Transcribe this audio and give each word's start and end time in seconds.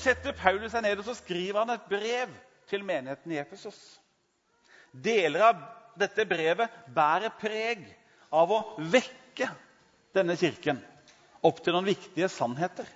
setter 0.00 0.36
Paulus 0.36 0.72
seg 0.74 0.84
ned 0.84 1.00
og 1.00 1.06
så 1.06 1.16
skriver 1.18 1.62
han 1.62 1.74
et 1.74 1.88
brev 1.90 2.32
til 2.70 2.84
menigheten 2.86 3.34
i 3.34 3.40
Efesos. 3.42 3.78
Deler 4.90 5.50
av 5.50 5.66
dette 6.00 6.26
brevet 6.28 6.70
bærer 6.94 7.34
preg 7.40 7.84
av 8.34 8.52
å 8.54 8.62
vekke 8.78 9.50
denne 10.16 10.36
kirken 10.38 10.80
opp 11.46 11.60
til 11.64 11.74
noen 11.74 11.88
viktige 11.88 12.28
sannheter. 12.32 12.88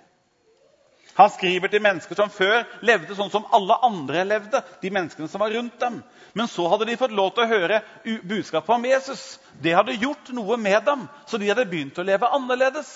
Han 1.15 1.31
skriver 1.31 1.71
til 1.71 1.83
mennesker 1.83 2.17
som 2.19 2.31
før 2.33 2.65
levde 2.83 3.15
sånn 3.15 3.31
som 3.31 3.45
alle 3.55 3.77
andre 3.87 4.25
levde. 4.27 4.61
de 4.81 4.89
menneskene 4.91 5.29
som 5.31 5.39
var 5.39 5.53
rundt 5.55 5.79
dem. 5.79 6.03
Men 6.33 6.47
så 6.47 6.67
hadde 6.67 6.85
de 6.85 6.97
fått 6.97 7.15
lov 7.15 7.31
til 7.33 7.45
å 7.45 7.47
høre 7.47 7.81
budskapet 8.27 8.75
om 8.75 8.85
Jesus. 8.85 9.39
Det 9.61 9.75
hadde 9.75 9.95
gjort 9.95 10.29
noe 10.35 10.57
med 10.57 10.83
dem, 10.83 11.07
så 11.25 11.37
de 11.37 11.47
hadde 11.47 11.69
begynt 11.71 11.97
å 11.97 12.03
leve 12.03 12.27
annerledes. 12.27 12.91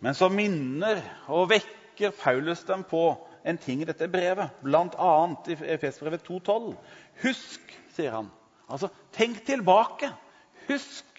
Men 0.00 0.18
så 0.18 0.28
minner 0.28 0.98
og 1.28 1.48
vekker 1.54 1.83
Paulus 2.18 2.64
dem 2.64 2.84
på 2.84 3.04
en 3.44 3.58
ting 3.58 3.82
i 3.82 3.88
dette 3.88 4.08
brevet, 4.08 4.50
bl.a. 4.62 5.12
i 5.48 5.56
Efesbrevet 5.76 6.24
2,12. 6.26 6.74
Husk, 7.22 7.74
sier 7.96 8.16
han. 8.16 8.30
Altså, 8.68 8.88
tenk 9.12 9.44
tilbake. 9.46 10.10
Husk 10.68 11.14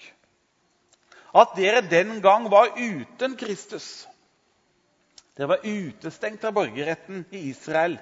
at 1.35 1.55
dere 1.57 1.83
den 1.83 2.21
gang 2.23 2.47
var 2.51 2.77
uten 2.77 3.35
Kristus. 3.35 4.07
Dere 5.35 5.51
var 5.51 5.65
utestengt 5.67 6.45
av 6.47 6.55
borgerretten 6.55 7.25
i 7.35 7.49
Israel. 7.49 7.97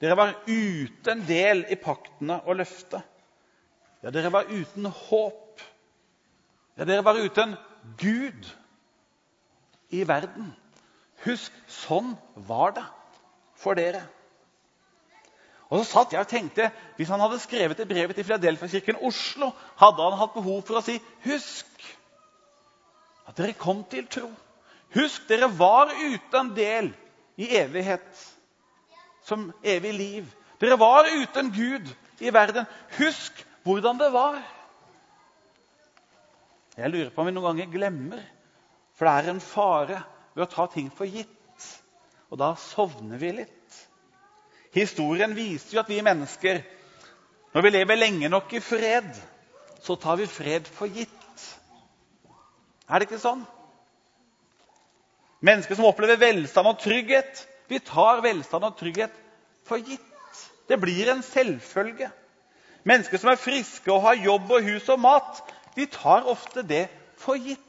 Dere 0.00 0.16
var 0.18 0.34
uten 0.44 1.22
del 1.24 1.64
i 1.72 1.78
paktene 1.80 2.42
og 2.44 2.58
løftet. 2.60 3.00
Ja, 4.04 4.12
dere 4.12 4.32
var 4.32 4.50
uten 4.52 4.90
håp. 4.92 5.62
Ja, 6.76 6.84
dere 6.84 7.04
var 7.04 7.16
uten 7.16 7.56
Gud 7.96 8.50
i 9.96 10.02
verden. 10.04 10.52
Husk, 11.26 11.54
sånn 11.66 12.14
var 12.48 12.76
det 12.76 12.84
for 13.58 13.78
dere. 13.78 14.04
Og 15.66 15.80
så 15.80 15.86
satt 15.88 16.12
jeg 16.14 16.22
og 16.22 16.30
tenkte, 16.30 16.70
Hvis 16.96 17.10
han 17.10 17.20
hadde 17.20 17.42
skrevet 17.42 17.78
det 17.78 17.88
brevet 17.88 18.14
til 18.16 18.24
Filadelfia-kirken 18.24 19.00
Oslo, 19.02 19.50
hadde 19.80 20.02
han 20.02 20.18
hatt 20.20 20.34
behov 20.34 20.62
for 20.62 20.78
å 20.78 20.84
si 20.84 21.00
'Husk 21.24 21.66
at 23.26 23.36
dere 23.36 23.52
kom 23.58 23.84
til 23.84 24.06
tro'. 24.06 24.30
Husk, 24.94 25.28
dere 25.28 25.50
var 25.58 25.90
uten 25.90 26.54
del 26.54 26.94
i 27.36 27.50
evighet, 27.58 28.36
som 29.22 29.52
evig 29.64 29.92
liv. 29.94 30.34
Dere 30.60 30.78
var 30.78 31.04
uten 31.10 31.50
Gud 31.52 31.90
i 32.20 32.32
verden. 32.32 32.66
Husk 32.98 33.46
hvordan 33.64 33.98
det 33.98 34.12
var. 34.12 34.38
Jeg 36.76 36.90
lurer 36.90 37.10
på 37.10 37.20
om 37.20 37.26
vi 37.26 37.32
noen 37.32 37.56
ganger 37.56 37.72
glemmer, 37.72 38.22
for 38.94 39.08
det 39.08 39.14
er 39.14 39.30
en 39.30 39.40
fare 39.40 40.02
ved 40.36 40.44
å 40.44 40.52
ta 40.52 40.66
ting 40.70 40.90
for 40.92 41.08
gitt. 41.08 41.32
Og 42.28 42.38
da 42.40 42.52
sovner 42.60 43.20
vi 43.20 43.32
litt. 43.38 43.80
Historien 44.76 45.32
viser 45.36 45.78
jo 45.78 45.82
at 45.82 45.90
vi 45.90 46.02
mennesker, 46.04 46.60
når 47.54 47.64
vi 47.64 47.72
lever 47.72 47.96
lenge 47.96 48.28
nok 48.28 48.52
i 48.58 48.60
fred, 48.60 49.08
så 49.80 49.96
tar 49.96 50.18
vi 50.20 50.28
fred 50.28 50.68
for 50.68 50.90
gitt. 50.92 51.12
Er 52.86 53.00
det 53.00 53.08
ikke 53.08 53.22
sånn? 53.22 53.46
Mennesker 55.46 55.78
som 55.78 55.88
opplever 55.88 56.20
velstand 56.20 56.68
og 56.68 56.80
trygghet, 56.82 57.46
vi 57.70 57.80
tar 57.82 58.20
velstand 58.24 58.66
og 58.68 58.76
trygghet 58.78 59.14
for 59.66 59.80
gitt. 59.80 60.02
Det 60.68 60.78
blir 60.82 61.08
en 61.12 61.22
selvfølge. 61.24 62.10
Mennesker 62.86 63.18
som 63.22 63.32
er 63.32 63.40
friske 63.40 63.90
og 63.92 64.04
har 64.04 64.20
jobb 64.20 64.52
og 64.58 64.66
hus 64.68 64.88
og 64.92 65.00
mat, 65.02 65.40
de 65.76 65.86
tar 65.90 66.28
ofte 66.28 66.62
det 66.66 66.86
for 67.18 67.40
gitt. 67.40 67.65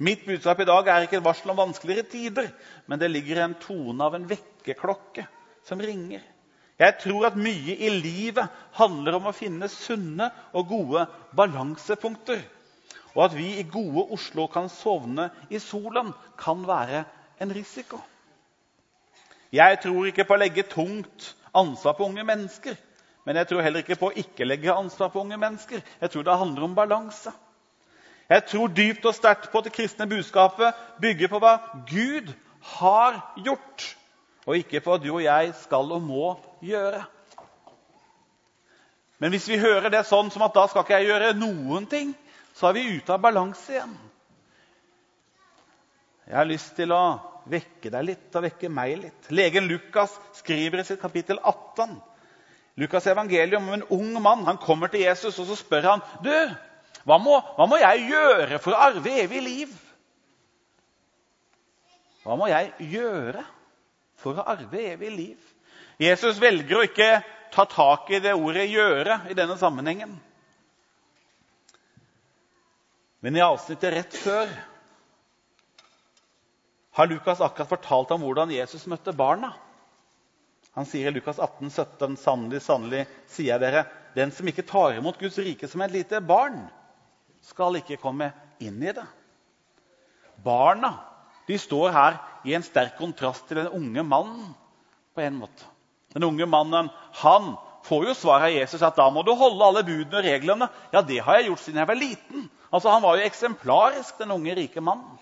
Mitt 0.00 0.22
budskap 0.24 0.62
i 0.62 0.68
dag 0.68 0.86
er 0.88 1.04
ikke 1.04 1.18
et 1.18 1.24
varsel 1.24 1.52
om 1.52 1.58
vanskeligere 1.60 2.08
tider, 2.08 2.46
men 2.88 3.00
det 3.00 3.10
ligger 3.10 3.42
en 3.44 3.56
tone 3.60 4.00
av 4.06 4.14
en 4.16 4.24
vekkerklokke 4.30 5.26
som 5.68 5.82
ringer. 5.84 6.22
Jeg 6.80 6.96
tror 7.02 7.26
at 7.28 7.36
mye 7.36 7.74
i 7.76 7.90
livet 7.92 8.48
handler 8.78 9.18
om 9.18 9.28
å 9.28 9.34
finne 9.36 9.68
sunne 9.68 10.30
og 10.56 10.70
gode 10.70 11.02
balansepunkter. 11.36 12.40
Og 13.12 13.24
at 13.26 13.36
vi 13.36 13.50
i 13.60 13.66
gode 13.68 14.06
Oslo 14.16 14.46
kan 14.48 14.70
sovne 14.72 15.28
i 15.52 15.60
solen, 15.60 16.14
kan 16.40 16.64
være 16.64 17.04
en 17.42 17.52
risiko. 17.52 18.00
Jeg 19.52 19.82
tror 19.82 20.08
ikke 20.08 20.24
på 20.24 20.38
å 20.38 20.40
legge 20.40 20.64
tungt 20.70 21.34
ansvar 21.52 21.98
på 21.98 22.08
unge 22.08 22.24
mennesker. 22.24 22.78
Men 23.28 23.36
jeg 23.36 23.50
tror 23.50 23.66
heller 23.66 23.84
ikke 23.84 24.00
på 24.00 24.08
å 24.08 24.16
ikke 24.16 24.48
legge 24.48 24.72
ansvar 24.72 25.12
på 25.12 25.20
unge 25.20 25.36
mennesker. 25.36 25.82
Jeg 26.00 26.14
tror 26.14 26.24
det 26.24 26.40
handler 26.40 26.70
om 26.70 26.78
balanse. 26.78 27.34
Jeg 28.30 28.44
tror 28.46 28.70
dypt 28.70 29.06
og 29.10 29.14
sterkt 29.16 29.48
på 29.50 29.58
at 29.58 29.66
det 29.66 29.74
kristne 29.74 30.06
budskapet 30.06 30.76
bygger 31.02 31.30
på 31.32 31.40
hva 31.42 31.56
Gud 31.88 32.30
har 32.76 33.16
gjort, 33.42 33.86
og 34.46 34.60
ikke 34.60 34.82
på 34.84 34.92
hva 34.92 35.00
du 35.02 35.08
og 35.16 35.24
jeg 35.24 35.50
skal 35.64 35.90
og 35.96 36.04
må 36.04 36.36
gjøre. 36.62 37.02
Men 39.20 39.34
hvis 39.34 39.48
vi 39.50 39.58
hører 39.60 39.90
det 39.92 40.06
sånn 40.08 40.30
som 40.32 40.46
at 40.46 40.54
da 40.54 40.68
skal 40.70 40.86
ikke 40.86 41.00
jeg 41.00 41.10
gjøre 41.10 41.34
noen 41.36 41.88
ting, 41.90 42.14
så 42.56 42.70
er 42.70 42.78
vi 42.78 42.86
ute 42.94 43.12
av 43.12 43.20
balanse 43.24 43.74
igjen. 43.74 43.98
Jeg 46.30 46.38
har 46.38 46.46
lyst 46.46 46.76
til 46.78 46.94
å 46.94 47.02
vekke 47.50 47.90
deg 47.90 48.06
litt 48.06 48.38
og 48.38 48.46
vekke 48.46 48.70
meg 48.70 48.94
litt. 49.00 49.28
Legen 49.34 49.66
Lukas 49.66 50.14
skriver 50.38 50.80
i 50.80 50.86
sitt 50.86 51.02
kapittel 51.02 51.40
18 51.42 51.98
Lukas 52.80 53.06
evangelium 53.10 53.66
om 53.66 53.74
en 53.74 53.86
ung 53.92 54.12
mann. 54.22 54.46
Han 54.46 54.60
kommer 54.62 54.88
til 54.88 55.02
Jesus 55.02 55.38
og 55.42 55.48
så 55.50 55.56
spør 55.58 55.88
han, 55.90 56.04
du, 56.24 56.32
hva 57.06 57.16
må, 57.22 57.38
hva 57.56 57.66
må 57.68 57.78
jeg 57.80 58.08
gjøre 58.10 58.58
for 58.60 58.76
å 58.76 58.82
arve 58.90 59.14
evig 59.22 59.42
liv? 59.44 59.76
Hva 62.24 62.36
må 62.36 62.50
jeg 62.50 62.90
gjøre 62.92 63.44
for 64.20 64.36
å 64.36 64.46
arve 64.52 64.82
evig 64.92 65.12
liv? 65.14 65.52
Jesus 66.00 66.40
velger 66.40 66.78
å 66.78 66.88
ikke 66.88 67.12
ta 67.52 67.64
tak 67.68 68.10
i 68.14 68.20
det 68.22 68.34
ordet 68.36 68.68
'gjøre' 68.70 69.30
i 69.30 69.36
denne 69.36 69.56
sammenhengen. 69.58 70.12
Men 73.20 73.36
i 73.36 73.44
avsnittet 73.44 73.92
rett 73.92 74.16
før 74.16 74.52
har 76.96 77.08
Lukas 77.10 77.40
akkurat 77.40 77.68
fortalt 77.68 78.14
om 78.16 78.22
hvordan 78.24 78.52
Jesus 78.54 78.86
møtte 78.88 79.12
barna. 79.16 79.52
Han 80.76 80.86
sier 80.86 81.10
i 81.10 81.14
Lukas 81.14 81.38
18, 81.38 81.68
17, 81.70 82.16
sannelig, 82.16 82.62
sannelig, 82.64 83.06
sier 83.28 83.54
jeg 83.54 83.62
dere, 83.62 83.84
den 84.14 84.32
som 84.32 84.48
ikke 84.48 84.66
tar 84.68 84.96
imot 84.96 85.18
Guds 85.20 85.38
rike 85.42 85.68
som 85.68 85.82
et 85.84 85.92
lite 85.92 86.20
barn, 86.24 86.62
skal 87.44 87.78
ikke 87.80 88.00
komme 88.00 88.30
inn 88.60 88.80
i 88.82 88.92
det. 88.94 89.06
Barna 90.44 90.94
de 91.50 91.58
står 91.58 91.90
her 91.90 92.18
i 92.46 92.54
en 92.54 92.64
sterk 92.64 92.94
kontrast 93.00 93.48
til 93.48 93.58
den 93.62 93.72
unge 93.74 94.04
mannen. 94.06 94.54
på 95.14 95.20
en 95.20 95.40
måte. 95.40 95.64
Den 96.14 96.22
unge 96.22 96.46
mannen 96.46 96.88
han 97.18 97.56
får 97.82 98.04
jo 98.06 98.14
svar 98.14 98.44
av 98.46 98.52
Jesus 98.54 98.82
at 98.86 98.96
da 98.96 99.08
må 99.10 99.24
du 99.26 99.32
holde 99.34 99.66
alle 99.66 99.82
budene 99.82 100.20
og 100.20 100.24
reglene. 100.24 100.68
Ja, 100.92 101.02
det 101.02 101.18
har 101.18 101.40
jeg 101.40 101.48
gjort 101.48 101.64
siden 101.64 101.80
jeg 101.82 101.88
var 101.88 101.98
liten. 101.98 102.44
Altså, 102.70 102.88
Han 102.90 103.02
var 103.02 103.16
jo 103.16 103.26
eksemplarisk, 103.26 104.18
den 104.18 104.30
unge, 104.30 104.54
rike 104.54 104.80
mannen. 104.80 105.18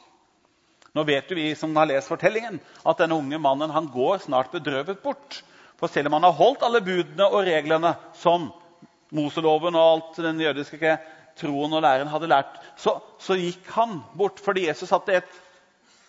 Nå 0.95 1.05
vet 1.05 1.31
jo 1.31 1.37
vi 1.37 1.55
som 1.55 1.75
har 1.77 1.89
lest 1.89 2.09
fortellingen, 2.09 2.61
at 2.85 2.99
denne 2.99 3.17
unge 3.17 3.39
mannen 3.39 3.71
han 3.71 3.89
går 3.89 4.19
snart 4.19 4.53
bedrøvet 4.53 5.01
bort. 5.03 5.43
For 5.79 5.89
selv 5.89 6.09
om 6.09 6.19
han 6.19 6.29
har 6.29 6.37
holdt 6.37 6.65
alle 6.67 6.81
budene 6.85 7.29
og 7.29 7.47
reglene 7.47 7.95
som 8.19 8.51
Moseloven 9.15 9.77
og 9.79 9.89
alt 9.89 10.21
den 10.21 10.41
jødiske 10.41 10.99
troen 11.39 11.77
og 11.77 11.83
læren 11.85 12.11
hadde 12.11 12.31
lært, 12.31 12.59
så, 12.77 12.99
så 13.23 13.37
gikk 13.39 13.69
han 13.75 14.01
bort 14.19 14.41
fordi 14.43 14.67
Jesus 14.67 14.91
satte 14.91 15.21
et 15.21 15.39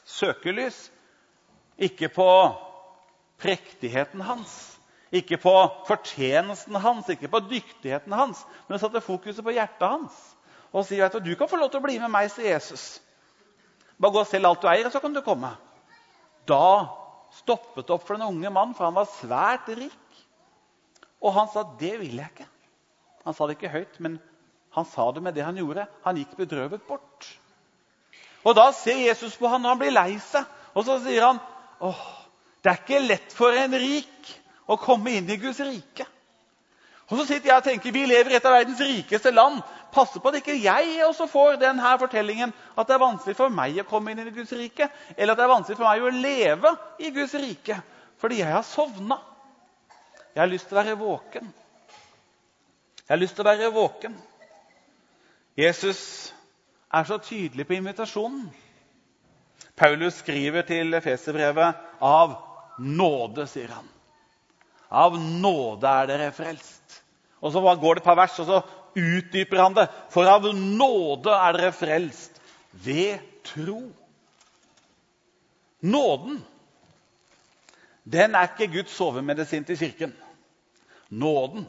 søkelys 0.10 0.88
ikke 1.80 2.10
på 2.12 2.28
prektigheten 3.40 4.22
hans, 4.22 4.56
ikke 5.16 5.40
på 5.42 5.54
fortjenesten 5.88 6.76
hans, 6.76 7.10
ikke 7.10 7.32
på 7.32 7.42
dyktigheten 7.48 8.14
hans, 8.14 8.44
men 8.68 8.82
satte 8.82 9.02
fokuset 9.02 9.46
på 9.46 9.56
hjertet 9.56 9.88
hans. 9.88 10.18
Og 10.76 10.86
sier 10.86 11.08
at 11.08 11.18
du 11.24 11.32
kan 11.38 11.50
få 11.50 11.58
lov 11.58 11.72
til 11.72 11.82
å 11.82 11.86
bli 11.88 11.96
med 12.02 12.12
meg, 12.14 12.28
sier 12.30 12.52
Jesus. 12.54 13.00
Bare 13.98 14.14
gå 14.14 14.22
og 14.22 14.30
selg 14.30 14.46
alt 14.46 14.62
du 14.62 14.70
eier, 14.70 14.90
så 14.92 15.02
kan 15.02 15.16
du 15.16 15.24
komme. 15.26 15.50
Da 16.48 16.90
stoppet 17.40 17.88
det 17.88 17.96
opp 17.96 18.06
for 18.06 18.18
den 18.18 18.28
unge 18.28 18.52
mannen, 18.54 18.76
for 18.78 18.86
han 18.86 18.98
var 18.98 19.10
svært 19.18 19.72
rik. 19.80 20.22
Og 21.20 21.34
han 21.36 21.50
sa, 21.52 21.64
'Det 21.64 22.00
vil 22.00 22.16
jeg 22.16 22.30
ikke'. 22.36 22.48
Han 23.26 23.34
sa 23.34 23.48
det 23.48 23.58
ikke 23.58 23.74
høyt, 23.74 24.00
men 24.00 24.20
han 24.76 24.86
sa 24.86 25.12
det 25.12 25.24
med 25.24 25.34
det 25.34 25.46
han 25.46 25.58
gjorde. 25.58 25.88
Han 26.04 26.18
gikk 26.18 26.36
bedrøvet 26.38 26.86
bort. 26.88 27.28
Og 28.44 28.56
Da 28.56 28.72
ser 28.72 29.02
Jesus 29.08 29.36
på 29.38 29.48
han 29.48 29.66
og 29.66 29.74
han 29.74 29.82
blir 29.82 29.92
lei 29.92 30.20
seg, 30.24 30.46
og 30.74 30.86
så 30.86 31.00
sier 31.04 31.26
han, 31.26 31.40
'Åh, 31.82 32.06
det 32.64 32.72
er 32.72 32.78
ikke 32.78 33.08
lett 33.08 33.34
for 33.34 33.52
en 33.52 33.74
rik 33.74 34.32
å 34.68 34.78
komme 34.78 35.12
inn 35.12 35.30
i 35.30 35.38
Guds 35.38 35.60
rike'. 35.60 36.08
Og 37.10 37.18
så 37.18 37.26
sitter 37.26 37.50
jeg 37.50 37.58
og 37.58 37.64
tenker, 37.64 37.92
Vi 37.92 38.06
lever 38.06 38.32
i 38.32 38.36
et 38.36 38.46
av 38.46 38.54
verdens 38.54 38.80
rikeste 38.80 39.32
land 39.32 39.62
passe 39.92 40.20
på 40.20 40.30
at 40.30 40.36
ikke 40.36 40.62
jeg 40.62 41.06
også 41.06 41.26
får 41.28 41.56
denne 41.62 41.98
fortellingen 42.00 42.54
at 42.78 42.88
det 42.88 42.94
er 42.94 43.02
vanskelig 43.02 43.36
for 43.36 43.50
meg 43.50 43.80
å 43.82 43.88
komme 43.90 44.12
inn 44.12 44.20
i 44.20 44.32
Guds 44.32 44.52
rike, 44.54 44.90
eller 45.18 45.34
at 45.34 45.38
det 45.38 45.44
er 45.44 45.56
vanskelig 45.56 45.78
for 45.78 45.90
meg 45.90 46.04
å 46.04 46.14
leve 46.14 46.76
i 47.00 47.10
Guds 47.16 47.34
rike 47.34 47.82
fordi 48.20 48.42
jeg 48.42 48.52
har 48.52 48.64
sovna. 48.68 49.16
Jeg 50.36 50.42
har 50.42 50.50
lyst 50.52 50.68
til 50.68 50.76
å 50.76 50.82
være 50.84 50.98
våken. 51.00 51.54
Jeg 53.00 53.14
har 53.14 53.22
lyst 53.22 53.38
til 53.38 53.46
å 53.46 53.48
være 53.48 53.70
våken. 53.72 54.18
Jesus 55.60 56.02
er 56.94 57.04
så 57.04 57.18
tydelig 57.20 57.66
på 57.68 57.76
invitasjonen. 57.76 58.48
Paulus 59.76 60.22
skriver 60.22 60.64
til 60.68 60.96
Feserbrevet 61.04 61.80
av 62.04 62.36
nåde, 62.80 63.46
sier 63.48 63.72
han. 63.74 63.88
Av 64.90 65.16
nåde 65.20 65.90
er 66.02 66.10
dere 66.10 66.30
frelst. 66.36 67.02
Og 67.40 67.52
Så 67.54 67.62
går 67.62 67.96
det 67.96 68.02
et 68.02 68.08
par 68.08 68.18
vers, 68.20 68.40
og 68.40 68.46
så 68.46 68.62
utdyper 68.96 69.62
han 69.62 69.76
det. 69.76 69.88
For 70.12 70.28
av 70.28 70.48
nåde 70.56 71.32
er 71.32 71.58
dere 71.58 71.72
frelst 71.76 72.40
ved 72.72 73.20
tro. 73.44 73.82
Nåden, 75.82 76.42
den 78.04 78.36
er 78.36 78.50
ikke 78.50 78.74
Guds 78.74 78.96
sovemedisin 78.96 79.64
til 79.64 79.78
Kirken. 79.78 80.16
Nåden, 81.10 81.68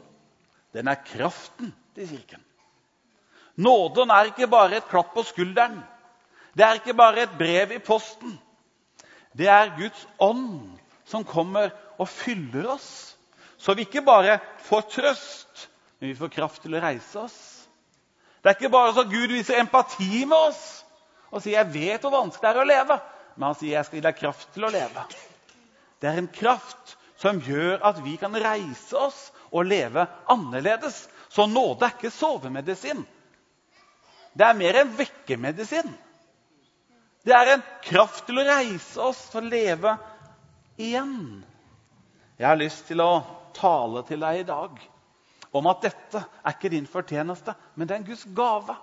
den 0.73 0.87
er 0.87 1.03
kraften 1.05 1.73
til 1.95 2.07
Kirken. 2.07 2.43
Nåden 3.61 4.11
er 4.11 4.31
ikke 4.31 4.49
bare 4.49 4.79
et 4.79 4.89
klapp 4.89 5.13
på 5.13 5.23
skulderen. 5.27 5.79
Det 6.57 6.65
er 6.65 6.79
ikke 6.79 6.97
bare 6.97 7.25
et 7.25 7.37
brev 7.37 7.75
i 7.75 7.81
posten. 7.83 8.33
Det 9.37 9.47
er 9.47 9.75
Guds 9.77 10.05
ånd 10.19 10.79
som 11.07 11.23
kommer 11.27 11.71
og 11.99 12.09
fyller 12.09 12.67
oss, 12.73 13.15
så 13.61 13.75
vi 13.77 13.85
ikke 13.85 14.03
bare 14.03 14.39
får 14.65 14.87
trøst, 14.95 15.67
men 15.99 16.11
vi 16.11 16.17
får 16.17 16.31
kraft 16.33 16.63
til 16.63 16.75
å 16.75 16.81
reise 16.81 17.19
oss. 17.21 17.39
Det 18.41 18.49
er 18.49 18.57
ikke 18.57 18.73
bare 18.73 18.95
så 18.95 19.05
Gud 19.05 19.29
viser 19.29 19.61
empati 19.61 20.25
med 20.25 20.37
oss 20.37 20.63
og 21.31 21.43
sier 21.43 21.61
'jeg 21.61 21.73
vet 21.73 22.01
hvor 22.01 22.11
vanskelig 22.11 22.41
det 22.41 22.57
er 22.57 22.63
å 22.63 22.71
leve', 22.71 23.01
men 23.35 23.45
han 23.45 23.55
sier 23.55 23.77
'jeg 23.77 23.85
skal 23.85 23.97
gi 23.97 24.07
deg 24.07 24.17
kraft 24.17 24.53
til 24.53 24.65
å 24.65 24.71
leve'. 24.73 25.05
Det 26.01 26.09
er 26.09 26.17
en 26.17 26.27
kraft 26.27 26.97
som 27.15 27.39
gjør 27.39 27.83
at 27.85 28.03
vi 28.03 28.17
kan 28.17 28.33
reise 28.33 28.97
oss 28.97 29.31
og 29.51 29.65
leve 29.65 30.07
annerledes. 30.27 31.07
Så 31.29 31.45
nåde 31.45 31.85
er 31.85 31.93
ikke 31.93 32.09
sovemedisin. 32.11 33.05
Det 34.37 34.47
er 34.47 34.57
mer 34.57 34.79
en 34.81 34.93
vekkemedisin. 34.97 35.91
Det 37.25 37.33
er 37.35 37.53
en 37.53 37.63
kraft 37.85 38.25
til 38.25 38.39
å 38.41 38.45
reise 38.47 39.01
oss 39.03 39.19
til 39.29 39.43
å 39.43 39.51
leve 39.51 39.95
igjen. 40.81 41.43
Jeg 42.39 42.47
har 42.47 42.57
lyst 42.57 42.87
til 42.89 43.03
å 43.03 43.11
tale 43.53 44.01
til 44.07 44.23
deg 44.23 44.41
i 44.41 44.47
dag 44.47 44.79
om 45.51 45.67
at 45.67 45.83
dette 45.83 46.21
er 46.23 46.55
ikke 46.55 46.71
din 46.71 46.87
fortjeneste, 46.89 47.53
men 47.75 47.87
det 47.87 47.95
er 47.95 48.01
en 48.01 48.07
Guds 48.07 48.23
gave. 48.35 48.77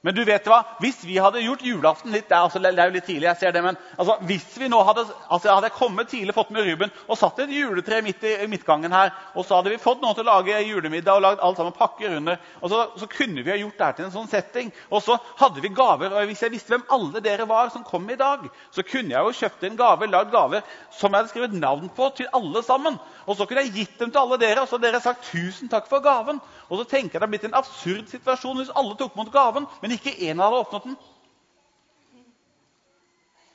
Men 0.00 0.16
du 0.16 0.22
vet 0.24 0.46
hva? 0.48 0.62
hvis 0.80 1.02
vi 1.04 1.18
hadde 1.20 1.42
gjort 1.44 1.62
julaften 1.64 2.14
litt, 2.14 2.24
det 2.30 2.32
er, 2.32 2.46
altså, 2.46 2.60
det 2.62 2.72
er 2.72 2.88
jo 2.88 2.94
litt 2.94 3.04
tidlig, 3.04 3.26
jeg 3.28 3.36
ser 3.36 3.52
det, 3.52 3.60
men 3.64 3.76
altså, 4.00 4.14
hvis 4.24 4.46
vi 4.56 4.70
nå 4.72 4.78
hadde, 4.88 5.04
altså, 5.28 5.50
hadde 5.52 5.68
jeg 5.68 5.76
kommet 5.76 6.08
tidlig, 6.08 6.34
fått 6.36 6.52
med 6.56 6.64
Ruben 6.64 6.94
og 7.06 7.18
satt 7.20 7.42
et 7.44 7.52
juletre 7.52 8.00
midt 8.06 8.24
i 8.24 8.48
midtgangen 8.48 8.94
her, 8.96 9.12
og 9.34 9.44
så 9.44 9.58
hadde 9.58 9.74
vi 9.74 9.80
fått 9.82 10.00
noen 10.00 10.16
til 10.16 10.24
å 10.24 10.30
lage 10.30 10.56
julemiddag 10.64 11.20
og 11.20 11.24
lagd 11.26 11.44
alt 11.44 11.60
sammen 11.60 11.76
pakker 11.76 12.16
under, 12.16 12.40
og 12.62 12.72
så, 12.72 12.80
så, 12.96 13.10
kunne 13.10 13.44
vi 13.44 13.52
ha 13.52 13.58
gjort 13.60 13.82
det 13.82 13.90
til 13.98 14.06
en 14.06 14.14
sånn 14.14 14.30
setting. 14.30 14.70
Og 14.88 15.02
så 15.04 15.16
hadde 15.40 15.60
vi 15.60 15.72
gaver. 15.74 16.14
og 16.14 16.28
Hvis 16.30 16.44
jeg 16.46 16.54
visste 16.54 16.72
hvem 16.72 16.86
alle 16.94 17.20
dere 17.24 17.44
var 17.50 17.72
som 17.74 17.84
kom 17.84 18.06
i 18.08 18.16
dag, 18.18 18.46
så 18.72 18.84
kunne 18.86 19.12
jeg 19.12 19.26
jo 19.26 19.36
kjøpt 19.42 19.66
en 19.66 19.78
gave, 19.80 20.08
lagd 20.08 20.32
gaver 20.32 20.64
som 20.94 21.10
jeg 21.10 21.18
hadde 21.18 21.32
skrevet 21.32 21.56
navn 21.58 21.90
på 21.96 22.08
til 22.16 22.30
alle 22.36 22.62
sammen. 22.64 22.96
Og 23.26 23.36
så 23.36 23.46
kunne 23.46 23.66
jeg 23.66 23.74
gitt 23.74 24.00
dem 24.00 24.12
til 24.14 24.22
alle 24.22 24.38
dere, 24.40 24.62
og 24.62 24.70
så 24.70 24.78
hadde 24.78 24.88
dere 24.88 25.02
sagt 25.04 25.28
tusen 25.28 25.70
takk 25.72 25.90
for 25.90 26.04
gaven. 26.04 26.40
Og 26.70 26.80
så 26.80 26.86
tenker 26.88 27.18
jeg 27.18 27.20
Det 27.20 27.26
hadde 27.26 27.32
blitt 27.34 27.48
en 27.50 27.58
absurd 27.58 28.08
situasjon 28.12 28.62
hvis 28.62 28.72
alle 28.78 28.96
tok 28.98 29.18
mot 29.18 29.32
gaven, 29.34 29.66
men 29.82 29.89
ikke 29.96 30.16
én 30.28 30.40
hadde 30.42 30.60
åpnet 30.60 30.86
den. 30.88 30.98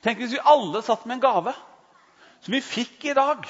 Tenk 0.05 0.21
hvis 0.21 0.35
vi 0.35 0.43
alle 0.45 0.81
satt 0.85 1.05
med 1.05 1.17
en 1.17 1.23
gave 1.23 1.53
som 2.45 2.53
vi 2.53 2.61
fikk 2.61 3.07
i 3.09 3.15
dag. 3.17 3.45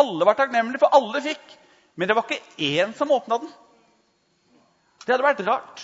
Alle 0.00 0.24
var 0.24 0.38
takknemlige, 0.38 0.80
for 0.80 0.94
alle 0.96 1.20
fikk. 1.24 1.56
Men 1.98 2.08
det 2.08 2.16
var 2.16 2.24
ikke 2.24 2.64
én 2.64 2.94
som 2.96 3.10
åpna 3.12 3.40
den. 3.42 3.50
Det 5.04 5.12
hadde 5.12 5.26
vært 5.26 5.42
rart. 5.48 5.82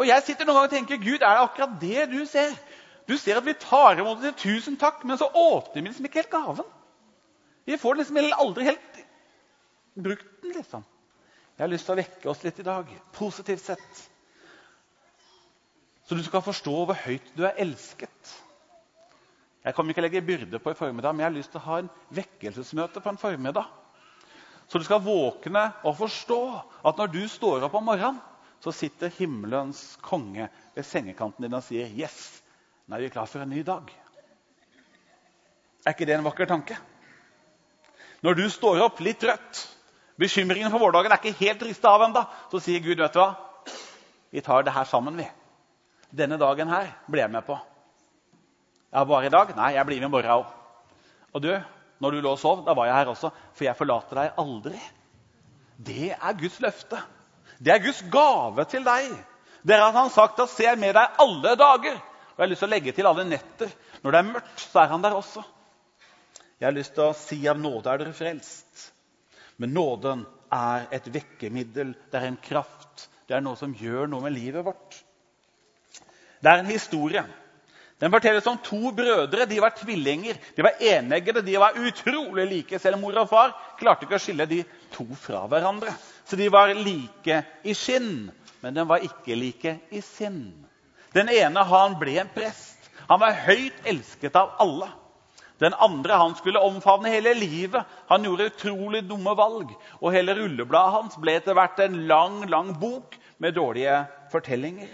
Og 0.00 0.06
jeg 0.08 0.24
sitter 0.24 0.48
noen 0.48 0.56
ganger 0.56 0.70
og 0.70 0.76
tenker 0.76 1.02
Gud, 1.02 1.20
er 1.20 1.36
det 1.36 1.42
akkurat 1.42 1.74
det 1.82 2.06
du 2.12 2.22
ser? 2.26 2.54
Du 3.08 3.16
ser 3.18 3.38
at 3.38 3.46
vi 3.46 3.54
tar 3.58 3.98
imot 4.00 4.22
det 4.22 4.36
til 4.38 4.56
tusen 4.56 4.78
takk, 4.80 5.02
men 5.04 5.18
så 5.20 5.28
åpner 5.28 5.82
vi 5.82 5.88
liksom 5.90 6.08
ikke 6.08 6.22
helt 6.22 6.32
gaven. 6.32 6.70
Vi 7.68 7.78
får 7.78 8.00
liksom 8.00 8.18
aldri 8.32 8.70
helt 8.70 9.02
brukt 9.94 10.28
den, 10.42 10.54
liksom. 10.56 10.86
Jeg 11.56 11.64
har 11.64 11.70
lyst 11.70 11.86
til 11.86 11.94
å 11.94 12.00
vekke 12.00 12.30
oss 12.32 12.42
litt 12.46 12.58
i 12.62 12.66
dag, 12.66 12.88
positivt 13.12 13.64
sett. 13.64 14.00
Så 16.08 16.16
du 16.16 16.22
skal 16.24 16.44
forstå 16.44 16.72
hvor 16.72 16.98
høyt 17.04 17.28
du 17.36 17.44
er 17.46 17.60
elsket. 17.62 18.32
Jeg 19.62 19.76
kommer 19.76 19.94
ikke 19.94 20.02
å 20.02 20.06
legge 20.08 20.24
byrde 20.26 20.58
på 20.58 20.72
i 20.72 20.78
formiddag, 20.78 21.14
men 21.14 21.22
jeg 21.22 21.30
har 21.30 21.36
lyst 21.36 21.52
til 21.54 21.60
å 21.60 21.66
ha 21.68 21.78
en 21.82 21.90
vekkelsesmøte 22.16 23.02
på 23.02 23.12
en 23.12 23.20
formiddag. 23.20 23.68
Så 24.66 24.80
du 24.80 24.86
skal 24.86 25.04
våkne 25.04 25.68
og 25.86 25.98
forstå 26.00 26.40
at 26.88 26.98
når 26.98 27.12
du 27.12 27.22
står 27.30 27.66
opp 27.68 27.76
om 27.78 27.86
morgenen, 27.86 28.20
så 28.62 28.72
sitter 28.74 29.10
himmelens 29.16 29.96
konge 30.02 30.46
ved 30.74 30.86
sengekanten 30.86 31.42
din 31.42 31.54
og 31.54 31.64
sier 31.66 31.88
'Yes, 31.90 32.42
nå 32.86 32.96
er 32.96 33.00
vi 33.02 33.10
klar 33.10 33.26
for 33.26 33.42
en 33.42 33.50
ny 33.50 33.62
dag'. 33.62 33.90
Er 35.86 35.92
ikke 35.92 36.06
det 36.06 36.14
en 36.14 36.24
vakker 36.24 36.46
tanke? 36.46 36.76
Når 38.22 38.34
du 38.34 38.48
står 38.50 38.82
opp 38.84 39.00
litt 39.00 39.18
trøtt, 39.18 39.66
Bekymringen 40.20 40.70
for 40.70 40.82
vårdagen 40.82 41.12
er 41.12 41.20
ikke 41.20 41.38
helt 41.40 41.62
rista 41.66 41.92
av 41.94 42.06
ennå. 42.06 42.24
Så 42.52 42.60
sier 42.62 42.82
Gud, 42.84 43.00
vet 43.00 43.14
du 43.14 43.20
hva? 43.22 43.32
Vi 44.32 44.40
tar 44.44 44.64
det 44.64 44.74
her 44.74 44.88
sammen, 44.88 45.16
vi. 45.16 45.28
Denne 46.12 46.38
dagen 46.40 46.68
her 46.68 46.90
blir 47.08 47.24
jeg 47.24 47.32
med 47.32 47.44
på. 47.46 47.56
Ja, 48.92 49.04
bare 49.08 49.26
i 49.26 49.32
dag? 49.32 49.54
Nei, 49.56 49.72
jeg 49.76 49.88
blir 49.88 50.02
med 50.02 50.10
i 50.10 50.12
morgen 50.12 50.34
òg. 50.34 50.50
Og 51.32 51.44
du, 51.44 51.52
når 52.04 52.12
du 52.12 52.20
lå 52.20 52.34
og 52.36 52.40
sov, 52.40 52.64
da 52.66 52.74
var 52.76 52.90
jeg 52.90 52.98
her 52.98 53.12
også, 53.14 53.32
for 53.56 53.64
jeg 53.64 53.78
forlater 53.78 54.20
deg 54.20 54.40
aldri. 54.42 54.76
Det 55.80 56.12
er 56.12 56.38
Guds 56.38 56.60
løfte. 56.60 57.00
Det 57.62 57.72
er 57.72 57.84
Guds 57.84 58.02
gave 58.12 58.66
til 58.68 58.84
deg. 58.84 59.14
Det 59.64 59.76
er 59.76 59.84
at 59.86 59.96
han 59.96 60.10
sagt 60.10 60.40
at 60.40 60.50
'se 60.50 60.76
med 60.76 60.94
deg 60.94 61.08
alle 61.18 61.56
dager'. 61.56 62.00
Og 62.32 62.38
jeg 62.38 62.44
har 62.44 62.50
lyst 62.50 62.60
til 62.60 62.68
å 62.68 62.74
legge 62.74 62.92
til 62.92 63.06
alle 63.06 63.24
netter. 63.24 63.70
Når 64.02 64.10
det 64.10 64.18
er 64.18 64.32
mørkt, 64.32 64.60
så 64.60 64.80
er 64.80 64.86
han 64.86 65.02
der 65.02 65.14
også. 65.14 65.42
Jeg 66.60 66.66
har 66.66 66.72
lyst 66.72 66.94
til 66.94 67.04
å 67.04 67.14
si 67.16 67.48
av 67.48 67.58
nåde 67.58 67.90
er 67.90 67.98
dere 67.98 68.12
frelst. 68.12 68.91
Men 69.62 69.74
nåden 69.76 70.24
er 70.52 70.88
et 70.92 71.06
vekkemiddel, 71.14 71.94
det 72.10 72.18
er 72.18 72.26
en 72.28 72.40
kraft. 72.42 73.06
Det 73.28 73.36
er 73.36 73.44
noe 73.44 73.56
som 73.56 73.72
gjør 73.78 74.10
noe 74.10 74.24
med 74.24 74.34
livet 74.34 74.66
vårt. 74.66 74.98
Det 76.42 76.50
er 76.50 76.60
en 76.60 76.72
historie. 76.72 77.22
Den 78.02 78.10
fortelles 78.10 78.46
om 78.50 78.58
to 78.58 78.90
brødre. 78.90 79.46
De 79.46 79.60
var 79.62 79.76
tvillinger. 79.78 80.40
De 80.56 80.64
var 80.66 80.80
eneggede. 80.82 81.44
De 81.46 81.54
var 81.62 81.78
utrolig 81.78 82.48
like. 82.50 82.80
Selv 82.82 82.98
mor 82.98 83.14
og 83.22 83.28
far 83.30 83.54
klarte 83.78 84.08
ikke 84.08 84.18
å 84.18 84.24
skille 84.24 84.48
de 84.50 84.64
to 84.90 85.06
fra 85.14 85.44
hverandre. 85.46 85.94
Så 86.26 86.34
de 86.36 86.48
var 86.50 86.74
like 86.74 87.38
i 87.62 87.74
skinn, 87.78 88.32
men 88.62 88.74
de 88.74 88.86
var 88.88 89.06
ikke 89.06 89.38
like 89.38 89.76
i 89.94 90.02
sinn. 90.02 90.50
Den 91.14 91.30
ene 91.30 91.62
han 91.68 91.94
ble 92.00 92.18
en 92.24 92.34
prest. 92.34 92.90
Han 93.06 93.22
var 93.22 93.38
høyt 93.46 93.86
elsket 93.86 94.34
av 94.38 94.56
alle. 94.62 94.90
Den 95.62 95.76
andre 95.78 96.18
han 96.18 96.34
skulle 96.34 96.62
omfavne 96.62 97.12
hele 97.12 97.36
livet. 97.38 97.86
Han 98.10 98.26
gjorde 98.26 98.50
utrolig 98.50 99.04
dumme 99.06 99.36
valg. 99.38 99.70
Og 100.00 100.10
hele 100.14 100.34
rullebladet 100.34 100.96
hans 100.96 101.18
ble 101.22 101.36
etter 101.38 101.56
hvert 101.56 101.78
en 101.84 102.02
lang, 102.10 102.42
lang 102.50 102.74
bok 102.80 103.14
med 103.42 103.54
dårlige 103.54 104.02
fortellinger. 104.32 104.90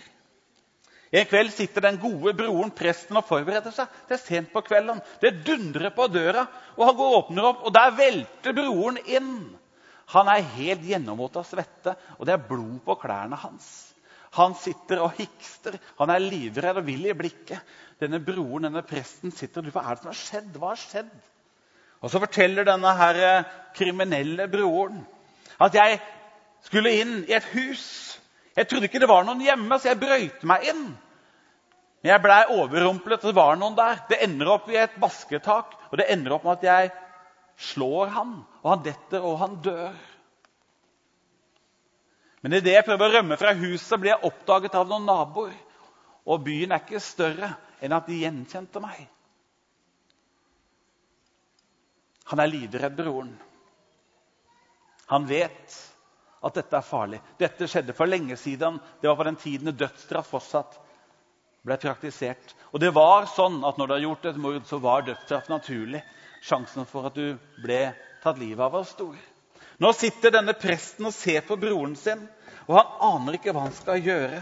En 1.08 1.24
kveld 1.24 1.54
sitter 1.56 1.86
den 1.86 1.96
gode 2.02 2.34
broren 2.36 2.70
presten 2.76 3.16
og 3.16 3.24
forbereder 3.24 3.72
seg. 3.72 3.88
Det 4.08 4.18
er 4.18 4.20
sent 4.20 4.52
på 4.52 4.60
kvelden. 4.66 5.00
Det 5.22 5.38
dundrer 5.46 5.94
på 5.96 6.08
døra, 6.12 6.44
og 6.76 6.84
han 6.84 6.98
går 6.98 7.12
og 7.12 7.18
åpner 7.22 7.48
opp, 7.48 7.62
og 7.64 7.72
der 7.72 7.94
velter 7.96 8.56
broren 8.56 9.00
inn. 9.08 9.32
Han 10.12 10.28
er 10.28 10.44
helt 10.56 10.84
gjennomvåt 10.84 11.40
av 11.40 11.48
svette, 11.48 11.96
og 12.18 12.28
det 12.28 12.36
er 12.36 12.44
blod 12.48 12.80
på 12.84 12.96
klærne 13.00 13.40
hans. 13.40 13.87
Han 14.38 14.54
sitter 14.58 15.02
og 15.02 15.16
hikster, 15.18 15.78
han 15.98 16.12
er 16.14 16.22
livredd 16.22 16.80
og 16.80 16.86
vill 16.86 17.08
i 17.10 17.16
blikket 17.16 17.76
denne 17.98 18.20
broren, 18.22 18.68
denne 18.68 18.84
presten, 18.86 19.32
sitter 19.34 19.60
og 19.60 19.68
lurer 19.68 19.74
hva 19.74 19.84
er 19.84 19.96
det 19.96 20.02
som 20.04 20.12
har 20.12 20.18
skjedd. 20.20 20.52
Hva 20.54 20.70
har 20.70 20.80
skjedd? 20.80 21.10
Og 21.98 22.12
så 22.12 22.20
forteller 22.22 22.66
denne 22.68 22.92
her 22.94 23.18
eh, 23.26 23.48
kriminelle 23.74 24.46
broren 24.50 25.00
at 25.58 25.74
jeg 25.74 25.98
skulle 26.68 26.94
inn 26.94 27.16
i 27.26 27.34
et 27.34 27.48
hus. 27.54 27.84
Jeg 28.54 28.68
trodde 28.70 28.86
ikke 28.86 29.02
det 29.02 29.10
var 29.10 29.26
noen 29.26 29.42
hjemme, 29.42 29.78
så 29.78 29.90
jeg 29.90 30.00
brøyte 30.00 30.46
meg 30.46 30.68
inn. 30.70 30.84
Men 31.98 32.12
jeg 32.12 32.22
blei 32.22 32.38
overrumplet. 32.54 33.24
og 33.24 33.32
Det 33.32 33.38
var 33.38 33.58
noen 33.58 33.76
der. 33.78 34.04
Det 34.10 34.20
ender 34.22 34.52
opp 34.54 34.70
i 34.70 34.78
et 34.78 34.94
basketak, 35.02 35.74
og 35.90 35.98
det 35.98 36.06
ender 36.14 36.36
opp 36.36 36.46
med 36.46 36.60
at 36.60 36.68
jeg 36.68 36.92
slår 37.58 38.14
han, 38.14 38.36
og 38.62 38.70
han 38.70 38.84
detter, 38.86 39.24
og 39.26 39.40
han 39.42 39.58
dør. 39.64 39.96
Men 42.42 42.54
idet 42.58 42.76
jeg 42.76 42.86
prøver 42.86 43.08
å 43.08 43.14
rømme 43.18 43.38
fra 43.40 43.54
huset, 43.58 43.98
blir 43.98 44.14
jeg 44.14 44.28
oppdaget 44.28 44.76
av 44.78 44.88
noen 44.88 45.06
naboer. 45.08 45.54
Og 46.28 46.42
byen 46.44 46.74
er 46.74 46.82
ikke 46.84 47.02
større 47.02 47.54
enn 47.82 47.94
at 47.96 48.06
de 48.06 48.20
gjenkjente 48.22 48.82
meg. 48.82 49.06
Han 52.28 52.42
er 52.42 52.50
livredd, 52.52 52.96
broren. 52.98 53.32
Han 55.08 55.24
vet 55.28 55.78
at 56.44 56.58
dette 56.58 56.76
er 56.76 56.84
farlig. 56.84 57.20
Dette 57.40 57.66
skjedde 57.70 57.96
for 57.96 58.10
lenge 58.10 58.36
siden. 58.36 58.76
Det 59.00 59.08
var 59.08 59.16
på 59.18 59.26
den 59.30 59.40
tiden 59.40 59.72
dødsstraff 59.72 60.28
fortsatt 60.34 60.76
ble 61.66 61.78
praktisert. 61.80 62.52
Og 62.72 62.82
det 62.82 62.92
var 62.94 63.26
sånn 63.32 63.62
at 63.66 63.80
når 63.80 63.88
du 63.88 63.94
har 63.96 64.04
gjort 64.04 64.28
et 64.30 64.40
mord, 64.40 64.60
så 64.68 64.78
var 64.82 65.06
dødsstraff 65.06 65.48
naturlig. 65.50 66.02
Sjansen 66.44 66.86
for 66.86 67.08
at 67.08 67.16
du 67.18 67.34
ble 67.64 67.80
tatt 68.22 68.38
livet 68.38 68.62
av, 68.62 68.76
var 68.76 68.86
stor. 68.86 69.16
Nå 69.78 69.92
sitter 69.94 70.34
denne 70.34 70.54
presten 70.58 71.06
og 71.06 71.14
ser 71.14 71.44
på 71.46 71.56
broren 71.60 71.94
sin, 71.98 72.24
og 72.66 72.78
han 72.80 72.94
aner 73.08 73.38
ikke 73.38 73.54
hva 73.54 73.66
han 73.68 73.76
skal 73.76 74.02
gjøre. 74.02 74.40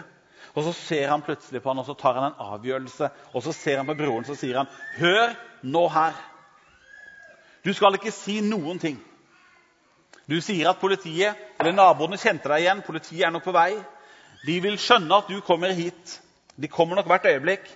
Og 0.56 0.64
så 0.64 0.72
ser 0.72 1.10
han 1.12 1.24
plutselig 1.24 1.60
på 1.60 1.68
han, 1.68 1.82
og 1.82 1.88
så 1.88 1.96
tar 2.00 2.16
han 2.16 2.30
en 2.30 2.46
avgjørelse. 2.54 3.10
Og 3.36 3.44
så 3.44 3.52
ser 3.52 3.82
han 3.82 3.88
på 3.90 3.98
broren 3.98 4.24
så 4.24 4.34
sier 4.34 4.62
han, 4.62 4.70
'Hør 4.96 5.34
nå 5.62 5.88
her. 5.92 6.14
Du 7.64 7.72
skal 7.72 7.94
ikke 7.94 8.14
si 8.14 8.40
noen 8.40 8.78
ting.' 8.78 9.02
Du 10.26 10.40
sier 10.40 10.70
at 10.70 10.80
politiet 10.80 11.36
eller 11.60 11.72
naboene 11.72 12.18
kjente 12.18 12.48
deg 12.50 12.64
igjen. 12.64 12.82
Politiet 12.82 13.26
er 13.26 13.30
nok 13.30 13.44
på 13.44 13.52
vei. 13.54 13.76
De 14.46 14.56
vil 14.60 14.78
skjønne 14.78 15.20
at 15.20 15.28
du 15.30 15.40
kommer 15.40 15.70
hit. 15.70 16.20
De 16.58 16.68
kommer 16.68 16.96
nok 16.96 17.06
hvert 17.06 17.28
øyeblikk. 17.30 17.68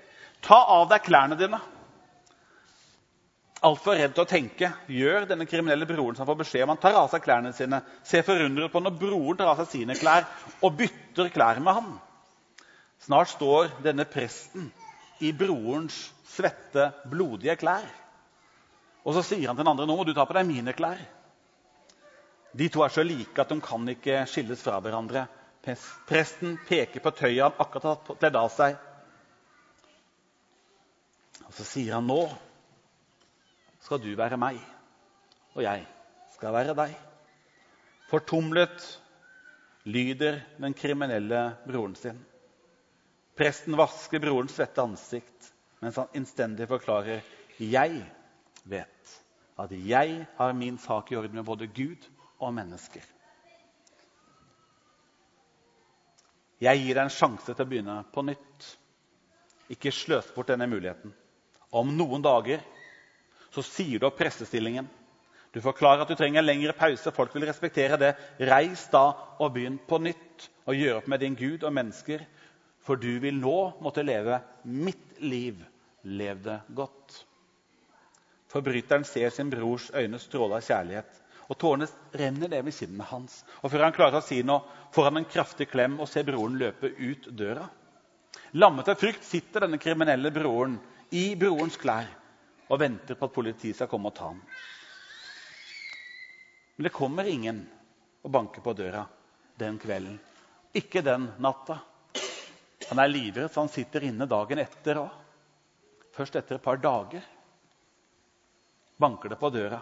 Ta 0.43 0.59
av 0.75 0.88
deg 0.90 1.05
klærne 1.07 1.38
dine. 1.38 1.61
Altfor 3.61 3.99
redd 3.99 4.14
til 4.17 4.25
å 4.25 4.29
tenke 4.29 4.71
gjør 4.88 5.26
denne 5.29 5.45
kriminelle 5.49 5.85
broren 5.88 6.17
som 6.17 6.29
får 6.29 6.38
beskjed 6.38 6.64
om 6.64 6.71
han 6.73 6.81
tar 6.81 6.97
av 6.97 7.11
seg 7.12 7.21
klærne 7.26 7.52
sine, 7.52 7.83
ser 8.09 8.25
forundret 8.25 8.73
på 8.73 8.81
når 8.81 8.97
broren 9.02 9.37
tar 9.37 9.50
av 9.52 9.61
seg 9.61 9.69
sine 9.75 9.97
klær 10.00 10.25
og 10.64 10.79
bytter 10.79 11.29
klær 11.35 11.61
med 11.61 11.76
ham. 11.76 11.90
Snart 13.05 13.35
står 13.35 13.69
denne 13.85 14.09
presten 14.09 14.71
i 15.21 15.35
brorens 15.37 16.07
svette, 16.33 16.88
blodige 17.12 17.59
klær. 17.61 17.85
Og 19.05 19.17
så 19.17 19.25
sier 19.25 19.49
han 19.50 19.57
til 19.57 19.64
den 19.64 19.73
andre 19.75 19.88
nå 19.88 19.97
må 19.99 20.09
du 20.09 20.14
ta 20.17 20.25
på 20.29 20.37
deg 20.37 20.49
mine 20.49 20.73
klær. 20.76 21.00
De 22.57 22.67
to 22.73 22.83
er 22.83 22.93
så 22.93 23.05
like 23.05 23.45
at 23.45 23.52
de 23.52 23.61
kan 23.62 23.88
ikke 23.93 24.25
skilles 24.29 24.64
fra 24.64 24.81
hverandre. 24.81 25.29
Presten 26.09 26.57
peker 26.69 27.05
på 27.05 27.12
tøyet 27.12 27.45
han 27.45 27.61
akkurat 27.61 27.93
har 27.93 28.17
kledd 28.17 28.38
av 28.40 28.52
seg. 28.55 28.79
Og 31.45 31.52
så 31.59 31.67
sier 31.67 31.99
han 31.99 32.09
nå 32.09 32.25
skal 33.81 34.01
du 34.03 34.11
være 34.17 34.39
meg, 34.41 34.59
og 35.57 35.63
jeg 35.65 35.87
skal 36.35 36.55
være 36.55 36.77
deg. 36.79 36.97
Fortumlet 38.11 38.85
lyder 39.89 40.41
den 40.61 40.75
kriminelle 40.77 41.45
broren 41.67 41.95
sin. 41.97 42.19
Presten 43.39 43.79
vasker 43.79 44.21
brorens 44.21 44.57
svette 44.59 44.83
ansikt 44.83 45.53
mens 45.81 45.97
han 45.97 46.11
innstendig 46.19 46.67
forklarer 46.69 47.23
jeg 47.57 48.03
vet 48.69 49.15
at 49.61 49.73
jeg 49.73 50.27
har 50.37 50.53
min 50.57 50.77
sak 50.81 51.13
i 51.13 51.17
orden 51.17 51.39
med 51.39 51.47
både 51.49 51.69
Gud 51.73 52.05
og 52.41 52.53
mennesker. 52.57 53.05
Jeg 56.61 56.83
gir 56.83 56.97
deg 56.97 57.07
en 57.07 57.13
sjanse 57.13 57.49
til 57.49 57.65
å 57.65 57.69
begynne 57.69 57.97
på 58.13 58.25
nytt. 58.25 58.67
Ikke 59.73 59.93
sløs 59.95 60.29
bort 60.35 60.51
denne 60.53 60.69
muligheten. 60.69 61.13
Om 61.73 61.93
noen 61.97 62.25
dager 62.25 62.61
så 63.50 63.64
sier 63.66 63.99
du 63.99 64.07
opp 64.07 64.19
prestestillingen. 64.19 64.88
Du 65.50 65.59
forklarer 65.62 66.04
at 66.04 66.11
du 66.11 66.14
trenger 66.14 66.42
en 66.42 66.47
lengre 66.47 66.75
pause. 66.78 67.11
Folk 67.11 67.35
vil 67.35 67.49
respektere 67.49 67.99
det. 67.99 68.12
Reis 68.38 68.85
da 68.92 69.09
og 69.42 69.54
begynn 69.57 69.80
på 69.88 69.99
nytt 70.02 70.47
og 70.71 70.78
gjør 70.78 71.00
opp 71.00 71.09
med 71.11 71.25
din 71.25 71.38
Gud 71.38 71.66
og 71.66 71.75
mennesker. 71.75 72.23
For 72.87 73.00
du 73.00 73.19
vil 73.23 73.40
nå 73.40 73.57
måtte 73.83 74.07
leve 74.07 74.38
mitt 74.62 75.19
liv. 75.19 75.59
Lev 76.07 76.38
det 76.45 76.61
godt. 76.78 77.25
Forbryteren 78.50 79.04
ser 79.07 79.30
sin 79.35 79.50
brors 79.50 79.90
øyne 79.95 80.19
stråle 80.19 80.57
av 80.59 80.64
kjærlighet, 80.66 81.11
og 81.47 81.59
tårene 81.61 81.87
renner 82.19 82.50
ned 82.50 82.64
ved 82.66 82.75
kinnene 82.75 83.07
hans. 83.07 83.45
Og 83.62 83.71
Før 83.71 83.85
han 83.85 83.95
klarer 83.95 84.19
å 84.19 84.26
si 84.26 84.40
noe, 84.42 84.64
får 84.95 85.07
han 85.07 85.21
en 85.21 85.28
kraftig 85.30 85.69
klem 85.71 86.00
og 86.00 86.09
ser 86.11 86.26
broren 86.26 86.57
løpe 86.59 86.90
ut 86.99 87.28
døra. 87.30 87.69
Lammet 88.59 88.90
av 88.90 88.99
frykt 88.99 89.23
sitter 89.26 89.66
denne 89.66 89.78
kriminelle 89.78 90.33
broren 90.35 90.80
i 91.14 91.28
brorens 91.38 91.78
klær 91.78 92.09
og 92.71 92.79
venter 92.79 93.19
på 93.19 93.27
at 93.27 93.35
politiet 93.35 93.77
skal 93.77 93.91
komme 93.91 94.11
og 94.11 94.17
ta 94.17 94.31
ham. 94.31 94.41
Men 96.77 96.87
det 96.87 96.95
kommer 96.95 97.29
ingen 97.29 97.65
og 98.23 98.31
banker 98.33 98.62
på 98.65 98.75
døra 98.79 99.03
den 99.61 99.79
kvelden. 99.79 100.19
Ikke 100.73 101.03
den 101.05 101.27
natta. 101.43 101.81
Han 102.89 103.03
er 103.03 103.11
livredd, 103.11 103.50
så 103.50 103.65
han 103.65 103.73
sitter 103.73 104.07
inne 104.07 104.29
dagen 104.31 104.62
etter 104.62 105.03
òg. 105.03 105.11
Først 106.15 106.39
etter 106.39 106.57
et 106.57 106.65
par 106.65 106.79
dager 106.81 107.27
banker 109.00 109.33
det 109.33 109.39
på 109.41 109.50
døra. 109.53 109.79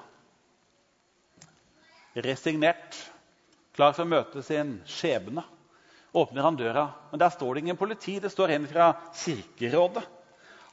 Resignert, 2.18 2.96
klar 3.74 3.94
for 3.94 4.04
å 4.04 4.10
møte 4.10 4.42
sin 4.42 4.78
skjebne, 4.88 5.44
åpner 6.18 6.46
han 6.46 6.58
døra. 6.58 6.84
Men 7.10 7.20
der 7.20 7.32
står 7.34 7.54
det 7.54 7.64
ingen 7.66 7.80
politi. 7.80 8.18
Det 8.22 8.30
står 8.32 8.54
en 8.54 8.68
fra 8.70 8.92
Kirkerådet. 9.22 10.04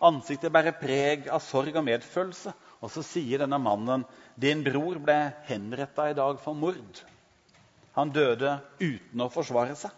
Ansiktet 0.06 0.54
bærer 0.54 0.76
preg 0.78 1.30
av 1.34 1.42
sorg 1.42 1.76
og 1.76 1.86
medfølelse. 1.88 2.54
Og 2.84 2.92
så 2.94 3.02
sier 3.06 3.42
denne 3.42 3.58
mannen, 3.58 4.06
'Din 4.38 4.64
bror 4.64 5.00
ble 5.02 5.18
henretta 5.48 6.10
i 6.12 6.18
dag 6.18 6.40
for 6.44 6.54
mord.' 6.54 7.02
Han 7.96 8.12
døde 8.12 8.60
uten 8.80 9.22
å 9.24 9.32
forsvare 9.32 9.76
seg. 9.80 9.92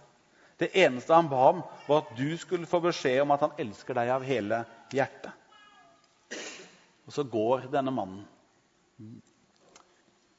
Det 0.58 0.70
eneste 0.78 1.14
han 1.14 1.30
ba 1.30 1.50
om, 1.50 1.64
var 1.88 2.04
at 2.04 2.16
du 2.18 2.38
skulle 2.38 2.70
få 2.70 2.80
beskjed 2.82 3.22
om 3.24 3.34
at 3.34 3.44
han 3.46 3.58
elsker 3.62 3.98
deg 3.98 4.10
av 4.14 4.26
hele 4.26 4.64
hjertet. 4.94 5.34
Og 7.08 7.14
så 7.14 7.24
går 7.24 7.68
denne 7.74 7.94
mannen. 7.94 8.26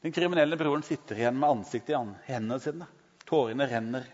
Den 0.03 0.15
kriminelle 0.15 0.59
broren 0.59 0.83
sitter 0.87 1.19
igjen 1.19 1.39
med 1.39 1.51
ansiktet 1.51 1.95
i 1.95 2.33
hendene 2.33 2.61
sine. 2.63 2.87
Tårene 3.27 3.67
renner. 3.71 4.07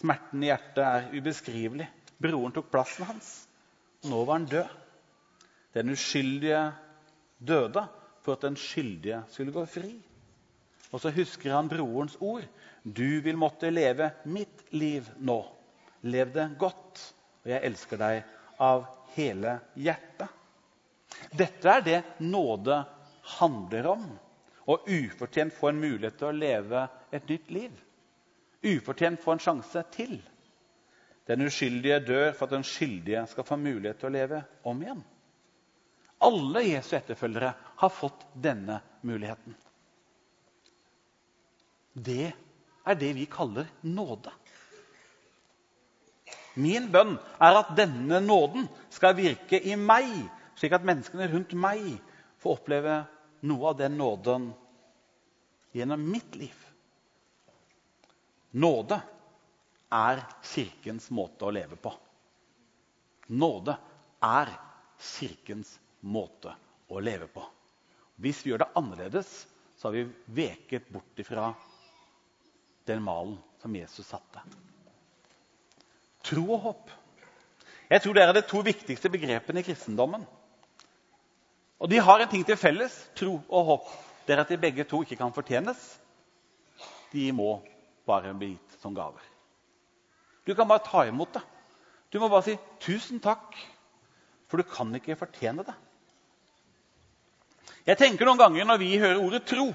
Smerten 0.00 0.44
i 0.44 0.48
hjertet 0.48 0.84
er 0.84 1.10
ubeskrivelig. 1.12 1.88
Broren 2.20 2.52
tok 2.56 2.70
plassen 2.72 3.08
hans. 3.08 3.32
Nå 4.04 4.24
var 4.24 4.38
han 4.38 4.48
død. 4.50 4.72
Den 5.74 5.90
uskyldige 5.90 6.60
døde 7.38 7.86
for 8.22 8.36
at 8.36 8.44
den 8.46 8.56
skyldige 8.56 9.22
skulle 9.32 9.52
gå 9.52 9.64
fri. 9.66 9.94
Og 10.92 11.00
så 11.00 11.10
husker 11.10 11.54
han 11.54 11.68
brorens 11.68 12.16
ord. 12.20 12.44
Du 12.84 13.20
vil 13.24 13.36
måtte 13.36 13.72
leve 13.72 14.10
mitt 14.24 14.62
liv 14.72 15.08
nå. 15.18 15.40
Lev 16.04 16.34
det 16.34 16.50
godt, 16.60 17.00
og 17.42 17.50
jeg 17.50 17.64
elsker 17.64 18.00
deg 18.00 18.60
av 18.62 18.84
hele 19.16 19.56
hjertet. 19.74 20.28
Dette 21.32 21.70
er 21.70 21.82
det 21.84 22.02
nåde 22.22 22.82
handler 23.38 23.88
om. 23.94 24.04
Å 24.64 24.78
ufortjent 24.86 25.52
få 25.56 25.70
en 25.70 25.80
mulighet 25.80 26.16
til 26.20 26.30
å 26.30 26.36
leve 26.36 26.86
et 27.12 27.26
nytt 27.28 27.50
liv. 27.52 27.72
Ufortjent 28.64 29.20
få 29.20 29.34
en 29.34 29.42
sjanse 29.42 29.82
til. 29.92 30.16
Den 31.28 31.46
uskyldige 31.46 32.00
dør 32.04 32.32
for 32.36 32.46
at 32.46 32.56
den 32.58 32.66
skyldige 32.68 33.24
skal 33.30 33.46
få 33.48 33.56
mulighet 33.56 34.00
til 34.00 34.10
å 34.10 34.14
leve 34.14 34.40
om 34.68 34.82
igjen. 34.84 35.02
Alle 36.24 36.62
Jesu 36.66 36.94
etterfølgere 36.96 37.52
har 37.80 37.92
fått 37.92 38.26
denne 38.44 38.78
muligheten. 39.04 39.56
Det 41.94 42.32
er 42.84 42.98
det 43.00 43.12
vi 43.16 43.26
kaller 43.30 43.68
nåde. 43.86 44.32
Min 46.60 46.90
bønn 46.92 47.16
er 47.42 47.58
at 47.58 47.72
denne 47.76 48.20
nåden 48.22 48.68
skal 48.94 49.16
virke 49.18 49.58
i 49.58 49.74
meg, 49.78 50.10
slik 50.58 50.76
at 50.76 50.86
menneskene 50.86 51.28
rundt 51.32 51.54
meg 51.58 51.82
får 52.42 52.60
oppleve 52.60 52.98
noe 53.48 53.72
av 53.72 53.80
den 53.80 53.96
nåden 53.98 54.52
gjennom 55.74 56.04
mitt 56.06 56.36
liv. 56.38 56.54
Nåde 58.54 59.00
er 59.94 60.22
Kirkens 60.42 61.08
måte 61.14 61.46
å 61.46 61.52
leve 61.54 61.78
på. 61.80 61.92
Nåde 63.38 63.76
er 64.24 64.50
Kirkens 64.98 65.76
måte 66.00 66.54
å 66.90 67.00
leve 67.00 67.28
på. 67.30 67.44
Hvis 68.20 68.42
vi 68.44 68.52
gjør 68.52 68.64
det 68.64 68.72
annerledes, 68.78 69.30
så 69.76 69.88
har 69.88 69.96
vi 69.96 70.04
veket 70.26 70.88
bort 70.92 71.18
ifra 71.18 71.52
den 72.86 73.02
malen 73.02 73.38
som 73.62 73.74
Jesus 73.74 74.06
satte. 74.06 74.42
Tro 76.24 76.44
og 76.54 76.60
håp. 76.68 76.92
Jeg 77.90 78.02
tror 78.02 78.16
det 78.16 78.24
er 78.24 78.32
de 78.36 78.42
to 78.48 78.62
viktigste 78.64 79.10
begrepene 79.12 79.60
i 79.60 79.66
kristendommen. 79.66 80.24
Og 81.82 81.90
de 81.90 82.00
har 82.00 82.22
en 82.22 82.30
ting 82.30 82.44
til 82.46 82.56
felles, 82.56 82.94
tro 83.18 83.36
og 83.48 83.70
håp. 83.70 83.92
Det 84.24 84.34
er 84.34 84.44
at 84.44 84.52
de 84.52 84.60
begge 84.60 84.86
to 84.88 85.02
ikke 85.04 85.18
kan 85.20 85.34
fortjenes. 85.36 85.82
De 87.12 87.28
må 87.36 87.58
bare 88.08 88.32
bli 88.36 88.54
gitt 88.54 88.80
som 88.80 88.96
gaver. 88.96 89.33
Du 90.46 90.54
kan 90.54 90.68
bare 90.68 90.84
ta 90.84 91.06
imot 91.08 91.32
det. 91.34 91.42
Du 92.12 92.20
må 92.20 92.28
bare 92.28 92.44
si 92.46 92.58
'tusen 92.80 93.20
takk', 93.20 93.56
for 94.48 94.56
du 94.56 94.62
kan 94.62 94.94
ikke 94.94 95.16
fortjene 95.16 95.64
det. 95.64 95.74
Jeg 97.86 97.98
tenker 97.98 98.24
noen 98.24 98.38
ganger 98.38 98.64
Når 98.64 98.78
vi 98.78 98.98
hører 98.98 99.20
ordet 99.20 99.44
tro, 99.46 99.74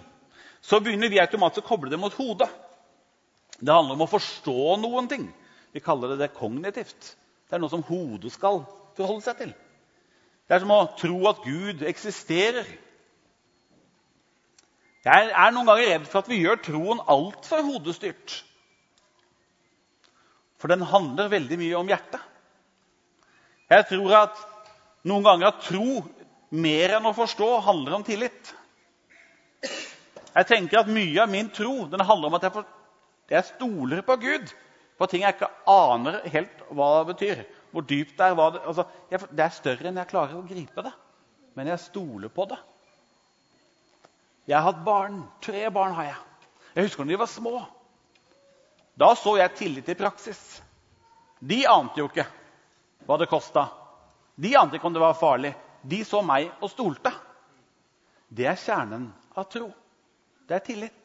så 0.62 0.80
begynner 0.80 1.10
vi 1.10 1.20
automatisk 1.20 1.66
å 1.66 1.70
koble 1.70 1.90
det 1.90 2.00
mot 2.00 2.14
hodet. 2.14 2.50
Det 3.60 3.74
handler 3.74 3.96
om 3.96 4.06
å 4.06 4.12
forstå 4.12 4.78
noen 4.80 5.08
ting. 5.08 5.34
Vi 5.74 5.80
kaller 5.80 6.14
det 6.14 6.20
det 6.20 6.34
kognitivt. 6.38 7.16
Det 7.50 7.56
er 7.56 7.60
noe 7.60 7.70
som 7.70 7.84
hodet 7.84 8.32
skal 8.32 8.64
forholde 8.98 9.26
seg 9.26 9.38
til. 9.38 9.54
Det 10.48 10.56
er 10.56 10.64
som 10.64 10.72
å 10.74 10.96
tro 10.98 11.18
at 11.30 11.44
Gud 11.46 11.84
eksisterer. 11.86 12.68
Jeg 15.06 15.32
er 15.32 15.52
noen 15.54 15.68
ganger 15.70 15.92
redd 15.94 16.08
for 16.10 16.24
at 16.24 16.30
vi 16.32 16.42
gjør 16.42 16.60
troen 16.66 17.04
altfor 17.08 17.64
hodestyrt. 17.64 18.44
For 20.60 20.72
den 20.72 20.84
handler 20.84 21.32
veldig 21.32 21.58
mye 21.60 21.78
om 21.80 21.90
hjertet. 21.90 22.22
Jeg 23.70 23.86
tror 23.92 24.16
at 24.18 24.40
noen 25.08 25.24
ganger 25.24 25.52
at 25.52 25.62
tro 25.64 26.02
mer 26.50 26.96
enn 26.98 27.08
å 27.08 27.16
forstå 27.16 27.50
handler 27.68 28.00
om 28.00 28.06
tillit. 28.06 28.54
Jeg 30.34 30.48
tenker 30.50 30.82
at 30.82 30.90
Mye 30.92 31.22
av 31.24 31.30
min 31.32 31.50
tro 31.54 31.86
den 31.90 32.04
handler 32.06 32.30
om 32.30 32.38
at 32.38 32.48
jeg, 32.48 32.66
jeg 33.32 33.48
stoler 33.54 34.02
på 34.06 34.18
Gud. 34.22 34.52
på 35.00 35.08
ting 35.08 35.22
jeg 35.24 35.38
ikke 35.38 35.48
aner 35.72 36.20
helt 36.28 36.64
hva 36.76 36.90
det 36.98 37.14
betyr. 37.14 37.44
Hvor 37.72 37.86
dypt 37.88 38.18
det 38.18 38.26
er. 38.26 38.36
Det, 38.36 38.62
altså, 38.66 38.86
jeg, 39.12 39.20
det 39.32 39.44
er 39.46 39.56
større 39.56 39.88
enn 39.88 40.00
jeg 40.02 40.10
klarer 40.10 40.40
å 40.40 40.48
gripe 40.48 40.84
det. 40.84 40.92
Men 41.56 41.70
jeg 41.72 41.80
stoler 41.86 42.32
på 42.34 42.46
det. 42.50 42.58
Jeg 44.50 44.58
har 44.58 44.66
hatt 44.66 44.84
barn. 44.84 45.22
Tre 45.46 45.70
barn 45.72 45.96
har 45.96 46.10
jeg. 46.10 46.18
Jeg 46.76 46.90
husker 46.90 47.06
når 47.06 47.14
de 47.14 47.22
var 47.22 47.32
små. 47.32 47.54
Da 49.00 49.14
så 49.16 49.38
jeg 49.40 49.56
tillit 49.56 49.90
i 49.90 49.96
praksis. 49.96 50.40
De 51.40 51.64
ante 51.72 52.02
jo 52.02 52.10
ikke 52.10 52.28
hva 53.08 53.18
det 53.22 53.30
kosta. 53.32 53.70
De 54.36 54.52
ante 54.60 54.76
ikke 54.76 54.90
om 54.90 54.96
det 54.96 55.04
var 55.04 55.16
farlig. 55.20 55.54
De 55.88 56.02
så 56.04 56.20
meg 56.26 56.50
og 56.60 56.72
stolte. 56.74 57.14
Det 58.28 58.50
er 58.50 58.60
kjernen 58.60 59.08
av 59.40 59.48
tro. 59.52 59.70
Det 60.48 60.58
er 60.58 60.66
tillit. 60.66 60.96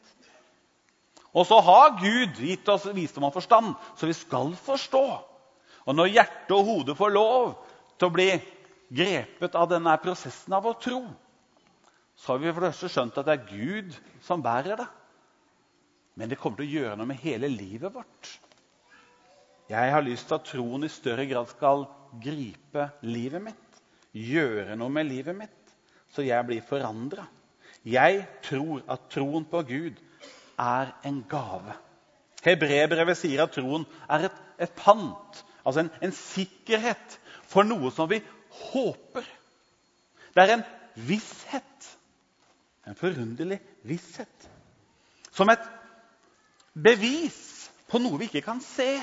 Og 1.35 1.47
så 1.47 1.59
har 1.63 1.95
Gud 1.99 2.39
gitt 2.39 2.67
oss 2.71 2.87
visdom 2.95 3.27
og 3.27 3.35
forstand, 3.35 3.73
så 3.99 4.07
vi 4.07 4.15
skal 4.15 4.53
forstå. 4.65 5.05
Og 5.85 5.95
når 5.95 6.13
hjertet 6.13 6.53
og 6.55 6.67
hodet 6.67 6.95
får 6.97 7.11
lov 7.15 7.49
til 7.99 8.07
å 8.07 8.15
bli 8.15 8.29
grepet 8.95 9.57
av 9.59 9.67
denne 9.71 9.95
prosessen 10.03 10.55
av 10.55 10.67
å 10.67 10.75
tro, 10.79 11.01
så 12.15 12.33
har 12.33 12.39
vi 12.39 12.53
for 12.53 12.63
det 12.63 12.71
første 12.71 12.91
skjønt 12.93 13.19
at 13.19 13.27
det 13.27 13.35
er 13.35 13.49
Gud 13.49 13.97
som 14.23 14.43
bærer 14.43 14.79
det. 14.79 14.87
Men 16.15 16.31
det 16.31 16.39
kommer 16.39 16.61
til 16.61 16.67
å 16.67 16.75
gjøre 16.79 16.97
noe 16.99 17.09
med 17.09 17.21
hele 17.23 17.49
livet 17.51 17.93
vårt. 17.93 18.31
Jeg 19.69 19.91
har 19.91 20.03
lyst 20.05 20.29
til 20.29 20.37
at 20.37 20.47
troen 20.47 20.85
i 20.85 20.91
større 20.91 21.25
grad 21.27 21.49
skal 21.51 21.87
gripe 22.21 22.89
livet 23.03 23.43
mitt, 23.43 23.79
gjøre 24.15 24.77
noe 24.79 24.93
med 24.93 25.09
livet 25.09 25.35
mitt, 25.35 25.73
så 26.13 26.23
jeg 26.23 26.47
blir 26.47 26.63
forandra. 26.65 27.25
Jeg 27.85 28.23
tror 28.45 28.85
at 28.89 29.09
troen 29.13 29.45
på 29.49 29.61
Gud 29.67 29.99
er 30.61 30.93
en 31.05 31.19
gave. 31.29 31.75
Hebreerbrevet 32.45 33.17
sier 33.19 33.43
at 33.43 33.55
troen 33.57 33.85
er 34.05 34.29
et, 34.29 34.39
et 34.61 34.75
pant, 34.77 35.41
altså 35.65 35.83
en, 35.83 35.91
en 36.05 36.15
sikkerhet 36.15 37.17
for 37.49 37.67
noe 37.67 37.91
som 37.93 38.09
vi 38.09 38.21
håper. 38.69 39.25
Det 40.35 40.43
er 40.43 40.55
en 40.55 40.65
visshet. 41.09 41.89
En 42.85 42.97
forunderlig 42.97 43.57
visshet. 43.87 44.49
Som 45.33 45.49
et 45.51 45.65
bevis 46.83 47.71
på 47.89 47.99
noe 48.01 48.19
vi 48.19 48.29
ikke 48.29 48.45
kan 48.45 48.61
se. 48.61 48.99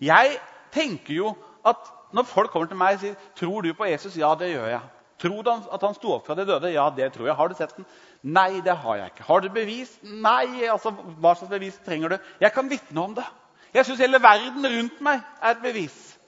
Jeg 0.00 0.38
tenker 0.72 1.14
jo 1.14 1.32
at 1.66 1.90
når 2.14 2.28
folk 2.28 2.50
kommer 2.50 2.68
til 2.68 2.78
meg 2.80 2.94
og 2.94 3.00
sier 3.00 3.14
'Tror 3.36 3.62
du 3.62 3.74
på 3.74 3.84
Jesus?' 3.84 4.18
Ja, 4.18 4.34
det 4.34 4.52
gjør 4.52 4.66
jeg. 4.66 4.80
Tror 5.18 5.42
du 5.42 5.50
at 5.50 5.82
han 5.82 5.94
sto 5.94 6.12
opp 6.12 6.26
fra 6.26 6.34
de 6.34 6.46
døde? 6.46 6.72
Ja, 6.72 6.90
det 6.96 7.12
tror 7.12 7.26
jeg. 7.26 7.34
Har 7.34 7.48
du 7.48 7.54
sett 7.54 7.76
den? 7.76 7.86
Nei, 8.22 8.60
det 8.60 8.76
har 8.76 8.96
jeg 8.96 9.06
ikke. 9.06 9.22
Har 9.22 9.40
du 9.40 9.48
bevis? 9.48 9.98
Nei. 10.02 10.64
altså, 10.70 10.90
Hva 10.90 11.34
slags 11.34 11.50
bevis 11.50 11.80
trenger 11.86 12.08
du? 12.08 12.18
Jeg 12.40 12.52
kan 12.52 12.70
vitne 12.70 13.00
om 13.00 13.14
det. 13.14 13.24
Jeg 13.74 13.86
syns 13.86 13.98
hele 13.98 14.22
verden 14.22 14.66
rundt 14.66 15.00
meg 15.00 15.20
er 15.42 15.50
et 15.50 15.62
bevis. 15.62 16.18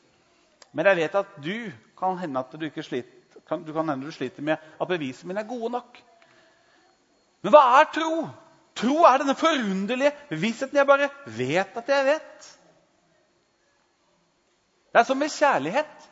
Men 0.73 0.87
jeg 0.87 0.97
vet 0.97 1.15
at 1.15 1.27
du 1.45 1.73
kan 1.99 2.19
hende 2.19 2.41
at 2.41 2.53
du 2.61 2.83
sliter, 2.83 3.09
kan, 3.49 3.65
du 3.65 3.73
kan 3.73 3.89
hende 3.89 4.07
du 4.07 4.11
sliter 4.11 4.43
med 4.43 4.57
at 4.81 4.89
bevisene 4.89 5.29
mine 5.29 5.41
er 5.41 5.49
gode 5.49 5.71
nok. 5.73 6.03
Men 7.43 7.55
hva 7.55 7.63
er 7.81 7.89
tro? 7.95 8.29
Tro 8.79 9.03
er 9.05 9.21
denne 9.21 9.37
forunderlige 9.39 10.13
vissheten 10.41 10.79
jeg 10.79 10.89
bare 10.89 11.11
vet 11.27 11.77
at 11.77 11.91
jeg 11.91 12.07
vet. 12.07 12.49
Det 14.91 15.03
er 15.03 15.07
som 15.07 15.19
med 15.21 15.31
kjærlighet. 15.31 16.07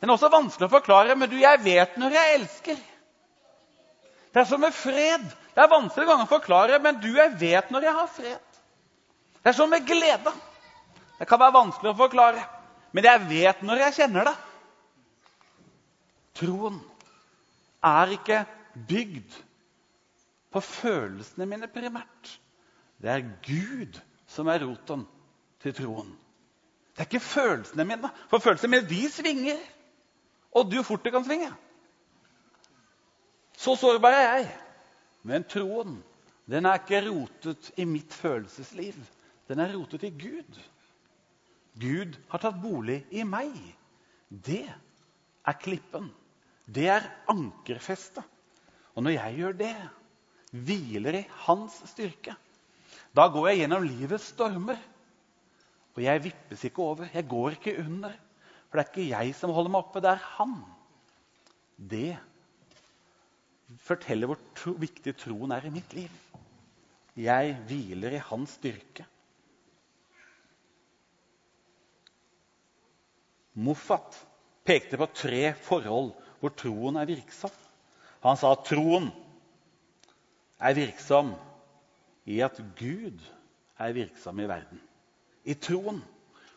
Den 0.00 0.08
er 0.08 0.16
også 0.16 0.30
vanskelig 0.32 0.68
å 0.70 0.72
forklare, 0.72 1.16
men 1.18 1.28
du, 1.28 1.36
jeg 1.40 1.60
vet 1.64 1.96
når 2.00 2.14
jeg 2.16 2.36
elsker. 2.38 2.78
Det 4.30 4.40
er 4.40 4.48
som 4.48 4.62
med 4.62 4.72
fred. 4.72 5.26
Det 5.50 5.60
er 5.60 5.72
vanskelig 5.72 6.14
å 6.14 6.30
forklare, 6.30 6.78
men 6.80 7.00
du, 7.02 7.10
jeg 7.16 7.34
vet 7.40 7.74
når 7.74 7.88
jeg 7.88 7.96
har 7.98 8.08
fred. 8.14 8.60
Det 9.40 9.52
er 9.52 9.56
som 9.56 9.70
med 9.72 9.84
glede. 9.88 10.32
Det 11.18 11.28
kan 11.28 11.40
være 11.42 11.56
vanskelig 11.58 11.92
å 11.92 11.98
forklare, 11.98 12.46
men 12.96 13.04
jeg 13.04 13.26
vet 13.28 13.60
når 13.66 13.84
jeg 13.84 13.96
kjenner 13.98 14.30
det. 14.30 14.36
Troen 16.40 16.78
er 17.84 18.14
ikke 18.16 18.44
bygd 18.88 19.36
på 20.50 20.60
følelsene 20.60 21.46
mine 21.46 21.68
primært. 21.70 22.34
Det 23.00 23.10
er 23.10 23.28
Gud 23.46 24.00
som 24.30 24.48
er 24.50 24.64
roten 24.66 25.06
til 25.62 25.74
troen. 25.76 26.10
Det 26.90 27.04
er 27.04 27.08
ikke 27.08 27.24
følelsene 27.24 27.86
mine, 27.86 28.10
for 28.28 28.42
følelsene 28.42 28.70
mine 28.70 28.88
de 28.88 29.02
svinger. 29.10 29.60
Og 30.52 30.70
du 30.72 30.82
fort 30.82 31.04
det 31.04 31.12
kan 31.14 31.24
svinge. 31.24 31.52
Så 33.56 33.76
sårbar 33.76 34.16
er 34.16 34.26
jeg. 34.36 34.50
Men 35.22 35.44
troen 35.44 36.00
den 36.50 36.66
er 36.66 36.80
ikke 36.80 37.04
rotet 37.06 37.70
i 37.78 37.84
mitt 37.86 38.14
følelsesliv. 38.14 38.96
Den 39.48 39.60
er 39.62 39.74
rotet 39.76 40.02
i 40.08 40.10
Gud. 40.10 40.58
Gud 41.80 42.16
har 42.30 42.42
tatt 42.42 42.58
bolig 42.62 43.04
i 43.14 43.22
meg. 43.22 43.54
Det 44.30 44.64
er 44.66 45.58
klippen. 45.62 46.08
Det 46.66 46.88
er 46.90 47.06
ankerfestet. 47.30 48.24
Og 48.94 49.04
når 49.06 49.14
jeg 49.14 49.36
gjør 49.38 49.56
det, 49.60 49.74
hviler 50.50 51.20
i 51.20 51.26
hans 51.46 51.76
styrke, 51.90 52.34
da 53.16 53.26
går 53.30 53.50
jeg 53.50 53.62
gjennom 53.62 53.86
livets 53.86 54.30
stormer. 54.34 54.78
Og 55.96 56.02
jeg 56.04 56.22
vippes 56.22 56.64
ikke 56.66 56.82
over. 56.84 57.08
Jeg 57.10 57.26
går 57.28 57.56
ikke 57.56 57.78
under. 57.82 58.12
For 58.70 58.78
det 58.78 58.84
er 58.84 58.90
ikke 58.92 59.08
jeg 59.10 59.34
som 59.34 59.52
holder 59.54 59.72
meg 59.74 59.82
oppe, 59.82 60.02
det 60.02 60.12
er 60.12 60.26
han. 60.36 60.52
Det 61.90 62.10
forteller 63.82 64.30
hvor 64.30 64.38
tro, 64.54 64.76
viktig 64.78 65.14
troen 65.18 65.54
er 65.56 65.66
i 65.66 65.72
mitt 65.74 65.94
liv. 65.96 66.12
Jeg 67.18 67.56
hviler 67.66 68.14
i 68.14 68.22
hans 68.30 68.54
styrke. 68.60 69.06
Moffat 73.60 74.14
pekte 74.64 75.00
på 75.00 75.10
tre 75.18 75.42
forhold 75.66 76.12
hvor 76.40 76.54
troen 76.56 76.96
er 77.00 77.10
virksom. 77.10 77.52
Han 78.22 78.38
sa 78.38 78.54
at 78.54 78.64
troen 78.68 79.10
er 80.60 80.76
virksom 80.76 81.34
i 82.28 82.40
at 82.44 82.60
Gud 82.78 83.20
er 83.80 83.96
virksom 83.96 84.40
i 84.40 84.48
verden. 84.48 84.80
I 85.44 85.56
troen 85.56 86.02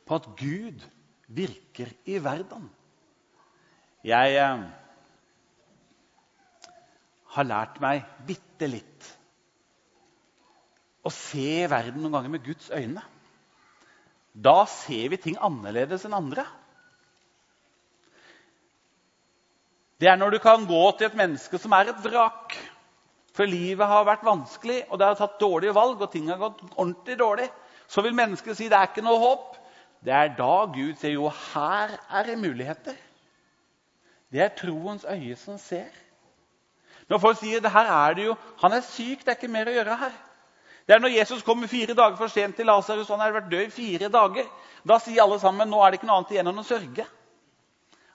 på 0.05 0.19
at 0.19 0.29
Gud 0.39 0.83
virker 1.27 1.91
i 2.05 2.19
verden. 2.23 2.67
Jeg 4.03 4.35
eh, 4.35 4.65
har 7.33 7.47
lært 7.47 7.79
meg 7.81 8.03
bitte 8.27 8.67
litt 8.67 9.07
å 11.03 11.11
se 11.11 11.63
verden 11.71 12.03
noen 12.03 12.17
ganger 12.17 12.35
med 12.35 12.43
Guds 12.45 12.69
øyne. 12.71 13.03
Da 14.33 14.63
ser 14.69 15.09
vi 15.13 15.19
ting 15.21 15.39
annerledes 15.39 16.05
enn 16.07 16.15
andre. 16.17 16.45
Det 20.01 20.09
er 20.11 20.19
når 20.19 20.35
du 20.35 20.39
kan 20.43 20.65
gå 20.67 20.83
til 20.97 21.07
et 21.07 21.17
menneske 21.17 21.59
som 21.61 21.75
er 21.77 21.91
et 21.91 21.99
vrak. 22.03 22.55
For 23.33 23.49
livet 23.49 23.89
har 23.89 24.05
vært 24.05 24.25
vanskelig, 24.25 24.83
og 24.89 24.99
det 25.01 25.07
har 25.09 25.17
tatt 25.17 25.39
dårlige 25.41 25.73
valg, 25.73 26.01
og 26.01 26.11
ting 26.13 26.29
har 26.29 26.41
gått 26.41 26.61
ordentlig 26.75 27.17
dårlig. 27.17 27.47
Så 27.89 28.03
vil 28.05 28.15
mennesket 28.17 28.57
si 28.57 28.69
det 28.69 28.77
er 28.77 28.91
ikke 28.91 29.05
noe 29.05 29.21
håp. 29.21 29.55
Det 30.03 30.13
er 30.13 30.35
da 30.37 30.65
Gud 30.73 30.99
sier 30.99 31.15
jo, 31.15 31.31
her 31.53 31.95
er 32.11 32.27
det 32.27 32.37
muligheter. 32.41 32.97
Det 34.33 34.41
er 34.43 34.53
troens 34.57 35.05
øye 35.09 35.35
som 35.39 35.57
ser. 35.61 35.89
Når 37.09 37.21
folk 37.23 37.39
sier 37.39 37.61
det 37.61 37.71
her 37.73 37.89
er 37.93 38.15
det 38.17 38.27
jo, 38.29 38.35
han 38.61 38.75
er 38.77 38.85
syk, 38.85 39.23
det 39.23 39.33
er 39.33 39.39
ikke 39.39 39.51
mer 39.51 39.69
å 39.69 39.75
gjøre 39.75 39.97
her. 40.03 40.13
Det 40.87 40.95
er 40.95 41.01
når 41.03 41.15
Jesus 41.15 41.43
kommer 41.47 41.71
fire 41.71 41.95
dager 41.95 42.17
for 42.19 42.31
sent 42.31 42.57
til 42.59 42.67
Lasarus, 42.67 43.09
han 43.11 43.21
har 43.23 43.35
vært 43.35 43.51
død 43.51 43.65
i 43.65 43.73
fire 43.73 44.09
dager. 44.11 44.47
Da 44.83 44.97
sier 44.99 45.23
alle 45.23 45.39
sammen 45.39 45.69
nå 45.71 45.79
er 45.79 45.93
det 45.93 46.01
ikke 46.01 46.09
noe 46.09 46.19
annet 46.19 46.33
igjen 46.35 46.51
enn 46.51 46.63
å 46.63 46.65
sørge. 46.67 47.05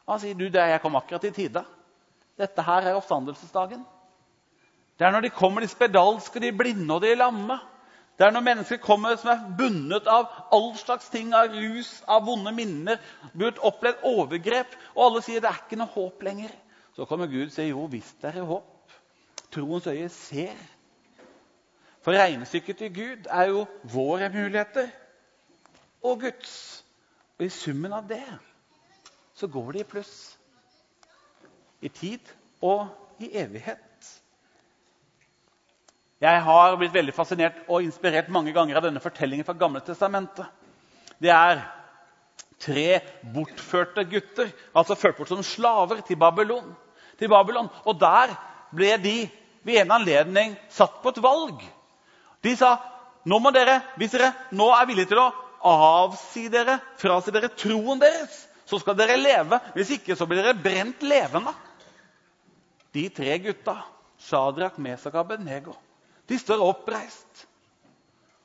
Og 0.05 0.15
han 0.15 0.23
sier 0.23 0.37
du, 0.37 0.49
det 0.53 0.61
er 0.61 0.75
jeg 0.75 0.83
kom 0.85 0.99
akkurat 1.01 1.25
i 1.25 1.33
tide. 1.37 1.63
Dette 2.39 2.65
her 2.65 2.91
er 2.91 2.99
oppstandelsesdagen. 2.99 3.87
Det 4.99 5.07
er 5.07 5.15
når 5.15 5.21
de 5.21 5.31
kommer, 5.31 5.63
de 5.63 5.71
spedalske, 5.71 6.41
de 6.43 6.53
blinde 6.53 6.95
og 6.95 7.03
de 7.03 7.15
lamme. 7.15 7.59
Det 8.19 8.27
er 8.27 8.31
når 8.35 8.41
mennesker 8.41 8.81
kommer 8.83 9.15
som 9.17 9.31
er 9.31 9.45
bundet 9.59 10.09
av 10.11 10.27
all 10.53 10.73
slags 10.77 11.07
ting, 11.13 11.31
av 11.35 11.53
rus, 11.55 12.01
av 12.09 12.25
vonde 12.27 12.51
minner, 12.53 12.99
burde 13.31 13.63
opplevd 13.63 14.03
overgrep, 14.11 14.75
og 14.97 15.05
alle 15.05 15.23
sier 15.23 15.45
det 15.45 15.53
er 15.53 15.61
ikke 15.63 15.79
noe 15.79 15.93
håp 15.93 16.25
lenger. 16.27 16.51
Så 16.97 17.07
kommer 17.07 17.31
Gud 17.31 17.47
og 17.47 17.55
sier 17.55 17.71
jo 17.71 17.85
er 17.87 18.33
det 18.35 18.43
håp. 18.49 18.97
Troens 19.55 19.87
øye 19.87 20.09
ser. 20.09 20.59
For 22.03 22.13
regnestykket 22.13 22.77
til 22.77 22.95
Gud 22.95 23.31
er 23.31 23.53
jo 23.53 23.67
våre 23.95 24.29
muligheter 24.35 24.91
og 26.03 26.21
Guds. 26.21 26.85
Og 27.39 27.47
i 27.47 27.49
summen 27.55 27.93
av 27.93 28.09
det 28.09 28.25
så 29.35 29.47
går 29.47 29.73
det 29.73 29.81
i 29.81 29.91
pluss. 29.95 30.39
I 31.81 31.89
tid 31.89 32.35
og 32.63 32.89
i 33.23 33.31
evighet. 33.39 33.88
Jeg 36.19 36.43
har 36.43 36.77
blitt 36.79 36.95
veldig 36.95 37.15
fascinert 37.15 37.59
og 37.71 37.85
inspirert 37.87 38.31
mange 38.35 38.53
ganger 38.55 38.81
av 38.81 38.89
denne 38.89 39.03
fortellingen 39.03 39.47
fra 39.47 39.55
Gamle 39.59 39.83
testamentet. 39.87 40.47
Det 41.23 41.31
er 41.31 41.61
tre 42.59 43.01
bortførte 43.35 44.03
gutter, 44.11 44.51
altså 44.75 44.99
ført 44.99 45.19
bort 45.19 45.31
som 45.31 45.45
slaver 45.47 46.03
til 46.07 46.19
Babylon. 46.19 46.75
til 47.19 47.29
Babylon. 47.29 47.69
Og 47.85 48.01
der 48.01 48.35
ble 48.75 48.97
de 49.03 49.31
ved 49.63 49.81
en 49.83 49.91
anledning 49.91 50.57
satt 50.71 51.03
på 51.03 51.09
et 51.09 51.23
valg. 51.23 51.63
De 52.43 52.57
sa 52.57 52.77
nå 53.27 53.39
må 53.43 53.51
dere, 53.51 53.81
hvis 53.99 54.15
dere 54.15 54.33
nå 54.55 54.69
er 54.75 54.87
villige 54.87 55.11
til 55.11 55.21
å 55.21 55.33
avsi 55.67 56.47
dere, 56.49 56.79
frasi 56.97 57.35
dere 57.35 57.51
troen 57.51 57.99
deres, 57.99 58.47
så 58.67 58.79
skal 58.79 58.97
dere 58.97 59.19
leve. 59.19 59.59
Hvis 59.75 59.91
ikke 59.99 60.17
så 60.17 60.27
blir 60.27 60.43
dere 60.43 60.55
brent 60.55 61.03
levende. 61.03 61.55
De 62.95 63.09
tre 63.13 63.39
gutta, 63.43 63.77
Shadrach, 64.19 64.79
Mesak 64.79 65.15
og 65.15 65.27
Abednego, 65.27 65.75
de 66.29 66.39
står 66.39 66.65
oppreist. 66.65 67.47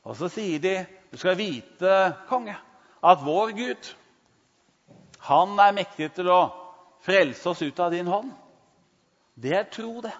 Og 0.03 0.15
så 0.19 0.29
sier 0.31 0.59
de, 0.59 0.85
'Du 1.11 1.17
skal 1.17 1.37
vite, 1.37 2.15
konge, 2.27 2.55
at 3.03 3.19
vår 3.23 3.51
Gud, 3.55 3.95
han 5.19 5.59
er 5.59 5.75
mektig 5.75 6.11
til 6.13 6.27
å 6.27 6.41
frelse 7.05 7.49
oss 7.49 7.61
ut 7.61 7.79
av 7.79 7.91
din 7.91 8.07
hånd.' 8.07 8.33
Det 9.35 9.53
er 9.57 9.63
tro, 9.63 10.01
det. 10.01 10.13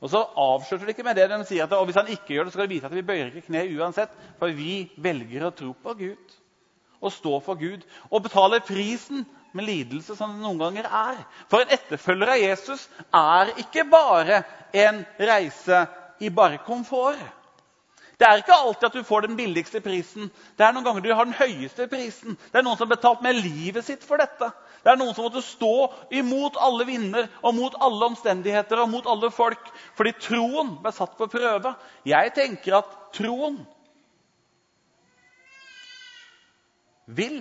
Og 0.00 0.10
så 0.10 0.22
avslutter 0.36 0.86
de 0.86 0.94
ikke 0.94 1.04
med 1.04 1.16
det. 1.16 1.28
De 1.30 1.44
sier 1.44 1.66
at 1.66 1.84
hvis 1.86 1.98
han 1.98 2.08
ikke 2.08 2.34
gjør 2.34 2.44
det, 2.44 2.52
så 2.52 2.56
skal 2.56 2.68
de 2.68 2.74
vite 2.74 2.88
at 2.88 2.94
vi 2.96 3.04
bøyer 3.04 3.28
ikke 3.30 3.46
kne 3.46 3.66
uansett. 3.76 4.14
For 4.40 4.48
vi 4.56 4.90
velger 4.96 5.44
å 5.46 5.52
tro 5.54 5.74
på 5.76 5.94
Gud 5.98 6.38
og 7.00 7.12
stå 7.12 7.38
for 7.44 7.60
Gud 7.60 7.84
og 8.10 8.24
betale 8.24 8.60
prisen 8.64 9.26
med 9.56 9.66
lidelse, 9.66 10.14
som 10.16 10.34
det 10.34 10.42
noen 10.42 10.60
ganger 10.60 10.88
er. 10.88 11.20
For 11.50 11.62
en 11.62 11.72
etterfølger 11.74 12.34
av 12.34 12.40
Jesus 12.42 12.86
er 13.16 13.52
ikke 13.60 13.86
bare 13.90 14.42
en 14.76 15.02
reise 15.18 15.84
i 16.20 16.30
bare 16.30 16.60
komfort. 16.66 17.20
Det 18.20 18.28
er 18.28 18.42
ikke 18.42 18.52
alltid 18.52 18.84
at 18.90 18.96
du 18.98 19.04
får 19.08 19.24
den 19.24 19.36
billigste 19.38 19.80
prisen. 19.80 20.26
Det 20.58 20.64
er 20.66 20.74
noen 20.76 20.84
ganger 20.84 21.00
du 21.04 21.12
har 21.16 21.24
den 21.24 21.38
høyeste 21.38 21.86
prisen. 21.88 22.34
Det 22.52 22.58
er 22.60 22.64
noen 22.66 22.76
som 22.76 22.84
har 22.84 22.98
betalt 22.98 23.22
med 23.24 23.38
livet 23.40 23.86
sitt 23.86 24.04
for 24.04 24.20
dette. 24.20 24.50
Det 24.84 24.92
er 24.92 24.98
noen 25.00 25.14
som 25.16 25.24
måtte 25.24 25.40
stå 25.44 25.70
imot 26.20 26.58
alle 26.60 26.84
vinder 26.88 27.30
og 27.40 27.56
mot 27.56 27.78
alle 27.80 28.10
omstendigheter 28.10 28.82
og 28.82 28.90
mot 28.92 29.08
alle 29.08 29.30
folk 29.32 29.70
fordi 29.96 30.12
troen 30.20 30.74
ble 30.84 30.92
satt 30.92 31.16
på 31.16 31.30
prøve. 31.32 31.72
Jeg 32.08 32.34
tenker 32.36 32.76
at 32.82 32.92
troen 33.16 33.56
vil 37.08 37.40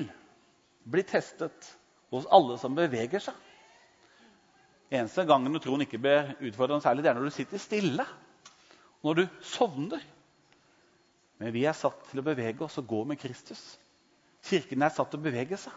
bli 0.88 1.04
testet 1.12 1.74
hos 2.10 2.28
alle 2.32 2.56
som 2.62 2.80
beveger 2.80 3.28
seg. 3.28 3.36
Eneste 4.90 5.28
gangen 5.28 5.60
troen 5.62 5.84
ikke 5.84 6.00
blir 6.02 6.32
utfordret 6.40 6.88
særlig, 6.88 7.04
det 7.04 7.12
er 7.12 7.20
når 7.20 7.30
du 7.30 7.36
sitter 7.36 7.62
stille. 7.62 8.08
Når 9.06 9.20
du 9.20 9.28
sovner. 9.46 10.02
Men 11.40 11.54
vi 11.56 11.64
er 11.70 11.78
satt 11.78 12.02
til 12.10 12.20
å 12.20 12.26
bevege 12.26 12.66
oss 12.66 12.80
og 12.82 12.90
gå 12.90 13.04
med 13.08 13.20
Kristus. 13.22 13.62
Kirken 14.44 14.84
er 14.84 14.92
satt 14.92 15.12
til 15.14 15.22
å 15.22 15.28
bevege 15.28 15.60
seg. 15.60 15.76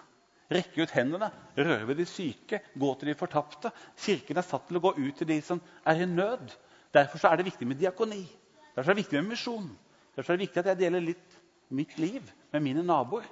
Rekke 0.52 0.84
ut 0.84 0.92
hendene, 0.92 1.30
røre 1.56 1.86
ved 1.88 2.00
de 2.02 2.06
syke, 2.08 2.58
gå 2.76 2.90
til 2.98 3.08
de 3.08 3.16
fortapte. 3.16 3.70
Kirken 4.04 4.40
er 4.40 4.44
satt 4.44 4.66
til 4.68 4.78
å 4.78 4.82
gå 4.84 4.92
ut 4.98 5.16
til 5.16 5.30
de 5.30 5.38
som 5.44 5.62
er 5.88 6.02
i 6.02 6.08
nød. 6.08 6.52
Derfor 6.92 7.30
er 7.30 7.38
det 7.38 7.46
viktig 7.46 7.68
med 7.68 7.80
diakoni. 7.80 8.24
Derfor 8.74 8.90
er 8.90 8.94
det 8.94 9.04
viktig 9.04 9.20
med 9.20 9.32
misjon. 9.32 9.70
Derfor 10.16 10.32
er 10.32 10.40
det 10.40 10.48
viktig 10.48 10.60
at 10.60 10.72
jeg 10.72 10.80
deler 10.82 11.04
litt 11.04 11.38
mitt 11.72 11.94
liv 12.00 12.26
med 12.52 12.64
mine 12.64 12.84
naboer. 12.84 13.24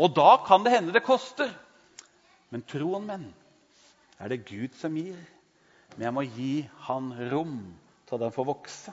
Og 0.00 0.12
da 0.16 0.34
kan 0.46 0.64
det 0.64 0.74
hende 0.74 0.94
det 0.94 1.04
koster. 1.06 1.48
Men 2.50 2.66
troen 2.66 3.06
min 3.08 3.28
er 4.20 4.32
det 4.32 4.44
Gud 4.48 4.76
som 4.76 4.96
gir. 4.98 5.18
Men 5.94 6.06
jeg 6.06 6.16
må 6.16 6.26
gi 6.26 6.52
Han 6.86 7.12
rom 7.32 7.56
til 8.06 8.18
at 8.18 8.24
den 8.26 8.34
får 8.34 8.48
vokse. 8.52 8.92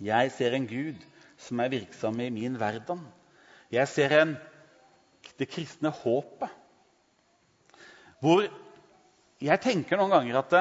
Jeg 0.00 0.32
ser 0.32 0.56
en 0.56 0.66
Gud 0.66 1.02
som 1.42 1.60
er 1.60 1.72
virksom 1.72 2.20
i 2.20 2.30
min 2.32 2.56
verden. 2.60 3.02
Jeg 3.72 3.88
ser 3.88 4.14
en, 4.20 4.36
det 5.38 5.50
kristne 5.50 5.90
håpet. 5.90 6.50
Hvor 8.22 8.46
jeg 9.42 9.60
tenker 9.60 9.98
noen 9.98 10.14
ganger 10.14 10.38
at 10.38 10.54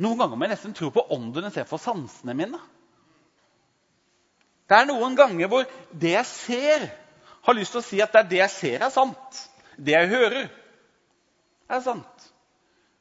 noen 0.00 0.18
ganger 0.18 0.38
må 0.38 0.46
jeg 0.46 0.54
nesten 0.54 0.74
tro 0.74 0.88
på 0.90 1.04
ånden 1.14 1.46
istedenfor 1.50 1.82
sansene 1.82 2.34
mine. 2.36 2.60
Det 4.64 4.78
er 4.78 4.88
noen 4.88 5.16
ganger 5.18 5.50
hvor 5.52 5.66
det 5.92 6.14
jeg 6.14 6.26
ser, 6.30 6.86
har 7.44 7.56
lyst 7.56 7.74
til 7.76 7.82
å 7.82 7.84
si 7.84 8.00
at 8.00 8.14
det 8.14 8.22
er 8.22 8.30
det 8.30 8.40
jeg 8.40 8.54
ser, 8.54 8.84
er 8.86 8.92
sant. 8.94 9.40
Det 9.76 9.92
jeg 9.92 10.08
hører, 10.08 10.46
er 11.68 11.82
sant. 11.84 12.30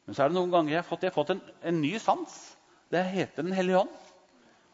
Men 0.04 0.16
så 0.16 0.26
er 0.26 0.32
det 0.32 0.38
noen 0.38 0.52
ganger 0.52 0.76
jeg 0.76 0.82
har 0.82 0.90
fått, 0.90 1.06
jeg 1.06 1.14
har 1.14 1.16
fått 1.16 1.32
en, 1.38 1.44
en 1.64 1.80
ny 1.80 1.94
sans. 2.04 2.34
Det 2.92 3.06
heter 3.14 3.48
Den 3.48 3.56
hellige 3.56 3.86
ånd. 3.86 4.12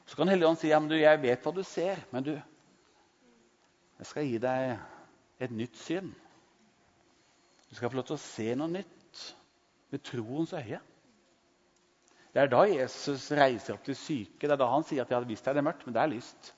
Så 0.10 0.17
kan 0.17 0.30
Helligånd 0.32 0.58
si 0.58 0.72
ja, 0.72 0.80
men 0.82 0.89
du, 0.89 0.95
jeg 0.98 1.22
vet 1.22 1.43
hva 1.45 1.52
du 1.54 1.62
ser, 1.67 2.00
men 2.10 2.26
du, 2.26 2.32
jeg 4.00 4.08
skal 4.10 4.26
gi 4.26 4.39
deg 4.41 5.43
et 5.45 5.52
nytt 5.54 5.78
syn. 5.78 6.08
Du 7.69 7.76
skal 7.78 7.91
få 7.91 8.00
lov 8.00 8.08
til 8.08 8.15
å 8.17 8.24
se 8.24 8.48
noe 8.58 8.74
nytt 8.74 9.26
med 9.93 10.02
troens 10.08 10.56
øye. 10.58 10.80
Det 12.34 12.41
er 12.41 12.50
da 12.50 12.63
Jesus 12.69 13.28
reiser 13.38 13.76
opp 13.76 13.86
til 13.86 13.98
syke. 13.98 14.48
Det 14.48 14.56
er 14.56 14.62
da 14.62 14.69
han 14.72 14.86
sier 14.88 15.04
at 15.06 15.13
ja, 15.13 15.19
visst 15.30 15.45
er 15.50 15.60
det 15.60 15.65
mørkt, 15.67 15.86
men 15.86 15.93
det 15.93 16.02
er 16.02 16.12
lyst. 16.15 16.52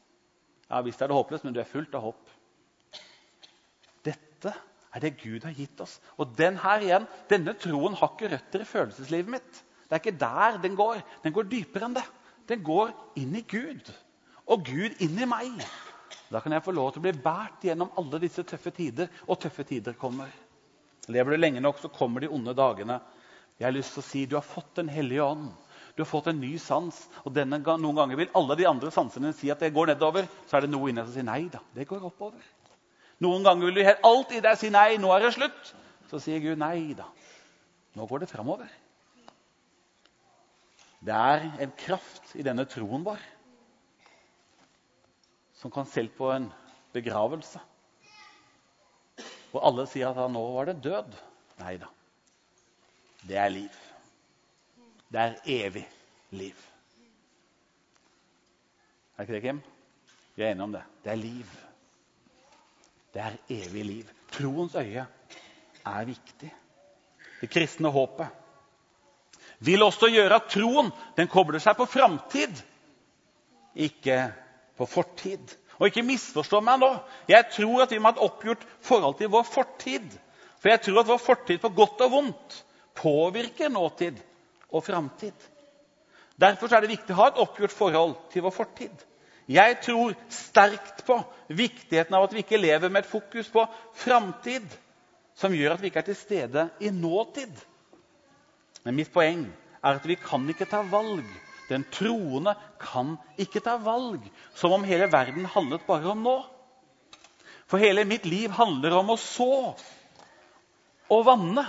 Ja, 0.69 0.79
visst 0.85 1.03
er 1.03 1.11
det 1.11 1.17
håpløst, 1.17 1.43
men 1.47 1.55
du 1.55 1.59
er 1.59 1.67
fullt 1.67 1.95
av 1.99 2.07
håp. 2.07 2.31
Dette 4.07 4.55
er 4.95 5.03
det 5.03 5.17
Gud 5.19 5.43
har 5.47 5.55
gitt 5.59 5.83
oss. 5.83 5.97
Og 6.15 6.31
den 6.39 6.55
her 6.61 6.87
igjen, 6.87 7.09
denne 7.27 7.57
troen 7.59 7.99
har 7.99 8.15
ikke 8.15 8.31
røtter 8.31 8.63
i 8.63 8.71
følelseslivet 8.71 9.35
mitt. 9.35 9.61
Det 9.89 9.97
er 9.97 10.03
ikke 10.05 10.19
der 10.23 10.59
den 10.63 10.79
går. 10.79 11.03
Den 11.25 11.35
går 11.35 11.51
dypere 11.51 11.91
enn 11.91 11.99
det 11.99 12.07
den 12.51 12.63
går 12.65 12.91
inn 13.19 13.33
i 13.39 13.45
Gud. 13.47 13.87
Og 14.51 14.65
Gud 14.67 14.99
inn 15.03 15.17
i 15.21 15.29
meg. 15.29 15.63
Da 16.31 16.41
kan 16.43 16.51
jeg 16.55 16.63
få 16.65 16.73
lov 16.75 16.91
til 16.91 17.01
å 17.01 17.05
bli 17.07 17.15
båret 17.23 17.63
gjennom 17.67 17.91
alle 17.99 18.19
disse 18.23 18.43
tøffe 18.47 18.73
tider. 18.75 19.11
Og 19.27 19.39
tøffe 19.39 19.63
tider 19.67 19.95
kommer. 19.99 20.31
Lever 21.11 21.33
du 21.33 21.41
lenge 21.41 21.63
nok, 21.63 21.79
så 21.81 21.91
kommer 21.91 22.23
de 22.23 22.31
onde 22.31 22.55
dagene. 22.55 22.99
Jeg 23.59 23.67
har 23.67 23.75
lyst 23.75 23.95
til 23.95 24.03
å 24.03 24.07
si 24.07 24.23
du 24.25 24.37
har 24.37 24.45
fått 24.45 24.75
Den 24.79 24.89
hellige 24.91 25.23
ånd. 25.23 25.49
Du 25.95 26.03
har 26.03 26.09
fått 26.09 26.29
en 26.31 26.39
ny 26.39 26.55
sans. 26.59 26.95
Og 27.25 27.33
denne, 27.35 27.59
noen 27.59 27.99
ganger 27.99 28.19
vil 28.19 28.31
alle 28.37 28.57
de 28.59 28.67
andre 28.67 28.91
sansene 28.91 29.33
si 29.35 29.51
at 29.51 29.59
det 29.63 29.73
går 29.75 29.93
nedover. 29.93 30.27
Så 30.47 30.57
er 30.57 30.65
det 30.65 30.71
noe 30.71 30.89
inni 30.89 31.01
deg 31.01 31.09
som 31.09 31.17
sier 31.17 31.27
nei 31.27 31.43
da, 31.51 31.63
det 31.75 31.87
går 31.89 32.07
oppover. 32.07 32.43
Noen 33.21 33.43
ganger 33.45 33.69
vil 33.69 33.77
du 33.77 34.07
alt 34.07 34.31
i 34.33 34.41
deg 34.41 34.57
si 34.57 34.71
nei, 34.73 34.95
nå 34.97 35.11
er 35.13 35.27
det 35.27 35.35
slutt. 35.35 35.73
Så 36.09 36.19
sier 36.23 36.41
Gud 36.43 36.59
nei 36.59 36.95
da, 36.97 37.05
nå 37.95 38.07
går 38.09 38.23
det 38.23 38.31
framover. 38.31 38.71
Det 41.01 41.13
er 41.17 41.47
en 41.65 41.71
kraft 41.81 42.35
i 42.37 42.45
denne 42.45 42.67
troen 42.69 43.03
vår 43.05 43.21
som 45.57 45.73
kan 45.73 45.85
selv 45.89 46.13
på 46.17 46.29
en 46.33 46.47
begravelse 46.93 47.61
hvor 49.51 49.65
alle 49.67 49.83
sier 49.89 50.13
at 50.15 50.31
nå 50.31 50.41
var 50.55 50.69
det 50.69 50.77
død. 50.83 51.15
Nei 51.59 51.73
da. 51.81 51.89
Det 53.27 53.35
er 53.37 53.49
liv. 53.51 53.79
Det 55.11 55.19
er 55.19 55.33
evig 55.43 55.83
liv. 56.31 56.61
Er 59.17 59.25
ikke 59.25 59.35
det, 59.35 59.41
Kim? 59.43 59.59
Vi 60.37 60.45
er 60.45 60.53
enige 60.53 60.63
om 60.69 60.77
det. 60.77 60.83
Det 61.03 61.11
er 61.11 61.19
liv. 61.19 61.51
Det 63.11 63.25
er 63.25 63.35
evig 63.57 63.83
liv. 63.85 64.13
Troens 64.31 64.77
øye 64.79 65.03
er 65.83 66.07
viktig. 66.07 66.53
Det 67.41 67.49
kristne 67.51 67.91
håpet 67.91 68.31
vil 69.61 69.83
også 69.85 70.09
gjøre 70.11 70.37
at 70.41 70.49
troen 70.51 70.89
den 71.17 71.29
kobler 71.31 71.61
seg 71.61 71.77
på 71.77 71.85
framtid, 71.89 72.53
ikke 73.77 74.17
på 74.79 74.87
fortid. 74.89 75.53
Og 75.81 75.87
ikke 75.89 76.03
misforstå 76.05 76.59
meg 76.61 76.81
nå. 76.81 76.89
Jeg 77.29 77.47
tror 77.55 77.85
at 77.85 77.93
vi 77.93 77.97
må 78.01 78.11
ha 78.11 78.15
et 78.17 78.25
oppgjort 78.25 78.65
forhold 78.85 79.15
til 79.17 79.31
vår 79.33 79.47
fortid. 79.49 80.11
For 80.61 80.69
jeg 80.69 80.83
tror 80.85 81.01
at 81.01 81.09
vår 81.09 81.21
fortid 81.21 81.61
på 81.63 81.71
godt 81.77 82.03
og 82.05 82.11
vondt 82.13 82.57
påvirker 83.01 83.71
nåtid 83.73 84.19
og 84.69 84.83
framtid. 84.85 85.33
Derfor 86.41 86.73
er 86.73 86.83
det 86.85 86.91
viktig 86.93 87.15
å 87.15 87.19
ha 87.21 87.31
et 87.31 87.41
oppgjort 87.41 87.73
forhold 87.73 88.13
til 88.33 88.45
vår 88.45 88.53
fortid. 88.55 88.93
Jeg 89.51 89.79
tror 89.83 90.13
sterkt 90.31 91.01
på 91.07 91.17
viktigheten 91.49 92.15
av 92.15 92.27
at 92.27 92.33
vi 92.35 92.43
ikke 92.43 92.61
lever 92.61 92.89
med 92.93 93.03
et 93.03 93.09
fokus 93.09 93.49
på 93.51 93.65
framtid 94.03 94.67
som 95.37 95.53
gjør 95.55 95.75
at 95.75 95.81
vi 95.81 95.89
ikke 95.89 96.03
er 96.03 96.09
til 96.11 96.19
stede 96.19 96.67
i 96.79 96.91
nåtid. 96.93 97.51
Men 98.85 98.97
mitt 98.97 99.11
poeng 99.13 99.45
er 99.81 99.97
at 99.97 100.05
vi 100.07 100.17
kan 100.19 100.47
ikke 100.49 100.69
ta 100.69 100.81
valg. 100.87 101.25
Den 101.69 101.85
troende 101.93 102.55
kan 102.81 103.15
ikke 103.39 103.61
ta 103.63 103.77
valg 103.79 104.25
som 104.57 104.73
om 104.75 104.85
hele 104.87 105.07
verden 105.11 105.45
handlet 105.53 105.85
bare 105.87 106.11
om 106.11 106.23
nå. 106.25 106.37
For 107.71 107.79
hele 107.79 108.03
mitt 108.03 108.25
liv 108.27 108.51
handler 108.51 108.97
om 108.97 109.13
å 109.13 109.19
så 109.19 109.53
og 111.11 111.23
vanne 111.27 111.63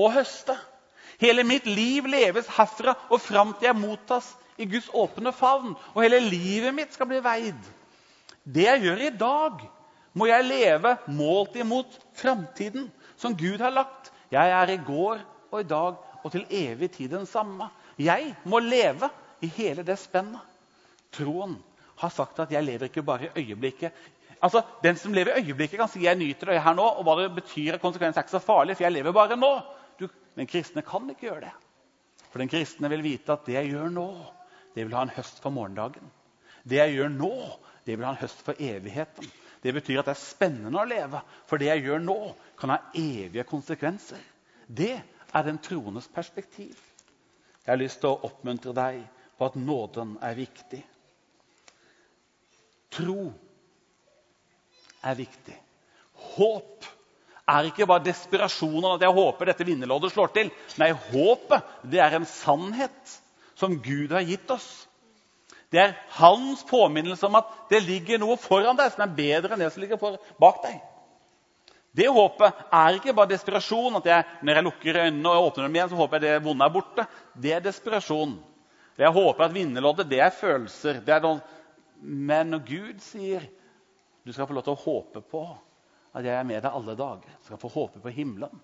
og 0.00 0.14
høste. 0.16 0.56
Hele 1.20 1.44
mitt 1.46 1.66
liv 1.68 2.08
leves 2.10 2.48
herfra 2.56 2.96
og 3.10 3.20
fram 3.22 3.52
til 3.58 3.68
jeg 3.68 3.78
mottas 3.78 4.32
i 4.56 4.66
Guds 4.70 4.88
åpne 4.94 5.34
favn. 5.36 5.74
Og 5.94 6.02
hele 6.02 6.22
livet 6.24 6.74
mitt 6.74 6.96
skal 6.96 7.10
bli 7.10 7.20
veid. 7.24 7.60
Det 8.44 8.66
jeg 8.66 8.84
gjør 8.86 9.04
i 9.04 9.12
dag, 9.20 9.62
må 10.14 10.28
jeg 10.30 10.46
leve 10.46 10.96
målt 11.10 11.56
imot 11.58 11.96
framtiden 12.16 12.88
som 13.18 13.36
Gud 13.36 13.60
har 13.60 13.72
lagt. 13.74 14.12
Jeg 14.32 14.50
er 14.50 14.72
i 14.72 14.80
går 14.80 15.22
og 15.50 15.60
i 15.60 15.68
dag 15.68 16.00
og 16.24 16.32
til 16.32 16.46
evig 16.50 16.90
tid 16.96 17.12
den 17.12 17.26
samme. 17.28 17.68
Jeg 18.00 18.32
må 18.48 18.58
leve 18.64 19.10
i 19.44 19.50
hele 19.58 19.84
det 19.86 19.98
spennet. 20.00 20.40
Troen 21.14 21.58
har 22.00 22.10
sagt 22.10 22.40
at 22.42 22.52
jeg 22.52 22.64
lever 22.64 22.88
ikke 22.88 23.04
bare 23.06 23.28
i 23.28 23.44
øyeblikket. 23.44 23.92
Altså, 24.42 24.62
Den 24.82 24.96
som 24.96 25.12
lever 25.12 25.36
i 25.36 25.44
øyeblikket, 25.44 25.78
kan 25.78 25.88
si 25.88 26.04
jeg 26.04 26.18
nyter 26.18 26.52
det 26.52 26.62
her 26.62 26.74
nå. 26.74 26.82
og 26.82 27.04
hva 27.04 27.16
det 27.22 27.34
betyr, 27.36 27.78
konsekvensen 27.78 28.18
er 28.18 28.24
ikke 28.26 28.38
så 28.38 28.42
farlig, 28.42 28.76
for 28.76 28.84
jeg 28.84 28.92
lever 28.92 29.12
bare 29.12 29.36
nå. 29.36 29.52
Du, 30.00 30.08
den 30.36 30.46
kristne 30.46 30.82
kan 30.82 31.08
ikke 31.10 31.28
gjøre 31.28 31.46
det. 31.46 31.52
For 32.32 32.42
den 32.42 32.48
kristne 32.48 32.90
vil 32.90 33.04
vite 33.04 33.32
at 33.32 33.46
det 33.46 33.54
jeg 33.54 33.70
gjør 33.70 33.92
nå, 33.94 34.08
det 34.74 34.84
vil 34.84 34.96
ha 34.96 35.04
en 35.06 35.14
høst 35.16 35.40
for 35.42 35.54
morgendagen. 35.54 36.10
Det 36.64 36.80
jeg 36.80 36.96
gjør 36.96 37.12
nå, 37.14 37.32
det 37.86 37.96
vil 37.96 38.06
ha 38.08 38.12
en 38.16 38.22
høst 38.24 38.40
for 38.42 38.58
evigheten. 38.58 39.28
Det 39.62 39.72
betyr 39.72 40.00
at 40.00 40.08
det 40.10 40.16
er 40.16 40.20
spennende 40.20 40.80
å 40.80 40.88
leve, 40.88 41.20
for 41.46 41.60
det 41.60 41.70
jeg 41.70 41.84
gjør 41.86 42.02
nå, 42.02 42.18
kan 42.58 42.74
ha 42.74 42.78
evige 42.98 43.46
konsekvenser. 43.48 44.20
Det 44.66 44.96
er 45.34 45.46
den 45.46 45.58
troendes 45.58 46.08
perspektiv. 46.14 46.76
Jeg 47.64 47.72
har 47.72 47.80
lyst 47.80 48.00
til 48.02 48.12
å 48.12 48.28
oppmuntre 48.28 48.74
deg 48.76 49.00
på 49.38 49.48
at 49.48 49.56
nåden 49.58 50.16
er 50.22 50.36
viktig. 50.38 50.82
Tro 52.94 53.32
er 55.04 55.18
viktig. 55.18 55.56
Håp 56.36 56.86
er 57.50 57.68
ikke 57.68 57.86
bare 57.88 58.06
desperasjonen 58.06 58.94
at 58.94 59.02
jeg 59.04 59.16
håper 59.18 59.50
dette 59.50 59.66
vinnerloddet 59.68 60.14
slår 60.14 60.32
til. 60.36 60.52
Nei, 60.80 60.92
håpet 61.10 61.74
det 61.92 62.00
er 62.04 62.16
en 62.16 62.28
sannhet 62.28 63.16
som 63.58 63.76
Gud 63.82 64.14
har 64.14 64.24
gitt 64.26 64.50
oss. 64.54 64.68
Det 65.72 65.80
er 65.82 65.96
hans 66.20 66.62
påminnelse 66.68 67.26
om 67.26 67.40
at 67.40 67.50
det 67.72 67.82
ligger 67.82 68.20
noe 68.22 68.38
foran 68.38 68.78
deg 68.78 68.92
som 68.94 69.02
er 69.04 69.16
bedre 69.16 69.56
enn 69.56 69.64
det 69.64 69.72
som 69.74 69.82
ligger 69.82 70.18
bak 70.38 70.62
deg. 70.62 70.78
Det 71.94 72.08
håpet 72.10 72.62
er 72.74 72.96
ikke 72.98 73.14
bare 73.14 73.30
desperasjon. 73.30 74.00
at 74.00 74.06
jeg, 74.10 74.24
Når 74.42 74.54
jeg 74.54 74.66
lukker 74.66 75.00
øynene 75.04 75.30
og 75.30 75.50
åpner 75.50 75.68
dem 75.68 75.76
igjen, 75.76 75.90
så 75.92 76.00
håper 76.00 76.18
jeg 76.18 76.26
det 76.26 76.44
vonde 76.44 76.64
er 76.66 76.74
borte. 76.74 77.06
Det 77.34 77.52
er 77.54 77.60
desperasjon. 77.62 78.38
Jeg 78.98 79.10
håper 79.14 79.44
at 79.44 79.54
vinnerloddet 79.54 80.10
det 80.10 80.20
er 80.20 80.34
følelser. 80.34 81.00
Det 81.04 81.14
er 81.14 81.22
noen... 81.22 81.42
Men 82.04 82.50
når 82.50 82.64
Gud 82.66 82.98
sier 83.00 83.46
du 84.24 84.32
skal 84.32 84.48
få 84.48 84.56
lov 84.56 84.64
til 84.66 84.74
å 84.74 84.82
håpe 84.82 85.20
på 85.28 85.42
at 86.14 86.24
jeg 86.24 86.34
er 86.34 86.46
med 86.48 86.62
deg 86.64 86.72
alle 86.72 86.94
dager. 86.96 87.36
Du 87.40 87.48
skal 87.48 87.60
få 87.60 87.70
håpe 87.74 88.00
på 88.02 88.12
himmelen. 88.14 88.62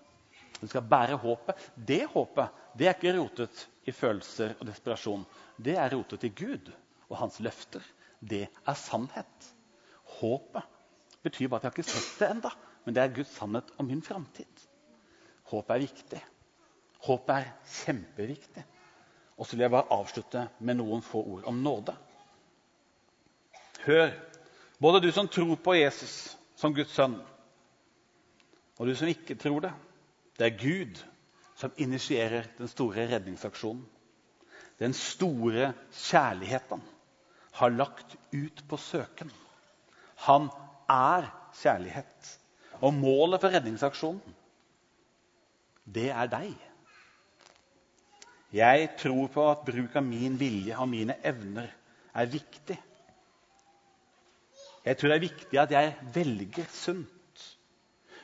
Du 0.61 0.67
skal 0.69 0.85
bære 0.85 1.17
håpet. 1.21 1.61
Det 1.75 2.03
håpet 2.11 2.59
det 2.77 2.87
er 2.87 2.95
ikke 2.95 3.15
rotet 3.17 3.63
i 3.87 3.93
følelser 3.95 4.55
og 4.59 4.67
desperasjon. 4.69 5.25
Det 5.57 5.75
er 5.77 5.93
rotet 5.93 6.25
i 6.27 6.33
Gud 6.33 6.71
og 7.09 7.17
hans 7.19 7.39
løfter. 7.43 7.83
Det 8.19 8.45
er 8.47 8.77
sannhet. 8.77 9.49
Håpet 10.19 10.67
betyr 11.25 11.49
bare 11.49 11.61
at 11.61 11.67
jeg 11.67 11.71
har 11.71 11.77
ikke 11.77 11.89
sett 11.91 12.21
det 12.21 12.29
enda, 12.31 12.51
men 12.83 12.95
det 12.95 13.03
er 13.03 13.15
Guds 13.15 13.33
sannhet 13.37 13.71
om 13.79 13.87
min 13.87 14.01
framtid. 14.01 14.67
Håp 15.51 15.69
er 15.69 15.83
viktig. 15.83 16.21
Håp 17.05 17.29
er 17.33 17.49
kjempeviktig. 17.81 18.63
Og 19.37 19.47
så 19.47 19.55
vil 19.55 19.65
jeg 19.65 19.73
bare 19.73 19.93
avslutte 19.95 20.47
med 20.59 20.77
noen 20.79 21.01
få 21.05 21.23
ord 21.35 21.47
om 21.49 21.61
nåde. 21.65 21.95
Hør, 23.85 24.11
både 24.81 25.01
du 25.01 25.09
som 25.11 25.29
tror 25.29 25.55
på 25.57 25.75
Jesus 25.79 26.35
som 26.55 26.75
Guds 26.77 26.93
sønn, 26.93 27.17
og 28.77 28.87
du 28.87 28.93
som 28.97 29.09
ikke 29.09 29.37
tror 29.37 29.63
det. 29.65 29.71
Det 30.37 30.47
er 30.47 30.57
Gud 30.61 31.01
som 31.57 31.73
initierer 31.77 32.47
den 32.57 32.69
store 32.69 33.07
redningsaksjonen. 33.11 33.83
Den 34.81 34.93
store 34.97 35.73
kjærligheten 35.93 36.81
har 37.59 37.73
lagt 37.75 38.15
ut 38.33 38.63
på 38.69 38.77
søken. 38.81 39.29
Han 40.25 40.49
er 40.89 41.27
kjærlighet. 41.61 42.31
Og 42.81 42.93
målet 42.93 43.41
for 43.41 43.53
redningsaksjonen, 43.53 44.37
det 45.85 46.09
er 46.09 46.29
deg. 46.31 46.53
Jeg 48.53 48.87
tror 48.99 49.27
på 49.31 49.43
at 49.51 49.65
bruk 49.67 49.95
av 49.95 50.03
min 50.03 50.37
vilje 50.39 50.77
og 50.77 50.89
mine 50.91 51.15
evner 51.25 51.69
er 52.13 52.31
viktig. 52.31 52.77
Jeg 54.85 54.97
tror 54.97 55.11
det 55.11 55.17
er 55.17 55.27
viktig 55.27 55.59
at 55.61 55.75
jeg 55.75 55.93
velger 56.15 56.67
sunt. 56.73 57.45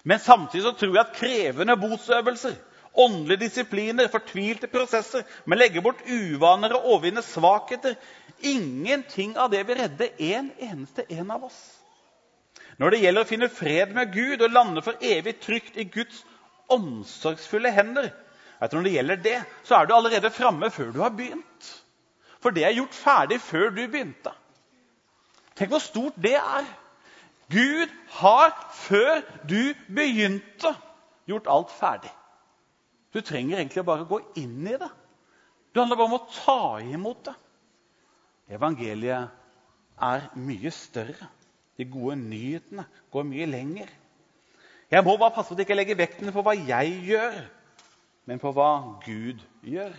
Men 0.04 0.20
samtidig 0.20 0.66
så 0.66 0.74
tror 0.74 0.96
jeg 0.96 1.06
at 1.06 1.16
krevende 1.16 1.78
botsøvelser, 1.80 2.56
åndelige 2.98 3.46
disipliner, 3.46 4.10
fortvilte 4.10 4.70
prosesser 4.72 5.26
med 5.46 5.58
å 5.58 5.62
legge 5.62 5.84
bort 5.86 6.02
uvaner 6.10 6.74
og 6.76 6.88
overvinne 6.96 7.22
svakheter 7.22 7.98
Ingenting 8.46 9.38
av 9.38 9.50
det 9.50 9.64
vil 9.66 9.80
redde 9.80 10.12
en 10.22 10.52
eneste 10.62 11.06
en 11.10 11.32
av 11.34 11.48
oss. 11.48 11.58
Når 12.78 12.94
det 12.94 13.02
gjelder 13.02 13.26
å 13.26 13.30
finne 13.30 13.50
fred 13.50 13.94
med 13.96 14.14
Gud 14.14 14.44
og 14.46 14.54
lande 14.54 14.84
for 14.86 15.02
evig 15.02 15.40
trygt 15.42 15.78
i 15.82 15.88
Guds 15.90 16.22
omsorgsfulle 16.70 17.72
hender, 17.74 18.12
at 18.62 18.74
når 18.74 18.86
det 18.86 18.94
gjelder 18.94 19.22
det, 19.22 19.38
så 19.66 19.78
er 19.78 19.88
du 19.88 19.96
allerede 19.96 20.34
framme 20.34 20.70
før 20.74 20.92
du 20.94 21.00
har 21.02 21.14
begynt. 21.18 21.70
For 22.42 22.54
det 22.54 22.66
er 22.66 22.76
gjort 22.78 22.98
ferdig 22.98 23.40
før 23.42 23.72
du 23.74 23.82
begynte. 23.86 24.34
Tenk 25.58 25.74
hvor 25.74 25.82
stort 25.82 26.18
det 26.22 26.36
er. 26.38 26.68
Gud 27.50 27.94
har, 28.20 28.54
før 28.74 29.22
du 29.50 29.74
begynte, 29.88 30.74
gjort 31.30 31.50
alt 31.50 31.74
ferdig. 31.74 32.12
Du 33.14 33.22
trenger 33.26 33.58
egentlig 33.58 33.86
bare 33.88 34.06
å 34.06 34.10
gå 34.10 34.20
inn 34.38 34.68
i 34.68 34.78
det. 34.78 34.90
Det 35.72 35.82
handler 35.82 35.98
bare 35.98 36.12
om 36.12 36.18
å 36.20 36.28
ta 36.34 36.60
imot 36.84 37.24
det. 37.26 37.34
Evangeliet 38.58 39.34
er 40.08 40.30
mye 40.38 40.72
større. 40.72 41.30
De 41.78 41.86
gode 41.86 42.18
nyhetene 42.20 42.88
går 43.14 43.26
mye 43.28 43.48
lenger. 43.50 43.90
Jeg 44.92 45.04
må 45.04 45.18
bare 45.20 45.36
passe 45.36 45.52
på 45.52 45.58
at 45.58 45.62
jeg 45.62 45.68
ikke 45.68 45.78
legger 45.78 46.00
vekten 46.00 46.34
på 46.34 46.44
hva 46.46 46.56
jeg 46.56 46.94
gjør, 47.10 47.42
men 48.28 48.40
på 48.42 48.52
hva 48.56 48.70
Gud 49.04 49.44
gjør. 49.68 49.96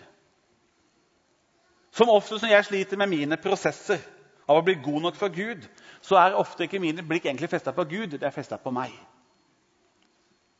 Som 1.95 2.13
oftest 2.13 2.45
når 2.45 2.55
jeg 2.55 2.69
sliter 2.69 3.01
med 3.01 3.11
mine 3.11 3.39
prosesser 3.41 4.01
av 4.49 4.59
å 4.59 4.65
bli 4.65 4.79
god 4.81 5.07
nok 5.07 5.17
for 5.21 5.33
Gud, 5.35 5.65
så 6.05 6.19
er 6.21 6.37
ofte 6.39 6.65
ikke 6.65 6.81
mine 6.83 7.05
blikk 7.05 7.27
egentlig 7.29 7.51
festa 7.53 7.75
på 7.77 7.85
Gud, 7.91 8.17
det 8.17 8.27
er 8.27 8.35
festa 8.35 8.59
på 8.61 8.73
meg. 8.75 8.93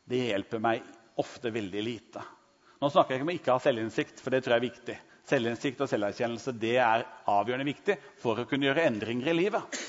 Det 0.09 0.23
hjelper 0.29 0.61
meg 0.61 0.85
ofte 1.21 1.51
veldig 1.53 1.85
lite. 1.85 2.23
Nå 2.79 2.89
snakker 2.89 3.13
jeg 3.13 3.19
ikke 3.19 3.27
om 3.27 3.31
å 3.33 3.37
ikke 3.37 3.55
ha 3.55 3.61
selvinnsikt, 3.63 4.21
for 4.23 4.33
det 4.33 4.43
tror 4.43 4.55
jeg 4.55 4.61
er 4.61 4.67
viktig. 4.69 4.97
Selvinnsikt 5.29 5.81
og 5.83 5.89
selverkjennelse 5.91 6.53
det 6.57 6.77
er 6.81 7.05
avgjørende 7.29 7.67
viktig 7.67 7.97
for 8.21 8.39
å 8.39 8.47
kunne 8.49 8.69
gjøre 8.69 8.85
endringer 8.89 9.29
i 9.33 9.37
livet. 9.37 9.81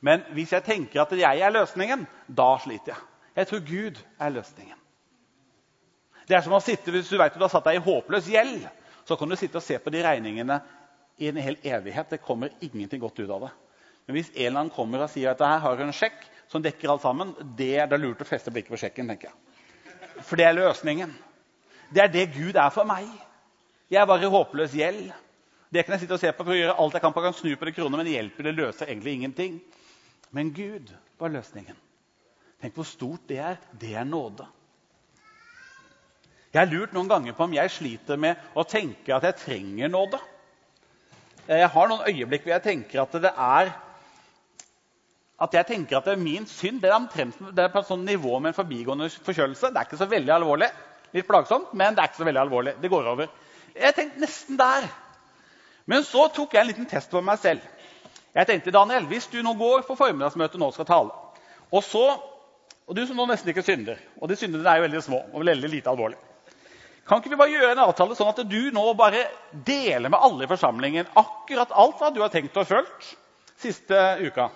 Men 0.00 0.22
hvis 0.36 0.52
jeg 0.54 0.64
tenker 0.66 1.02
at 1.02 1.14
jeg 1.18 1.42
er 1.42 1.54
løsningen, 1.54 2.06
da 2.28 2.50
sliter 2.62 2.94
jeg. 2.94 3.04
Jeg 3.38 3.50
tror 3.50 3.64
Gud 3.66 4.00
er 4.18 4.34
løsningen. 4.34 4.78
Det 6.28 6.36
er 6.36 6.42
som 6.44 6.52
å 6.52 6.60
sitte, 6.60 6.90
Hvis 6.92 7.08
du 7.08 7.16
vet 7.16 7.32
at 7.32 7.38
du 7.38 7.44
har 7.44 7.52
satt 7.52 7.64
deg 7.64 7.78
i 7.78 7.84
håpløs 7.84 8.28
gjeld, 8.28 8.66
så 9.08 9.16
kan 9.16 9.28
du 9.28 9.36
sitte 9.36 9.58
og 9.58 9.64
se 9.64 9.78
på 9.80 9.90
de 9.90 10.02
regningene 10.04 10.60
i 11.18 11.30
en 11.30 11.40
hel 11.40 11.56
evighet. 11.64 12.10
Det 12.10 12.22
kommer 12.22 12.52
ingenting 12.60 13.00
godt 13.00 13.18
ut 13.18 13.30
av 13.30 13.46
det. 13.46 13.52
Men 14.06 14.18
hvis 14.18 14.30
en 14.34 14.46
eller 14.46 14.60
annen 14.60 14.74
kommer 14.74 15.04
og 15.04 15.10
sier 15.12 15.32
at 15.32 15.40
her 15.44 15.62
har 15.64 15.76
du 15.76 15.86
en 15.86 15.94
sjekk 15.96 16.20
som 16.48 16.62
dekker 16.64 16.92
alt 16.92 17.04
sammen, 17.04 17.32
det 17.56 17.74
er 17.80 17.88
det 17.88 18.00
lurt 18.00 18.20
å 18.24 18.28
feste 18.28 18.52
blikket 18.52 18.74
på 18.74 18.80
sjekken. 18.80 19.08
tenker 19.08 19.30
jeg. 19.30 20.22
For 20.24 20.36
det 20.36 20.46
er 20.48 20.56
løsningen. 20.56 21.14
Det 21.94 22.02
er 22.04 22.12
det 22.12 22.26
Gud 22.34 22.56
er 22.56 22.70
for 22.70 22.88
meg. 22.88 23.08
Jeg 23.88 24.02
er 24.02 24.08
bare 24.08 24.28
i 24.28 24.32
håpløs 24.32 24.76
gjeld. 24.76 25.08
Det 25.72 25.84
kan 25.84 25.94
jeg 25.94 26.04
sitte 26.04 26.16
og 26.16 26.20
se 26.20 26.32
på 26.32 26.44
for 26.44 26.52
å 26.52 26.56
gjøre 26.56 26.76
alt 26.80 26.96
jeg 26.96 27.04
kan 27.04 27.12
på 27.12 27.24
å 27.24 27.32
snu 27.36 27.54
på 27.56 27.68
det 27.68 27.74
kroner, 27.76 27.96
men 28.00 28.08
det 28.08 28.16
hjelper, 28.16 28.48
det 28.48 28.56
løser 28.56 28.88
egentlig 28.88 29.14
ingenting. 29.18 29.58
Men 30.30 30.52
Gud 30.54 30.92
var 31.18 31.32
løsningen. 31.32 31.76
Tenk 32.60 32.74
hvor 32.74 32.86
stort 32.86 33.28
det 33.28 33.38
er. 33.38 33.58
Det 33.80 33.94
er 33.96 34.04
nåde. 34.04 34.46
Jeg 36.52 36.60
har 36.62 36.70
lurt 36.70 36.94
noen 36.96 37.10
ganger 37.10 37.36
på 37.36 37.44
om 37.44 37.54
jeg 37.54 37.70
sliter 37.70 38.18
med 38.20 38.40
å 38.56 38.64
tenke 38.66 39.12
at 39.14 39.26
jeg 39.28 39.40
trenger 39.42 39.92
nåde. 39.92 40.20
Jeg 41.48 41.68
har 41.72 41.90
noen 41.90 42.08
øyeblikk 42.08 42.44
hvor 42.44 42.54
jeg 42.56 42.64
tenker 42.64 43.02
at 43.04 43.20
det 43.22 43.32
er 43.32 43.70
at 45.38 45.54
jeg 45.54 45.68
tenker 45.68 46.00
at 46.00 46.08
det 46.08 46.16
er 46.16 46.22
min 46.22 46.48
synd 46.50 46.80
det 46.82 46.88
er, 46.90 46.96
omtrent, 46.96 47.36
det 47.54 47.62
er 47.62 47.70
på 47.70 47.78
et 47.78 47.86
sånt 47.86 48.08
nivå 48.08 48.40
med 48.40 48.50
en 48.50 48.56
forbigående 48.56 49.06
forkjølelse. 49.22 49.70
Det 49.70 49.78
er 49.78 49.86
ikke 49.86 50.00
så 50.00 50.08
veldig 50.10 50.32
alvorlig. 50.34 50.68
Litt 51.14 51.28
plagsomt, 51.28 51.70
men 51.78 51.94
det 51.94 52.02
er 52.02 52.10
ikke 52.10 52.20
så 52.24 52.26
veldig 52.26 52.42
alvorlig. 52.42 52.74
Det 52.82 52.90
går 52.90 53.10
over. 53.12 53.30
Jeg 53.76 53.94
tenkte 53.94 54.24
nesten 54.24 54.58
der. 54.58 54.88
Men 55.88 56.02
så 56.04 56.26
tok 56.34 56.56
jeg 56.56 56.64
en 56.64 56.70
liten 56.72 56.88
test 56.90 57.12
på 57.12 57.22
meg 57.24 57.38
selv. 57.40 57.62
Jeg 58.38 58.46
tenkte, 58.46 58.74
Daniel, 58.74 59.06
Hvis 59.10 59.26
du 59.32 59.40
nå 59.42 59.54
går 59.58 59.84
på 59.88 59.96
formiddagsmøtet 59.98 60.60
nå 60.62 60.70
skal 60.74 60.86
tale, 60.88 61.14
og 61.68 61.84
så, 61.84 62.04
og 62.86 62.96
du 62.96 63.02
som 63.06 63.18
nå 63.18 63.26
nesten 63.28 63.50
ikke 63.52 63.66
synder 63.66 63.98
Og 64.22 64.30
de 64.30 64.38
syndene 64.38 64.68
er 64.70 64.80
jo 64.80 64.86
veldig 64.86 65.02
små 65.04 65.20
og 65.32 65.44
veldig 65.44 65.70
lite 65.72 65.90
alvorlige 65.90 66.22
Kan 67.08 67.20
ikke 67.20 67.32
vi 67.34 67.40
bare 67.40 67.52
gjøre 67.52 67.74
en 67.74 67.84
avtale 67.86 68.16
sånn 68.16 68.30
at 68.30 68.40
du 68.48 68.60
nå 68.72 68.84
bare 68.96 69.26
deler 69.66 70.12
med 70.12 70.20
alle 70.20 70.46
i 70.46 70.50
forsamlingen 70.50 71.10
akkurat 71.16 71.72
alt 71.72 72.00
hva 72.00 72.10
du 72.12 72.22
har 72.22 72.32
tenkt 72.32 72.56
og 72.60 72.68
følt 72.68 73.12
siste 73.58 73.96
uka 74.22 74.50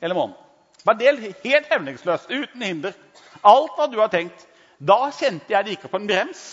eller 0.00 0.14
måneden? 0.14 0.44
Bare 0.86 1.00
del 1.00 1.18
helt 1.42 1.66
hemningsløst, 1.72 2.30
uten 2.30 2.62
hinder. 2.62 2.94
Alt 3.42 3.74
hva 3.76 3.88
du 3.90 3.98
har 3.98 4.12
tenkt. 4.12 4.46
Da 4.78 5.10
kjente 5.10 5.50
jeg 5.52 5.66
det 5.66 5.74
gikk 5.74 5.88
opp 5.88 5.98
en 5.98 6.06
brems. 6.08 6.44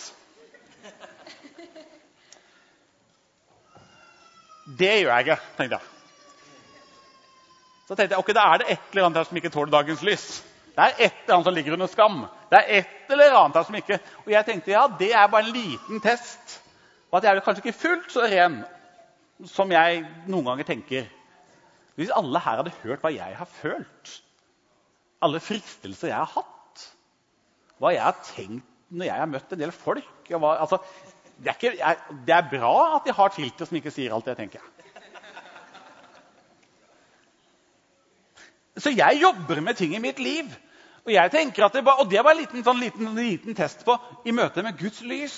Det 4.66 4.96
gjør 5.04 5.12
jeg 5.14 5.28
ikke, 5.28 5.38
tenkte 5.60 5.78
jeg. 5.78 5.95
Så 7.86 7.96
tenkte 7.96 8.16
jeg, 8.16 8.22
ok, 8.22 8.32
da 8.34 8.44
er 8.50 8.62
det 8.62 8.70
et 8.74 8.92
eller 8.92 9.08
annet 9.08 9.20
her 9.22 9.28
som 9.30 9.40
ikke 9.40 9.52
tåler 9.54 9.74
dagens 9.74 10.04
lys. 10.06 10.28
Det 10.76 10.84
er 10.84 10.96
et 11.08 11.20
eller 11.24 11.36
annet 11.38 11.48
som 11.48 11.56
ligger 11.56 11.76
under 11.78 11.90
skam. 11.92 12.24
Det 12.52 12.60
er 12.60 12.80
et 12.80 13.12
eller 13.14 13.38
annet 13.40 13.60
her 13.60 13.68
som 13.68 13.78
ikke 13.80 14.00
Og 14.26 14.32
jeg 14.34 14.46
tenkte 14.48 14.74
ja, 14.74 14.86
det 15.00 15.12
er 15.14 15.28
bare 15.32 15.48
en 15.48 15.54
liten 15.56 16.02
test. 16.04 16.60
Og 17.12 17.20
at 17.20 17.28
jeg 17.28 17.36
er 17.36 17.46
kanskje 17.46 17.64
ikke 17.64 17.80
fullt 17.80 18.12
så 18.12 18.26
ren 18.28 18.64
som 19.52 19.72
jeg 19.72 20.02
noen 20.32 20.50
ganger 20.50 20.68
tenker. 20.68 21.08
Hvis 21.96 22.12
alle 22.12 22.42
her 22.44 22.60
hadde 22.60 22.76
hørt 22.82 23.04
hva 23.04 23.12
jeg 23.14 23.38
har 23.38 23.50
følt, 23.62 24.14
alle 25.24 25.40
fristelser 25.44 26.12
jeg 26.12 26.18
har 26.18 26.32
hatt, 26.34 26.86
hva 27.80 27.92
jeg 27.96 28.04
har 28.04 28.18
tenkt 28.28 28.72
når 28.96 29.10
jeg 29.10 29.20
har 29.20 29.30
møtt 29.32 29.54
en 29.54 29.60
del 29.60 29.72
folk 29.74 30.30
hva, 30.30 30.52
altså, 30.62 30.78
det, 31.38 31.50
er 31.50 31.56
ikke, 31.58 31.72
jeg, 31.80 32.20
det, 32.28 32.36
er 32.36 32.50
bra 32.52 32.74
at 32.98 33.08
de 33.08 33.16
har 33.16 33.34
filter 33.34 33.68
som 33.68 33.80
ikke 33.80 33.94
sier 33.94 34.14
alt 34.16 34.28
det, 34.30 34.36
tenker 34.38 34.62
Så 38.78 38.92
jeg 38.92 39.22
jobber 39.22 39.62
med 39.62 39.78
ting 39.80 39.96
i 39.96 40.04
mitt 40.04 40.20
liv. 40.20 40.50
Og 41.06 41.14
jeg 41.14 41.32
tenker 41.32 41.66
at 41.66 41.74
det, 41.74 41.84
bare, 41.86 42.02
og 42.02 42.10
det 42.12 42.24
var 42.26 42.34
en 42.34 42.42
liten, 42.42 42.64
sånn 42.66 42.82
liten, 42.82 43.12
liten 43.16 43.56
test 43.56 43.86
på 43.86 43.96
i 44.26 44.34
møte 44.36 44.64
med 44.66 44.78
Guds 44.80 45.04
lys. 45.06 45.36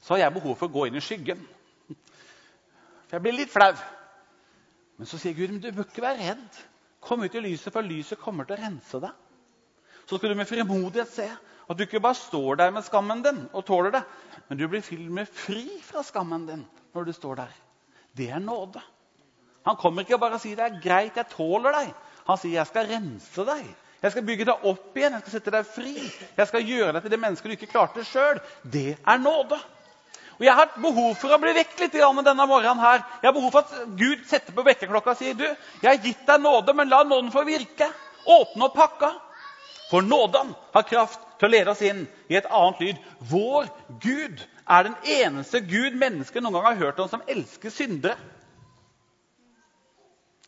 Så 0.00 0.14
har 0.14 0.24
jeg 0.24 0.34
behov 0.38 0.56
for 0.56 0.70
å 0.70 0.74
gå 0.74 0.86
inn 0.88 0.96
i 0.96 1.04
skyggen. 1.04 1.42
For 1.90 3.18
jeg 3.18 3.24
blir 3.26 3.36
litt 3.36 3.52
flau. 3.52 3.74
Men 4.96 5.08
så 5.08 5.20
sier 5.20 5.36
Gud 5.36 5.52
men 5.52 5.60
du 5.62 5.70
bør 5.72 5.86
ikke 5.88 6.04
være 6.04 6.24
redd. 6.30 6.60
Kom 7.04 7.22
ut 7.24 7.36
i 7.36 7.42
lyset, 7.44 7.72
for 7.72 7.84
lyset 7.84 8.20
kommer 8.20 8.48
til 8.48 8.56
å 8.56 8.62
rense 8.64 9.00
deg. 9.02 9.12
Så 10.08 10.18
skal 10.18 10.32
du 10.32 10.40
med 10.40 10.48
frimodighet 10.48 11.12
se 11.12 11.28
at 11.30 11.78
du 11.78 11.84
ikke 11.84 12.02
bare 12.02 12.18
står 12.18 12.58
der 12.58 12.72
med 12.74 12.84
skammen 12.84 13.22
din 13.22 13.44
og 13.54 13.64
tåler 13.68 13.94
det, 13.94 14.00
men 14.48 14.58
du 14.58 14.64
blir 14.68 14.82
med 15.14 15.28
fri 15.30 15.66
fra 15.86 16.02
skammen 16.02 16.48
din 16.48 16.64
når 16.96 17.06
du 17.06 17.12
står 17.14 17.44
der. 17.44 17.52
Det 18.16 18.26
er 18.34 18.42
nåde. 18.42 18.82
Han 19.68 19.78
kommer 19.78 20.02
ikke 20.02 20.18
bare 20.18 20.40
og 20.40 20.42
sier 20.42 20.58
det 20.58 20.66
er 20.66 20.80
greit, 20.82 21.16
jeg 21.16 21.30
tåler 21.30 21.76
deg. 21.76 21.92
Han 22.28 22.38
sier 22.40 22.58
jeg 22.58 22.70
skal 22.70 22.90
rense 22.90 23.46
deg. 23.48 23.68
Jeg 24.00 24.14
skal 24.14 24.24
bygge 24.24 24.46
deg 24.48 24.64
opp 24.70 24.96
igjen, 24.96 25.12
jeg 25.12 25.24
skal 25.24 25.34
sette 25.36 25.52
deg 25.52 25.68
fri. 25.68 25.94
Jeg 26.38 26.48
skal 26.48 26.64
gjøre 26.64 26.94
deg 26.96 27.04
til 27.04 27.12
det 27.12 27.20
mennesket 27.20 27.52
du 27.52 27.56
ikke 27.58 27.72
klarte 27.72 28.04
sjøl. 28.08 28.40
Det 28.64 28.96
er 28.96 29.20
nåde. 29.20 29.58
Og 30.40 30.46
Jeg 30.46 30.56
har 30.56 30.70
behov 30.80 31.10
for 31.20 31.34
å 31.36 31.38
bli 31.40 31.52
vekk 31.52 31.74
litt 31.82 31.92
denne 31.92 32.46
morgenen. 32.48 32.80
her. 32.80 33.02
Jeg 33.20 33.28
har 33.28 33.34
behov 33.36 33.50
for 33.52 33.60
at 33.60 33.96
Gud 33.96 34.24
setter 34.26 34.52
på 34.56 34.64
vekkerklokka 34.64 35.10
og 35.10 35.18
sier 35.18 35.34
du, 35.34 35.44
jeg 35.82 35.88
har 35.90 36.00
gitt 36.00 36.26
deg 36.26 36.40
nåde, 36.40 36.72
men 36.72 36.88
la 36.88 37.02
nåden 37.02 37.30
få 37.30 37.44
virke. 37.44 37.90
Åpne 38.24 38.64
opp 38.64 38.74
pakka. 38.74 39.12
For 39.90 40.00
nåden 40.00 40.54
har 40.72 40.82
kraft 40.82 41.20
til 41.38 41.48
å 41.48 41.50
lede 41.50 41.70
oss 41.70 41.82
inn 41.82 42.06
i 42.30 42.36
et 42.38 42.46
annet 42.46 42.80
lyd. 42.80 42.98
Vår 43.28 43.68
Gud 44.00 44.40
er 44.70 44.86
den 44.86 44.96
eneste 45.04 45.60
Gud 45.60 45.96
mennesket 45.98 46.42
noen 46.42 46.54
gang 46.56 46.68
har 46.70 46.80
hørt 46.86 47.00
om 47.02 47.08
som 47.10 47.24
elsker 47.28 47.70
syndere. 47.74 48.16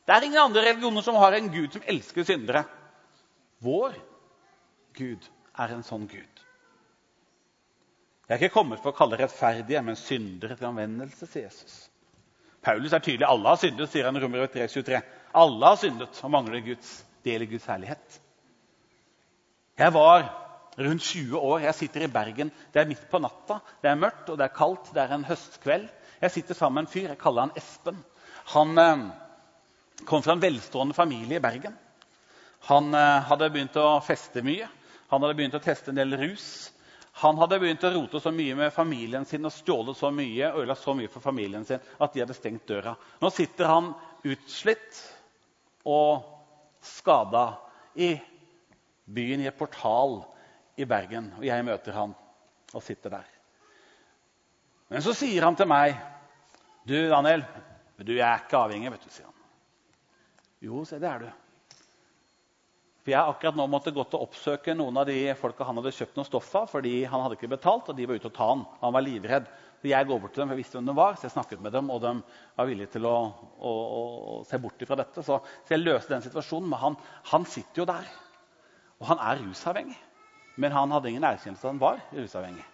Det 0.06 0.14
er 0.14 0.26
ingen 0.26 0.42
andre 0.42 0.64
religioner 0.66 1.04
som 1.06 1.18
har 1.20 1.36
en 1.36 1.50
Gud 1.52 1.76
som 1.76 1.84
elsker 1.86 2.26
syndere. 2.26 2.64
Vår 3.62 3.94
Gud 4.98 5.28
er 5.62 5.74
en 5.74 5.84
sånn 5.86 6.08
Gud. 6.10 6.42
Jeg 8.26 8.34
er 8.34 8.42
ikke 8.42 8.56
kommet 8.56 8.80
for 8.82 8.92
å 8.92 8.96
kalle 8.96 9.18
rettferdige, 9.20 9.82
men 9.84 9.98
syndere 9.98 10.56
til 10.56 10.70
anvendelse, 10.70 11.26
sier 11.28 11.46
Jesus. 11.48 11.74
Paulus 12.62 12.94
er 12.94 13.02
tydelig. 13.02 13.26
Alle 13.26 13.50
har 13.52 13.58
syndet, 13.60 13.90
sier 13.90 14.06
han 14.06 14.16
i 14.16 14.22
Romer 14.22 14.46
3, 14.46 14.68
23. 14.70 15.00
Alle 15.42 15.72
har 15.72 15.80
syndet 15.80 16.20
og 16.22 16.32
mangler 16.32 16.62
Guds 16.64 16.92
del 17.26 17.44
i 17.44 17.48
Guds 17.50 17.66
herlighet. 17.70 18.20
Jeg 19.78 19.94
var 19.94 20.28
rundt 20.78 21.02
20 21.02 21.38
år. 21.38 21.58
Jeg 21.66 21.78
sitter 21.78 22.06
i 22.06 22.12
Bergen. 22.12 22.52
Det 22.72 22.82
er 22.82 22.88
midt 22.88 23.04
på 23.10 23.20
natta. 23.22 23.58
Det 23.82 23.90
er 23.90 23.98
mørkt 23.98 24.30
og 24.30 24.38
det 24.38 24.46
er 24.46 24.56
kaldt. 24.56 24.92
Det 24.94 25.02
er 25.02 25.14
en 25.16 25.26
høstkveld. 25.26 25.88
Jeg 26.22 26.34
sitter 26.36 26.58
sammen 26.58 26.80
med 26.80 26.86
en 26.86 26.92
fyr. 26.94 27.08
Jeg 27.10 27.20
kaller 27.20 27.48
han 27.48 27.56
Espen. 27.58 27.98
Han 28.54 28.78
eh, 28.78 29.04
kom 30.06 30.22
fra 30.22 30.36
en 30.36 30.42
velstående 30.42 30.94
familie 30.94 31.38
i 31.38 31.44
Bergen. 31.44 31.74
Han 32.68 32.94
eh, 32.94 33.22
hadde 33.28 33.50
begynt 33.50 33.76
å 33.80 34.00
feste 34.04 34.42
mye. 34.46 34.68
Han 35.10 35.22
hadde 35.22 35.36
begynt 35.38 35.58
å 35.58 35.62
teste 35.62 35.92
en 35.92 35.98
del 35.98 36.16
rus. 36.20 36.46
Han 37.20 37.36
hadde 37.36 37.58
begynt 37.60 37.84
å 37.84 37.90
rote 37.92 38.20
så 38.22 38.32
mye 38.32 38.54
med 38.56 38.72
familien 38.72 39.26
sin 39.28 39.44
og 39.44 39.52
stjålet 39.52 39.98
så 39.98 40.08
mye 40.14 40.48
og 40.48 40.62
ødelagt 40.62 40.84
så 40.84 40.94
mye 40.96 41.10
for 41.12 41.24
familien 41.24 41.66
sin 41.68 41.82
at 41.82 42.14
de 42.14 42.22
hadde 42.22 42.36
stengt 42.36 42.64
døra. 42.70 42.94
Nå 43.20 43.30
sitter 43.34 43.68
han 43.68 43.90
utslitt 44.24 45.02
og 45.84 46.24
skada 46.82 47.44
i 48.00 48.14
byen 49.04 49.42
i 49.42 49.50
et 49.50 49.58
portal 49.58 50.22
i 50.80 50.86
Bergen. 50.88 51.28
Og 51.38 51.44
jeg 51.46 51.66
møter 51.66 51.98
han 51.98 52.14
og 52.72 52.84
sitter 52.86 53.18
der. 53.18 53.28
Men 54.92 55.04
så 55.04 55.14
sier 55.16 55.44
han 55.44 55.56
til 55.56 55.68
meg 55.68 55.94
Du, 56.82 56.96
Daniel, 57.08 57.44
du, 58.02 58.16
er 58.16 58.40
ikke 58.40 58.58
avhengig, 58.58 58.90
vet 58.90 59.04
du, 59.04 59.10
sier 59.14 59.28
han. 59.28 59.31
Jo, 60.62 60.84
se, 60.86 61.00
det 61.02 61.08
er 61.10 61.24
du. 61.24 61.30
For 63.02 63.10
Jeg 63.10 63.18
akkurat 63.18 63.56
nå 63.58 63.64
måtte 63.66 63.90
gått 63.94 64.12
og 64.14 64.28
oppsøke 64.28 64.76
noen 64.78 65.00
av 65.00 65.08
de 65.08 65.16
folka 65.34 65.66
han 65.66 65.80
hadde 65.80 65.90
kjøpt 65.96 66.18
noe 66.20 66.28
stoff 66.28 66.52
av. 66.54 66.68
fordi 66.70 67.02
han 67.02 67.24
hadde 67.24 67.34
ikke 67.34 67.50
betalt, 67.50 67.88
og 67.90 67.96
de 67.98 68.06
var 68.06 68.20
ute 68.20 68.30
og 68.30 68.36
ta 68.36 68.46
han. 68.52 68.62
Han 68.80 68.94
var 68.94 69.02
livredd. 69.02 69.48
Så 69.82 69.88
Jeg 69.90 70.06
går 70.06 70.20
bort 70.22 70.30
til 70.30 70.42
dem, 70.42 70.48
for 70.48 70.54
jeg 70.54 70.62
visste 70.62 70.78
hvem 70.78 70.86
de 70.86 70.94
var, 70.94 71.16
så 71.16 71.26
jeg 71.26 71.34
snakket 71.34 71.62
med 71.62 71.72
dem. 71.74 71.90
Og 71.90 72.00
de 72.00 72.12
var 72.54 72.68
villige 72.68 72.92
til 72.94 73.08
å, 73.10 73.16
å, 73.58 73.72
å 73.74 74.34
se 74.46 74.60
bort 74.62 74.84
fra 74.86 74.98
dette. 75.00 75.24
Så, 75.26 75.40
så, 75.42 75.74
jeg 75.74 75.82
løste 75.82 76.14
den 76.14 76.22
situasjonen. 76.22 76.68
Men 76.70 76.78
han, 76.78 76.98
han, 77.32 77.46
sitter 77.50 77.82
jo 77.82 77.86
der. 77.90 78.06
Og 79.00 79.08
han 79.08 79.18
er 79.18 79.42
rusavhengig. 79.42 79.98
Men 80.62 80.76
han 80.76 80.94
hadde 80.94 81.10
ingen 81.10 81.26
erkjennelse 81.26 81.66
av 81.66 81.72
at 81.72 81.74
han 81.74 81.82
var 81.82 82.04
rusavhengig. 82.14 82.68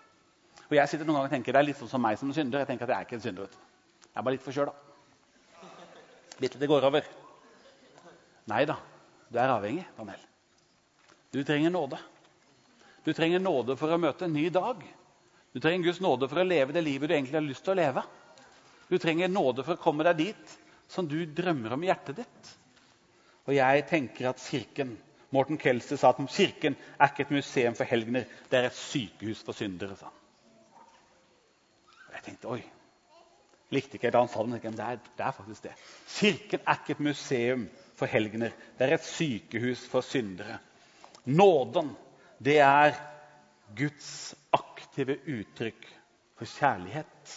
Og 0.68 0.76
jeg 0.76 0.92
sitter 0.92 1.08
noen 1.08 1.22
ganger 1.22 1.30
og 1.30 1.36
tenker, 1.38 1.56
Det 1.56 1.62
er 1.62 1.68
litt 1.70 1.80
sånn 1.80 1.88
som 1.94 2.04
meg 2.04 2.20
som 2.20 2.34
synder. 2.36 2.66
Jeg 2.66 2.68
tenker 2.74 2.84
at 2.84 2.92
jeg 2.92 2.98
er 3.00 3.08
ikke 3.08 3.16
en 3.16 3.24
synder. 3.24 3.56
Jeg 4.10 4.12
er 4.12 4.28
bare 4.28 4.36
litt 4.36 4.44
forkjøla. 4.44 4.76
Bitte 6.36 6.60
det 6.60 6.68
går 6.68 6.90
over. 6.90 7.08
Nei 8.48 8.64
da. 8.68 8.78
Du 9.28 9.38
er 9.38 9.52
avhengig, 9.52 9.84
Daniel. 9.96 10.22
Du 11.34 11.42
trenger 11.44 11.70
nåde. 11.70 11.98
Du 13.04 13.12
trenger 13.12 13.42
nåde 13.44 13.76
for 13.76 13.92
å 13.92 14.00
møte 14.00 14.24
en 14.24 14.36
ny 14.36 14.48
dag. 14.52 14.80
Du 15.52 15.60
trenger 15.60 15.88
Guds 15.88 16.00
nåde 16.04 16.28
for 16.28 16.40
å 16.40 16.46
leve 16.46 16.74
det 16.76 16.84
livet 16.84 17.08
du 17.10 17.14
egentlig 17.16 17.36
har 17.36 17.44
lyst 17.44 17.64
til 17.66 17.74
å 17.74 17.80
leve. 17.80 18.04
Du 18.88 18.96
trenger 19.00 19.28
nåde 19.28 19.64
for 19.64 19.76
å 19.76 19.82
komme 19.82 20.06
deg 20.08 20.22
dit 20.22 20.56
som 20.88 21.08
du 21.08 21.20
drømmer 21.26 21.76
om 21.76 21.84
i 21.84 21.90
hjertet 21.90 22.22
ditt. 22.22 22.50
Og 23.48 23.56
jeg 23.56 23.84
tenker 23.88 24.30
at 24.30 24.40
kirken 24.44 24.96
Morten 25.32 25.58
Kelsey 25.60 26.00
sa 26.00 26.14
at 26.14 26.20
kirken 26.32 26.76
er 26.96 27.10
ikke 27.10 27.26
et 27.26 27.34
museum 27.36 27.74
for 27.76 27.88
helgener, 27.88 28.24
det 28.48 28.58
er 28.58 28.68
et 28.70 28.76
sykehus 28.76 29.42
for 29.44 29.56
syndere. 29.56 29.96
sa 29.96 30.08
Jeg 32.14 32.24
tenkte 32.24 32.48
oi, 32.48 32.62
likte 33.70 33.98
ikke 33.98 34.12
da 34.12 34.22
han 34.24 34.32
sa 34.32 34.44
det, 34.44 34.62
men 34.64 34.78
det 34.78 34.86
er, 34.86 35.02
det 35.18 35.26
er 35.26 35.36
faktisk 35.36 35.68
det. 35.68 35.74
Kirken 36.14 36.64
er 36.64 36.80
ikke 36.80 36.96
et 36.96 37.04
museum 37.10 37.68
for 37.98 38.10
helgener. 38.10 38.54
Det 38.78 38.86
er 38.86 38.94
et 38.96 39.06
sykehus 39.06 39.84
for 39.90 40.06
syndere. 40.06 40.58
Nåden, 41.26 41.92
det 42.38 42.58
er 42.62 42.94
Guds 43.76 44.34
aktive 44.54 45.18
uttrykk 45.26 45.88
for 46.38 46.48
kjærlighet. 46.48 47.34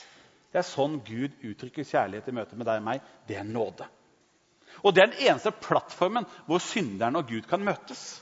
Det 0.52 0.60
er 0.60 0.68
sånn 0.68 1.00
Gud 1.08 1.34
uttrykker 1.48 1.88
kjærlighet 1.88 2.30
i 2.30 2.36
møte 2.36 2.60
med 2.60 2.68
deg 2.68 2.82
og 2.82 2.88
meg. 2.88 3.04
Det 3.28 3.40
er 3.40 3.48
nåde. 3.48 3.88
Og 4.84 4.94
det 4.96 5.04
er 5.04 5.12
den 5.12 5.28
eneste 5.30 5.52
plattformen 5.52 6.28
hvor 6.48 6.62
synderen 6.64 7.20
og 7.20 7.28
Gud 7.28 7.48
kan 7.50 7.64
møtes. 7.64 8.22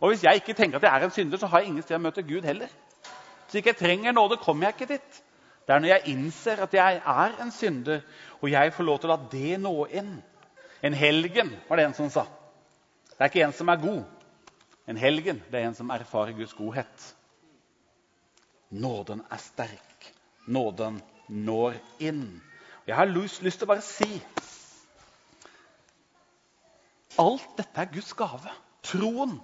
Og 0.00 0.10
Hvis 0.12 0.24
jeg 0.24 0.42
ikke 0.42 0.54
tenker 0.54 0.78
at 0.78 0.84
jeg 0.84 1.00
er 1.00 1.04
en 1.04 1.14
synder, 1.14 1.38
så 1.38 1.46
har 1.46 1.62
jeg 1.62 1.68
ingen 1.70 1.82
sted 1.82 1.96
å 1.96 2.02
møte 2.02 2.26
Gud 2.26 2.44
heller. 2.44 2.72
Så 3.48 3.58
ikke 3.58 3.72
jeg 3.72 3.80
trenger 3.80 4.12
nåde, 4.12 4.36
kommer 4.42 4.66
jeg 4.66 4.76
ikke 4.76 4.92
dit. 4.94 5.22
Det 5.66 5.74
er 5.74 5.82
når 5.82 5.88
jeg 5.88 6.12
innser 6.12 6.62
at 6.62 6.74
jeg 6.74 7.00
er 7.00 7.36
en 7.42 7.50
synder, 7.50 8.02
og 8.40 8.50
jeg 8.50 8.72
får 8.72 8.84
lov 8.84 8.98
til 9.00 9.10
å 9.10 9.14
la 9.14 9.28
det 9.32 9.60
nå 9.62 9.74
inn 9.90 10.12
en 10.86 10.94
helgen, 10.94 11.50
var 11.68 11.76
det 11.76 11.86
en 11.88 11.94
som 11.94 12.10
sa. 12.10 12.26
Det 13.16 13.18
er 13.24 13.30
ikke 13.30 13.44
en 13.46 13.54
som 13.56 13.70
er 13.72 13.82
god. 13.82 14.02
En 14.86 14.98
helgen 15.00 15.40
det 15.50 15.58
er 15.58 15.68
en 15.68 15.74
som 15.74 15.90
erfarer 15.90 16.36
Guds 16.36 16.54
godhet. 16.54 17.06
Nåden 18.70 19.22
er 19.30 19.40
sterk. 19.42 20.10
Nåden 20.46 21.00
når 21.28 21.78
inn. 21.98 22.40
Jeg 22.86 22.94
har 22.96 23.10
lyst, 23.10 23.42
lyst 23.42 23.58
til 23.58 23.66
å 23.66 23.72
bare 23.74 23.82
si 23.84 24.20
Alt 27.16 27.46
dette 27.56 27.80
er 27.80 27.88
Guds 27.90 28.12
gave. 28.12 28.52
Troen 28.84 29.38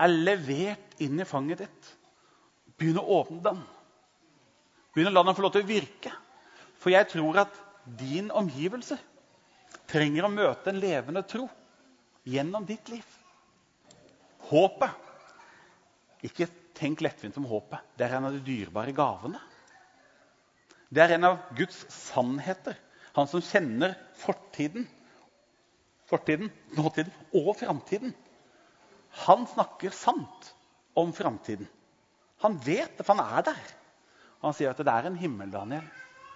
er 0.00 0.08
levert 0.08 0.96
inn 1.04 1.20
i 1.20 1.28
fanget 1.28 1.60
ditt. 1.66 1.90
Begynn 2.80 2.98
å 3.02 3.20
åpne 3.20 3.42
den. 3.44 3.60
Begynn 4.94 5.10
å 5.10 5.12
la 5.12 5.26
den 5.28 5.36
få 5.36 5.44
lov 5.44 5.52
til 5.52 5.66
å 5.66 5.68
virke. 5.68 6.14
For 6.80 6.90
jeg 6.94 7.10
tror 7.12 7.42
at 7.44 7.58
din 8.00 8.32
omgivelse 8.32 8.96
trenger 9.90 10.26
å 10.26 10.32
møte 10.32 10.72
en 10.72 10.80
levende 10.82 11.22
tro 11.28 11.46
gjennom 12.28 12.66
ditt 12.66 12.88
liv. 12.92 13.06
Håpet. 14.50 15.10
Ikke 16.26 16.46
tenk 16.78 17.02
lettvint 17.02 17.36
om 17.40 17.48
håpet. 17.50 17.82
Det 17.98 18.06
er 18.06 18.16
en 18.18 18.28
av 18.28 18.36
de 18.36 18.42
dyrebare 18.46 18.94
gavene. 18.96 19.40
Det 20.92 21.02
er 21.02 21.16
en 21.16 21.30
av 21.30 21.38
Guds 21.56 21.84
sannheter. 21.92 22.76
Han 23.16 23.28
som 23.28 23.42
kjenner 23.44 23.94
fortiden, 24.22 24.86
fortiden 26.08 26.50
nåtiden 26.76 27.12
og 27.36 27.54
framtiden. 27.60 28.12
Han 29.26 29.46
snakker 29.48 29.92
sant 29.92 30.52
om 30.96 31.12
framtiden. 31.16 31.68
Han 32.44 32.56
vet 32.64 32.96
det, 32.98 33.04
for 33.06 33.16
han 33.16 33.38
er 33.38 33.48
der. 33.52 33.72
Han 34.42 34.54
sier 34.56 34.72
at 34.72 34.80
det 34.80 34.92
er 34.92 35.08
en 35.08 35.18
himmel, 35.20 35.50
Daniel. 35.52 35.84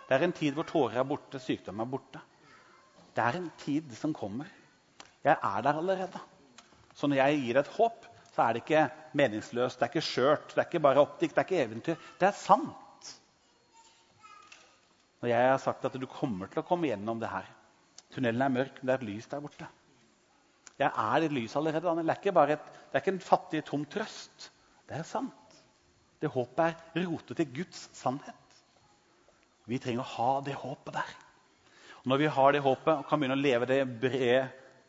Det 0.06 0.14
er 0.14 0.24
en 0.26 0.36
tid 0.36 0.54
hvor 0.54 0.68
tårer 0.68 1.00
er 1.00 1.08
borte, 1.08 1.40
sykdom 1.42 1.80
er 1.82 1.88
borte. 1.90 2.20
Det 3.16 3.24
er 3.24 3.38
en 3.38 3.50
tid 3.62 3.94
som 3.96 4.12
kommer. 4.14 4.48
Jeg 5.24 5.34
er 5.34 5.62
der 5.64 5.78
allerede. 5.80 6.20
Så 6.94 7.08
når 7.08 7.22
jeg 7.22 7.40
gir 7.42 7.60
et 7.60 7.70
håp, 7.76 8.04
så 8.34 8.44
er 8.44 8.52
det 8.52 8.62
ikke 8.64 8.82
meningsløst, 9.16 9.78
det 9.80 9.86
er 9.86 9.92
ikke 9.94 10.04
skjørt, 10.04 10.50
det 10.52 10.60
er 10.60 10.68
ikke 10.68 10.82
bare 10.84 11.00
optikk, 11.00 11.32
det 11.32 11.40
er 11.40 11.48
ikke 11.48 11.62
eventyr. 11.64 12.02
Det 12.20 12.28
er 12.28 12.36
sant. 12.36 13.12
Når 15.22 15.32
jeg 15.32 15.48
har 15.48 15.60
sagt 15.62 15.84
at 15.88 15.96
du 15.96 16.06
kommer 16.10 16.50
til 16.52 16.60
å 16.60 16.66
komme 16.68 16.90
gjennom 16.90 17.20
det 17.22 17.32
her 17.32 17.48
Tunnelen 18.12 18.44
er 18.44 18.52
mørk, 18.52 18.76
men 18.78 18.88
det 18.88 18.92
er 18.94 19.00
et 19.00 19.08
lys 19.08 19.26
der 19.28 19.40
borte. 19.42 19.66
Jeg 20.78 20.88
er 20.88 21.24
et 21.26 21.32
lys 21.34 21.56
allerede. 21.58 21.94
Det 21.98 22.12
er 22.12 22.20
ikke, 22.20 22.32
bare 22.36 22.54
et, 22.54 22.68
det 22.92 22.98
er 22.98 23.02
ikke 23.02 23.14
en 23.16 23.24
fattig, 23.24 23.62
tom 23.66 23.84
trøst. 23.92 24.50
Det 24.88 25.00
er 25.00 25.08
sant. 25.08 25.56
Det 26.22 26.30
håpet 26.32 26.62
er 26.94 27.08
rotet 27.08 27.40
til 27.40 27.50
Guds 27.58 27.88
sannhet. 27.98 28.60
Vi 29.66 29.80
trenger 29.82 30.04
å 30.04 30.12
ha 30.14 30.28
det 30.46 30.54
håpet 30.56 30.94
der. 30.96 31.16
Når 32.06 32.20
vi 32.22 32.28
har 32.30 32.54
det 32.54 32.62
håpet 32.62 32.92
og 32.92 33.06
kan 33.08 33.18
begynne 33.18 33.36
å 33.38 33.42
leve 33.42 33.66
det 33.68 33.80
bre 34.00 34.34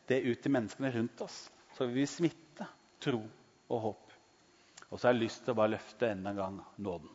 det 0.08 0.20
ut 0.24 0.40
til 0.42 0.54
menneskene 0.54 0.92
rundt 0.94 1.22
oss, 1.24 1.38
så 1.74 1.86
vil 1.86 2.00
vi 2.00 2.06
smitte 2.08 2.66
tro 3.02 3.20
og 3.68 3.80
håp. 3.84 4.12
Og 4.88 4.96
så 4.96 5.08
har 5.08 5.16
jeg 5.16 5.24
lyst 5.24 5.42
til 5.44 5.52
å 5.52 5.58
bare 5.58 5.74
løfte 5.74 6.12
enda 6.12 6.30
en 6.32 6.38
gang 6.38 6.60
nåden. 6.78 7.10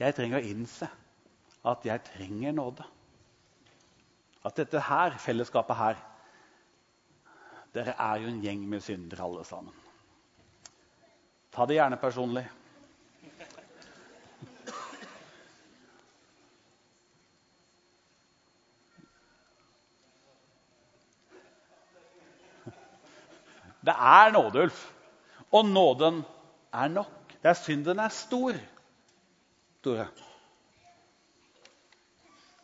Jeg 0.00 0.16
trenger 0.16 0.40
å 0.40 0.48
innse 0.48 0.88
at 1.68 1.84
jeg 1.84 2.02
trenger 2.08 2.56
nåde. 2.56 2.86
At 4.48 4.56
dette 4.56 4.80
her, 4.88 5.18
fellesskapet 5.20 5.76
her 5.76 6.06
Dere 7.70 7.92
er 8.02 8.18
jo 8.18 8.26
en 8.26 8.40
gjeng 8.42 8.64
med 8.66 8.82
syndere, 8.82 9.22
alle 9.22 9.44
sammen. 9.46 9.74
Ta 11.54 11.62
det 11.70 11.76
gjerne 11.76 12.00
personlig. 12.02 12.42
Det 23.86 23.94
er 23.94 24.32
nåde, 24.34 24.66
Ulf. 24.66 24.82
Og 25.52 25.66
nåden 25.66 26.22
er 26.72 26.88
nok. 26.88 27.36
Der 27.42 27.56
synden 27.56 27.98
er 27.98 28.12
stor, 28.12 28.58
Tore, 29.80 30.06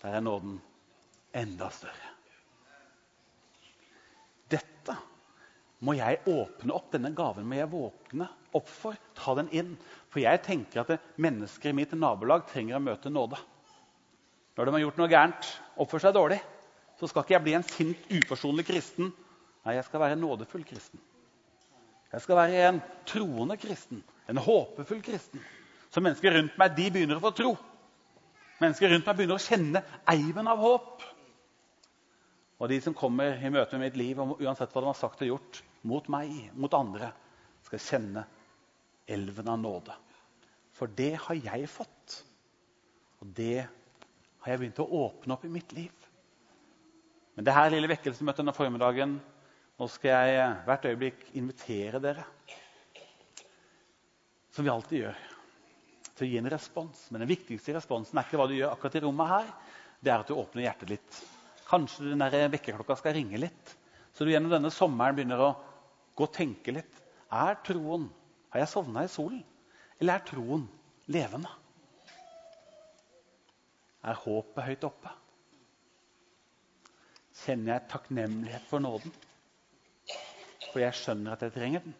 der 0.02 0.08
er 0.18 0.20
nåden 0.20 0.58
enda 1.34 1.70
større. 1.72 2.10
Dette 4.52 4.96
må 5.80 5.94
jeg 5.96 6.20
åpne 6.28 6.76
opp. 6.76 6.90
Denne 6.92 7.14
gaven 7.16 7.48
må 7.48 7.56
jeg 7.56 7.70
våkne 7.72 8.28
opp 8.54 8.68
for. 8.68 9.00
Ta 9.16 9.34
den 9.40 9.48
inn. 9.56 9.72
For 10.12 10.20
jeg 10.20 10.44
tenker 10.44 10.84
at 10.84 11.16
mennesker 11.16 11.72
i 11.72 11.78
mitt 11.80 11.96
nabolag 11.96 12.44
trenger 12.52 12.76
å 12.76 12.84
møte 12.84 13.12
nåde. 13.12 13.40
Når 14.56 14.68
de 14.68 14.76
har 14.76 14.84
gjort 14.84 15.00
noe 15.00 15.12
gærent, 15.12 15.48
oppført 15.80 16.04
seg 16.06 16.14
dårlig, 16.16 16.38
så 17.00 17.08
skal 17.08 17.24
ikke 17.24 17.34
jeg 17.34 17.44
bli 17.44 17.56
en 17.56 17.66
sint, 17.66 18.06
uforsonlig 18.20 18.64
kristen. 18.68 19.10
Nei, 19.66 19.74
jeg 19.74 19.86
skal 19.88 20.02
være 20.04 20.14
en 20.14 20.22
nådefull 20.22 20.62
kristen. 20.66 21.00
Jeg 22.12 22.22
skal 22.22 22.38
være 22.38 22.68
en 22.68 22.78
troende 23.08 23.56
kristen, 23.58 24.02
en 24.30 24.38
håpefull 24.38 25.02
kristen. 25.02 25.42
Så 25.90 26.02
mennesker 26.04 26.36
rundt 26.36 26.54
meg 26.60 26.76
de 26.76 26.86
begynner 26.94 27.18
å 27.18 27.24
få 27.24 27.32
tro. 27.34 27.50
Mennesker 28.62 28.92
rundt 28.92 29.08
meg 29.08 29.18
begynner 29.18 29.40
å 29.40 29.42
kjenne 29.42 29.82
eiven 30.14 30.48
av 30.48 30.62
håp. 30.62 31.02
Og 32.56 32.70
de 32.70 32.78
som 32.80 32.94
kommer 32.96 33.42
i 33.42 33.50
møte 33.52 33.76
med 33.76 33.90
mitt 33.90 33.98
liv, 34.00 34.22
uansett 34.22 34.70
hva 34.72 34.84
de 34.84 34.90
har 34.92 34.98
sagt 34.98 35.26
og 35.26 35.32
gjort, 35.34 35.60
mot 35.86 36.06
meg, 36.14 36.32
mot 36.54 36.72
andre, 36.78 37.10
skal 37.66 37.82
kjenne 37.82 38.22
elven 39.10 39.50
av 39.50 39.58
nåde. 39.60 39.98
For 40.78 40.90
det 40.94 41.14
har 41.26 41.42
jeg 41.42 41.68
fått. 41.72 42.20
Og 43.20 43.34
det 43.34 43.66
har 43.66 44.52
jeg 44.52 44.62
begynt 44.62 44.82
å 44.84 44.90
åpne 45.04 45.34
opp 45.34 45.44
i 45.44 45.52
mitt 45.52 45.74
liv. 45.74 45.92
Men 47.34 47.44
det 47.44 47.54
her 47.56 47.72
lille 47.74 47.90
vekkelsesmøtet 47.90 48.44
denne 48.44 48.54
formiddagen 48.56 49.18
nå 49.76 49.88
skal 49.92 50.12
jeg 50.12 50.36
eh, 50.40 50.58
hvert 50.64 50.86
øyeblikk 50.88 51.24
invitere 51.36 52.00
dere, 52.00 52.24
som 54.56 54.64
vi 54.64 54.72
alltid 54.72 55.02
gjør, 55.02 55.24
til 56.16 56.24
å 56.24 56.28
gi 56.30 56.38
en 56.40 56.48
respons. 56.48 57.02
Men 57.12 57.22
den 57.22 57.32
viktigste 57.34 57.74
responsen 57.76 58.16
er 58.16 58.24
ikke 58.24 58.40
hva 58.40 58.46
du 58.48 58.54
gjør 58.56 58.72
akkurat 58.72 58.96
i 58.96 59.02
rommet 59.04 59.32
her. 59.34 59.50
Det 60.00 60.12
er 60.12 60.22
at 60.22 60.30
du 60.30 60.36
åpner 60.36 60.64
hjertet 60.64 60.94
litt. 60.94 61.18
Kanskje 61.68 62.14
den 62.14 62.24
vekkerklokka 62.54 62.96
skal 62.96 63.16
ringe 63.18 63.40
litt. 63.42 63.74
Så 64.16 64.24
du 64.24 64.32
gjennom 64.32 64.54
denne 64.54 64.72
sommeren 64.72 65.16
begynner 65.18 65.42
å 65.44 65.50
gå 66.16 66.24
og 66.24 66.32
tenke 66.32 66.72
litt. 66.72 67.02
Er 67.28 67.58
troen 67.66 68.08
Har 68.54 68.62
jeg 68.62 68.70
sovna 68.70 69.02
i 69.04 69.10
solen? 69.12 69.42
Eller 70.00 70.16
er 70.16 70.24
troen 70.24 70.62
levende? 71.12 71.50
Er 74.06 74.16
håpet 74.22 74.68
høyt 74.70 74.86
oppe? 74.88 75.12
Kjenner 77.42 77.74
jeg 77.74 77.88
takknemlighet 77.90 78.64
for 78.70 78.80
nåden? 78.80 79.12
For 80.76 80.82
jeg 80.84 80.92
skjønner 80.92 81.32
at 81.32 81.40
jeg 81.40 81.52
trenger 81.54 81.80
den. 81.80 81.94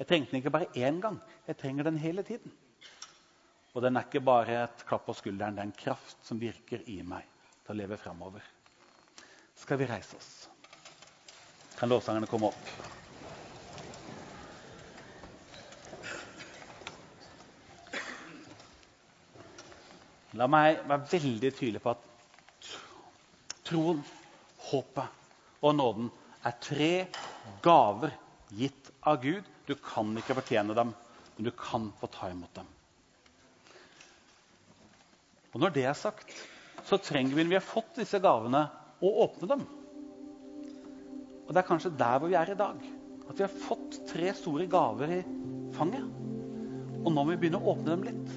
Jeg 0.00 0.06
trengte 0.10 0.32
den 0.32 0.40
ikke 0.40 0.50
bare 0.50 0.66
én 0.74 0.96
gang. 0.98 1.20
Jeg 1.46 1.56
trenger 1.60 1.86
den 1.86 1.98
hele 2.02 2.24
tiden. 2.26 2.50
Og 3.70 3.84
den 3.84 3.94
er 3.94 4.02
ikke 4.08 4.24
bare 4.26 4.56
et 4.64 4.82
klapp 4.88 5.04
på 5.06 5.14
skulderen, 5.14 5.54
det 5.54 5.62
er 5.62 5.68
en 5.68 5.76
kraft 5.78 6.26
som 6.26 6.40
virker 6.42 6.82
i 6.90 6.96
meg 7.06 7.22
til 7.62 7.70
å 7.70 7.76
leve 7.78 7.98
framover. 8.02 8.42
Skal 9.54 9.78
vi 9.78 9.86
reise 9.86 10.18
oss? 10.18 10.32
Kan 11.78 11.92
lovsangerne 11.92 12.26
komme 12.26 12.50
opp? 12.50 12.66
La 20.34 20.50
meg 20.50 20.82
være 20.82 21.12
veldig 21.14 21.54
tydelig 21.62 21.86
på 21.86 21.94
at 21.94 22.74
troen, 23.70 24.02
håpet 24.66 25.62
og 25.62 25.78
nåden 25.78 26.10
er 26.42 26.58
tre 26.58 26.92
gaver 27.64 28.14
gitt 28.54 28.90
av 29.06 29.20
Gud. 29.22 29.46
Du 29.68 29.74
kan 29.74 30.10
ikke 30.16 30.36
fortjene 30.38 30.76
dem, 30.76 30.92
men 31.36 31.48
du 31.48 31.52
kan 31.56 31.90
få 32.00 32.08
ta 32.12 32.30
imot 32.32 32.54
dem. 32.56 32.68
Og 35.54 35.60
Når 35.62 35.74
det 35.74 35.84
er 35.88 35.96
sagt, 35.96 36.32
så 36.86 36.98
trenger 37.00 37.34
vi 37.34 37.44
når 37.44 37.52
vi 37.54 37.58
har 37.58 37.66
fått 37.66 37.98
disse 37.98 38.20
gavene, 38.22 38.66
å 38.98 39.10
åpne 39.24 39.48
dem. 39.50 39.66
Og 41.46 41.54
Det 41.54 41.60
er 41.60 41.68
kanskje 41.68 41.94
der 41.96 42.18
hvor 42.18 42.30
vi 42.30 42.36
er 42.38 42.52
i 42.52 42.58
dag. 42.58 42.82
At 43.28 43.36
vi 43.36 43.44
har 43.44 43.60
fått 43.68 44.00
tre 44.08 44.32
store 44.36 44.66
gaver 44.70 45.18
i 45.18 45.22
fanget. 45.76 46.04
Og 47.04 47.10
nå 47.12 47.22
må 47.22 47.30
vi 47.32 47.38
begynne 47.40 47.60
å 47.60 47.74
åpne 47.74 47.94
dem 47.94 48.06
litt 48.08 48.36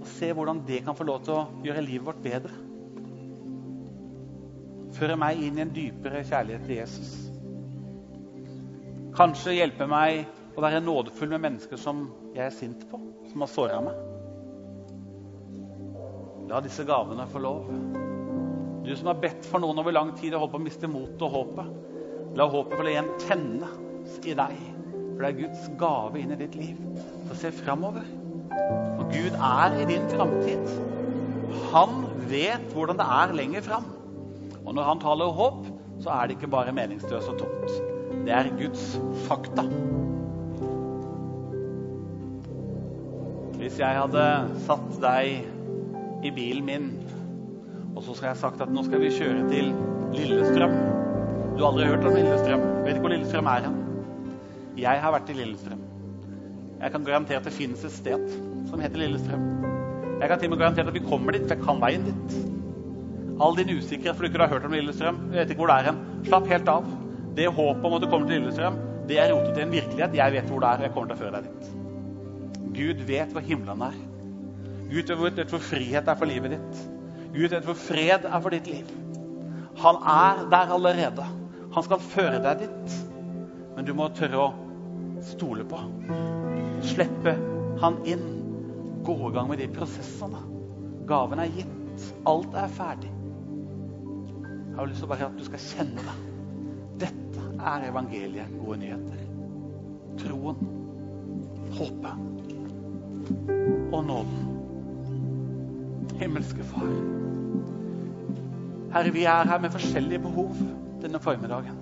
og 0.00 0.06
se 0.08 0.30
hvordan 0.32 0.62
det 0.64 0.78
kan 0.86 0.96
få 0.96 1.04
lov 1.04 1.24
til 1.26 1.36
å 1.36 1.64
gjøre 1.64 1.84
livet 1.84 2.06
vårt 2.06 2.22
bedre. 2.24 2.54
Føre 4.96 5.16
meg 5.20 5.42
inn 5.44 5.58
i 5.60 5.64
en 5.66 5.74
dypere 5.74 6.22
kjærlighet 6.24 6.64
til 6.66 6.78
Jesus. 6.80 7.29
Kanskje 9.20 9.52
hjelpe 9.52 9.84
meg 9.84 10.22
å 10.56 10.62
være 10.64 10.78
nådefull 10.80 11.28
med 11.34 11.42
mennesker 11.44 11.76
som 11.76 12.06
jeg 12.32 12.40
er 12.46 12.54
sint 12.56 12.86
på, 12.88 12.96
som 13.28 13.42
har 13.44 13.50
såra 13.52 13.80
meg. 13.84 13.98
La 16.48 16.62
disse 16.64 16.86
gavene 16.88 17.26
få 17.28 17.42
lov. 17.44 17.66
Du 18.80 18.88
som 18.96 19.10
har 19.10 19.20
bedt 19.20 19.44
for 19.50 19.60
noen 19.60 19.82
over 19.82 19.92
lang 19.92 20.14
tid 20.16 20.32
og 20.32 20.46
holdt 20.46 20.54
på 20.54 20.62
å 20.62 20.64
miste 20.64 20.88
motet 20.88 21.26
og 21.26 21.36
håpet. 21.36 21.68
La 22.40 22.48
håpet 22.48 22.80
få 22.80 22.88
igjen 22.94 23.12
tenne 23.26 23.68
i 24.24 24.38
deg. 24.40 24.56
For 24.94 25.20
det 25.20 25.28
er 25.28 25.38
Guds 25.42 25.68
gave 25.84 26.24
inn 26.24 26.32
i 26.32 26.40
ditt 26.40 26.56
liv. 26.56 26.80
Så 27.28 27.38
se 27.44 27.52
framover. 27.60 28.08
Og 28.96 29.04
Gud 29.12 29.36
er 29.36 29.80
i 29.82 29.88
din 29.92 30.08
framtid. 30.16 30.64
Han 31.76 32.06
vet 32.32 32.72
hvordan 32.72 33.04
det 33.04 33.12
er 33.20 33.38
lenger 33.44 33.68
fram. 33.68 33.92
Og 34.64 34.72
når 34.72 34.92
han 34.94 35.04
taler 35.04 35.40
håp, 35.44 35.64
så 36.00 36.16
er 36.16 36.24
det 36.24 36.40
ikke 36.40 36.54
bare 36.56 36.72
meningsløst 36.72 37.34
og 37.36 37.42
tomt. 37.44 37.98
Det 38.26 38.32
er 38.36 38.50
Guds 38.58 38.84
fakta. 39.26 39.64
Hvis 43.60 43.78
jeg 43.80 43.96
hadde 43.96 44.24
satt 44.66 44.92
deg 45.02 46.26
i 46.26 46.32
bilen 46.36 46.66
min, 46.66 46.90
og 47.94 48.02
så 48.04 48.16
skal 48.16 48.30
jeg 48.30 48.40
sagt 48.42 48.60
at 48.64 48.72
nå 48.72 48.84
skal 48.86 49.02
vi 49.02 49.12
kjøre 49.12 49.46
til 49.50 49.72
Lillestrøm 50.14 50.74
Du 51.56 51.62
har 51.62 51.70
aldri 51.70 51.88
hørt 51.90 52.06
om 52.08 52.14
Lillestrøm? 52.16 52.62
Vet 52.84 52.94
ikke 52.94 53.04
hvor 53.04 53.12
Lillestrøm 53.14 53.50
er 53.52 53.66
hen? 53.66 53.80
Jeg 54.80 55.02
har 55.02 55.12
vært 55.12 55.32
i 55.32 55.36
Lillestrøm. 55.36 55.82
Jeg 56.80 56.94
kan 56.94 57.04
garantere 57.04 57.42
at 57.42 57.48
det 57.48 57.52
finnes 57.52 57.84
et 57.84 57.92
sted 57.92 58.30
som 58.70 58.80
heter 58.80 59.02
Lillestrøm. 59.02 59.44
Jeg 60.20 60.28
kan 60.28 60.40
til 60.40 60.48
og 60.48 60.54
med 60.54 60.62
garantere 60.62 60.88
at 60.88 60.96
vi 60.96 61.04
kommer 61.04 61.36
dit, 61.36 61.44
for 61.44 61.56
jeg 61.56 61.64
kan 61.66 61.82
veien 61.82 62.08
dit. 62.08 62.40
All 63.40 63.56
din 63.56 63.72
usikkerhet 63.76 64.16
for 64.16 64.24
du 64.24 64.30
ikke 64.30 64.42
har 64.44 64.52
hørt 64.52 64.66
om 64.68 64.76
Lillestrøm, 64.76 65.20
vet 65.32 65.52
ikke 65.52 65.64
hvor 65.64 65.72
det 65.72 65.78
er 65.80 65.92
hen. 65.92 66.02
Slapp 66.28 66.48
helt 66.48 66.68
av. 66.68 66.88
Det 67.36 67.46
håpet 67.46 67.84
om 67.84 67.96
at 67.96 68.02
du 68.02 68.08
kommer 68.10 68.28
til 68.28 68.40
Lillestrøm, 68.40 68.78
det 69.08 69.18
er 69.18 69.32
rotet 69.32 69.54
til 69.54 69.64
en 69.64 69.74
virkelighet. 69.74 70.16
Jeg 70.16 70.32
vet 70.32 70.48
hvor 70.50 70.62
det 70.62 70.68
er, 70.68 70.80
og 70.80 70.86
jeg 70.86 70.94
kommer 70.94 71.10
til 71.10 71.16
å 71.16 71.20
føre 71.24 71.36
deg 71.36 71.50
dit. 71.50 71.68
Gud 72.76 73.04
vet 73.08 73.34
hvor 73.34 73.44
himmelen 73.44 73.84
er. 73.86 73.98
Gud 74.90 75.12
vet 75.22 75.52
hvor 75.54 75.62
frihet 75.62 76.08
er 76.08 76.18
for 76.18 76.30
livet 76.30 76.56
ditt. 76.56 76.80
Gud 77.34 77.54
vet 77.54 77.66
hvor 77.66 77.78
fred 77.78 78.26
er 78.26 78.42
for 78.42 78.54
ditt 78.54 78.70
liv. 78.70 78.90
Han 79.80 80.00
er 80.12 80.44
der 80.50 80.74
allerede. 80.76 81.26
Han 81.74 81.86
skal 81.86 82.02
føre 82.02 82.40
deg 82.42 82.64
dit. 82.66 82.96
Men 83.76 83.86
du 83.86 83.94
må 83.96 84.10
tørre 84.14 84.46
å 84.46 84.48
stole 85.24 85.66
på. 85.66 85.78
Slippe 86.86 87.36
han 87.82 88.00
inn. 88.10 88.26
Gå 89.06 89.16
i 89.30 89.34
gang 89.34 89.50
med 89.50 89.62
de 89.62 89.70
prosessene. 89.74 90.42
Gaven 91.08 91.42
er 91.42 91.54
gitt. 91.54 92.10
Alt 92.28 92.54
er 92.58 92.74
ferdig. 92.74 93.12
Jeg 94.40 94.76
har 94.78 94.90
lyst 94.90 95.02
til 95.02 95.10
bare 95.10 95.30
at 95.30 95.38
du 95.38 95.46
skal 95.46 95.64
kjenne 95.70 96.04
det 96.06 96.29
er 97.06 97.88
evangeliet 97.88 98.52
gode 98.60 98.78
nyheter. 98.80 99.20
Troen, 100.20 100.56
håpet 101.76 102.16
og 103.92 104.04
nåden. 104.04 104.46
Himmelske 106.20 106.64
Far. 106.72 106.90
Herre, 108.92 109.12
vi 109.14 109.24
er 109.24 109.46
her 109.46 109.60
med 109.62 109.70
forskjellige 109.70 110.18
behov 110.24 110.50
denne 111.02 111.20
formiddagen. 111.22 111.78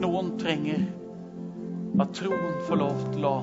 Noen 0.00 0.32
trenger 0.40 0.86
at 2.00 2.14
troen 2.16 2.56
får 2.66 2.80
lov 2.80 3.02
til 3.12 3.26
å 3.28 3.34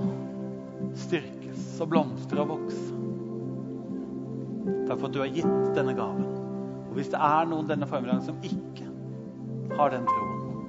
styrkes 0.97 1.77
og 1.83 1.91
blomstre 1.93 2.41
og 2.41 2.55
vokse. 2.55 2.87
Takk 4.87 4.97
for 4.97 5.07
at 5.09 5.15
du 5.15 5.21
har 5.21 5.31
gitt 5.35 5.75
denne 5.77 5.93
gaven. 5.95 6.25
Og 6.87 6.97
hvis 6.97 7.11
det 7.13 7.21
er 7.21 7.47
noen 7.49 7.69
denne 7.69 7.87
formiddagen 7.89 8.25
som 8.25 8.41
ikke 8.41 8.86
har 9.77 9.93
den 9.93 10.07
troen, 10.09 10.61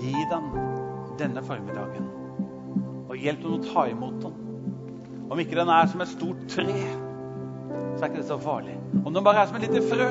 gi 0.00 0.24
dem 0.30 0.50
denne 1.20 1.42
formiddagen. 1.46 2.08
Og 3.06 3.16
hjelp 3.20 3.42
dem 3.44 3.56
å 3.56 3.62
ta 3.64 3.86
imot 3.90 4.18
den. 4.24 4.40
Om 5.30 5.42
ikke 5.42 5.58
den 5.58 5.70
er 5.72 5.88
som 5.90 6.02
et 6.02 6.10
stort 6.12 6.42
tre, 6.50 6.66
så 7.96 8.04
er 8.04 8.10
ikke 8.10 8.20
det 8.20 8.28
så 8.28 8.38
farlig. 8.42 8.76
Om 9.02 9.14
den 9.14 9.24
bare 9.26 9.42
er 9.42 9.50
som 9.50 9.58
et 9.58 9.66
lite 9.66 9.82
frø, 9.88 10.08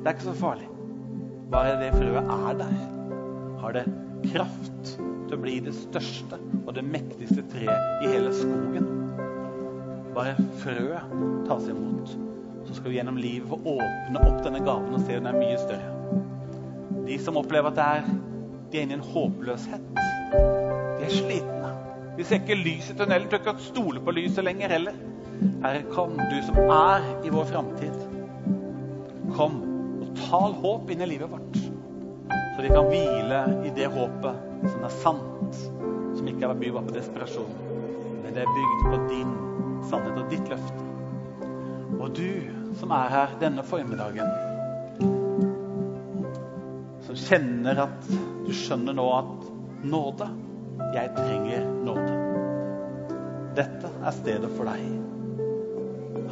det 0.00 0.08
er 0.08 0.16
ikke 0.16 0.28
så 0.30 0.36
farlig. 0.36 0.68
Bare 1.52 1.78
det 1.80 1.92
frøet 1.94 2.32
er 2.34 2.58
der, 2.58 2.74
har 3.62 3.76
det 3.76 3.84
kraft 4.32 4.94
til 4.96 5.36
å 5.36 5.40
bli 5.40 5.58
det 5.64 5.74
største 5.76 6.40
og 6.64 6.74
det 6.76 6.84
mektigste 6.88 7.44
treet 7.52 8.04
i 8.04 8.12
hele 8.12 8.32
skogen. 8.36 8.88
Bare 10.14 10.36
frøet 10.62 11.16
tas 11.48 11.68
imot. 11.70 12.16
Så 12.64 12.78
skal 12.78 12.90
vi 12.90 12.98
gjennom 12.98 13.20
livet 13.20 13.48
få 13.48 13.60
åpne 13.76 14.24
opp 14.24 14.40
denne 14.44 14.62
gaven 14.64 14.96
og 14.96 15.04
se 15.04 15.18
den 15.18 15.28
er 15.28 15.36
mye 15.36 15.60
større. 15.60 16.03
De 17.06 17.18
som 17.20 17.36
opplever 17.36 17.68
at 17.72 17.76
det 17.78 17.84
er, 17.84 18.06
de 18.72 18.78
er 18.78 18.86
inne 18.86 18.96
i 18.96 18.98
en 18.98 19.08
håpløshet, 19.14 19.82
de 20.34 21.04
er 21.04 21.12
slitne. 21.12 21.72
De 22.16 22.24
ser 22.24 22.40
ikke 22.40 22.56
lys 22.56 22.88
i 22.92 22.96
tunnelen, 22.96 23.28
tør 23.28 23.42
ikke 23.42 23.56
stole 23.66 24.00
på 24.04 24.14
lyset 24.14 24.46
lenger 24.46 24.72
heller. 24.76 24.96
Herre, 25.64 25.82
kom, 25.92 26.14
du 26.30 26.36
som 26.46 26.58
er 26.62 27.06
i 27.26 27.32
vår 27.34 27.48
framtid. 27.50 27.96
Kom 29.34 29.58
og 30.04 30.12
tal 30.18 30.54
håp 30.62 30.92
inn 30.94 31.02
i 31.02 31.08
livet 31.10 31.30
vårt, 31.32 31.58
så 32.54 32.62
vi 32.62 32.70
kan 32.70 32.86
hvile 32.86 33.40
i 33.66 33.72
det 33.74 33.88
håpet 33.90 34.68
som 34.68 34.86
er 34.86 34.96
sant, 35.00 35.60
som 36.14 36.30
ikke 36.30 36.46
er 36.46 36.60
bygd 36.60 36.78
på 36.78 36.94
desperasjon, 36.94 37.54
men 38.22 38.30
det 38.36 38.44
er 38.44 38.56
bygd 38.58 38.86
på 38.86 39.00
din 39.10 39.34
sannhet 39.90 40.22
og 40.22 40.30
ditt 40.30 40.52
løfte. 40.52 40.88
Og 41.98 42.14
du 42.14 42.30
som 42.78 42.94
er 42.94 43.10
her 43.10 43.34
denne 43.42 43.64
formiddagen, 43.66 44.30
kjenner 47.28 47.80
at 47.86 48.08
du 48.08 48.52
skjønner 48.54 48.96
nå 48.96 49.06
at 49.16 49.48
nåde 49.84 50.28
Jeg 50.94 51.10
trenger 51.16 51.66
nåde. 51.86 52.14
Dette 53.58 53.90
er 54.02 54.14
stedet 54.16 54.50
for 54.56 54.70
deg. 54.70 54.84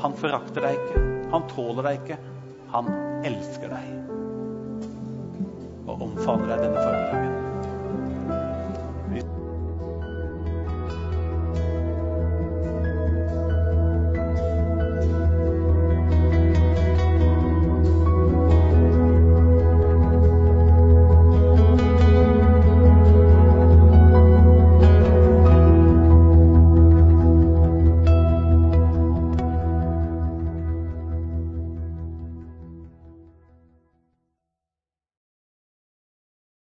Han 0.02 0.16
forakter 0.18 0.66
deg 0.66 0.78
ikke. 0.78 1.02
Han 1.34 1.46
tåler 1.50 1.88
deg 1.88 2.00
ikke. 2.00 2.18
Han 2.74 2.90
elsker 3.26 3.74
deg. 3.74 3.92
Og 5.86 6.08
omfavner 6.08 6.54
deg 6.54 6.66
denne 6.66 6.82
formiddagen. 6.82 7.31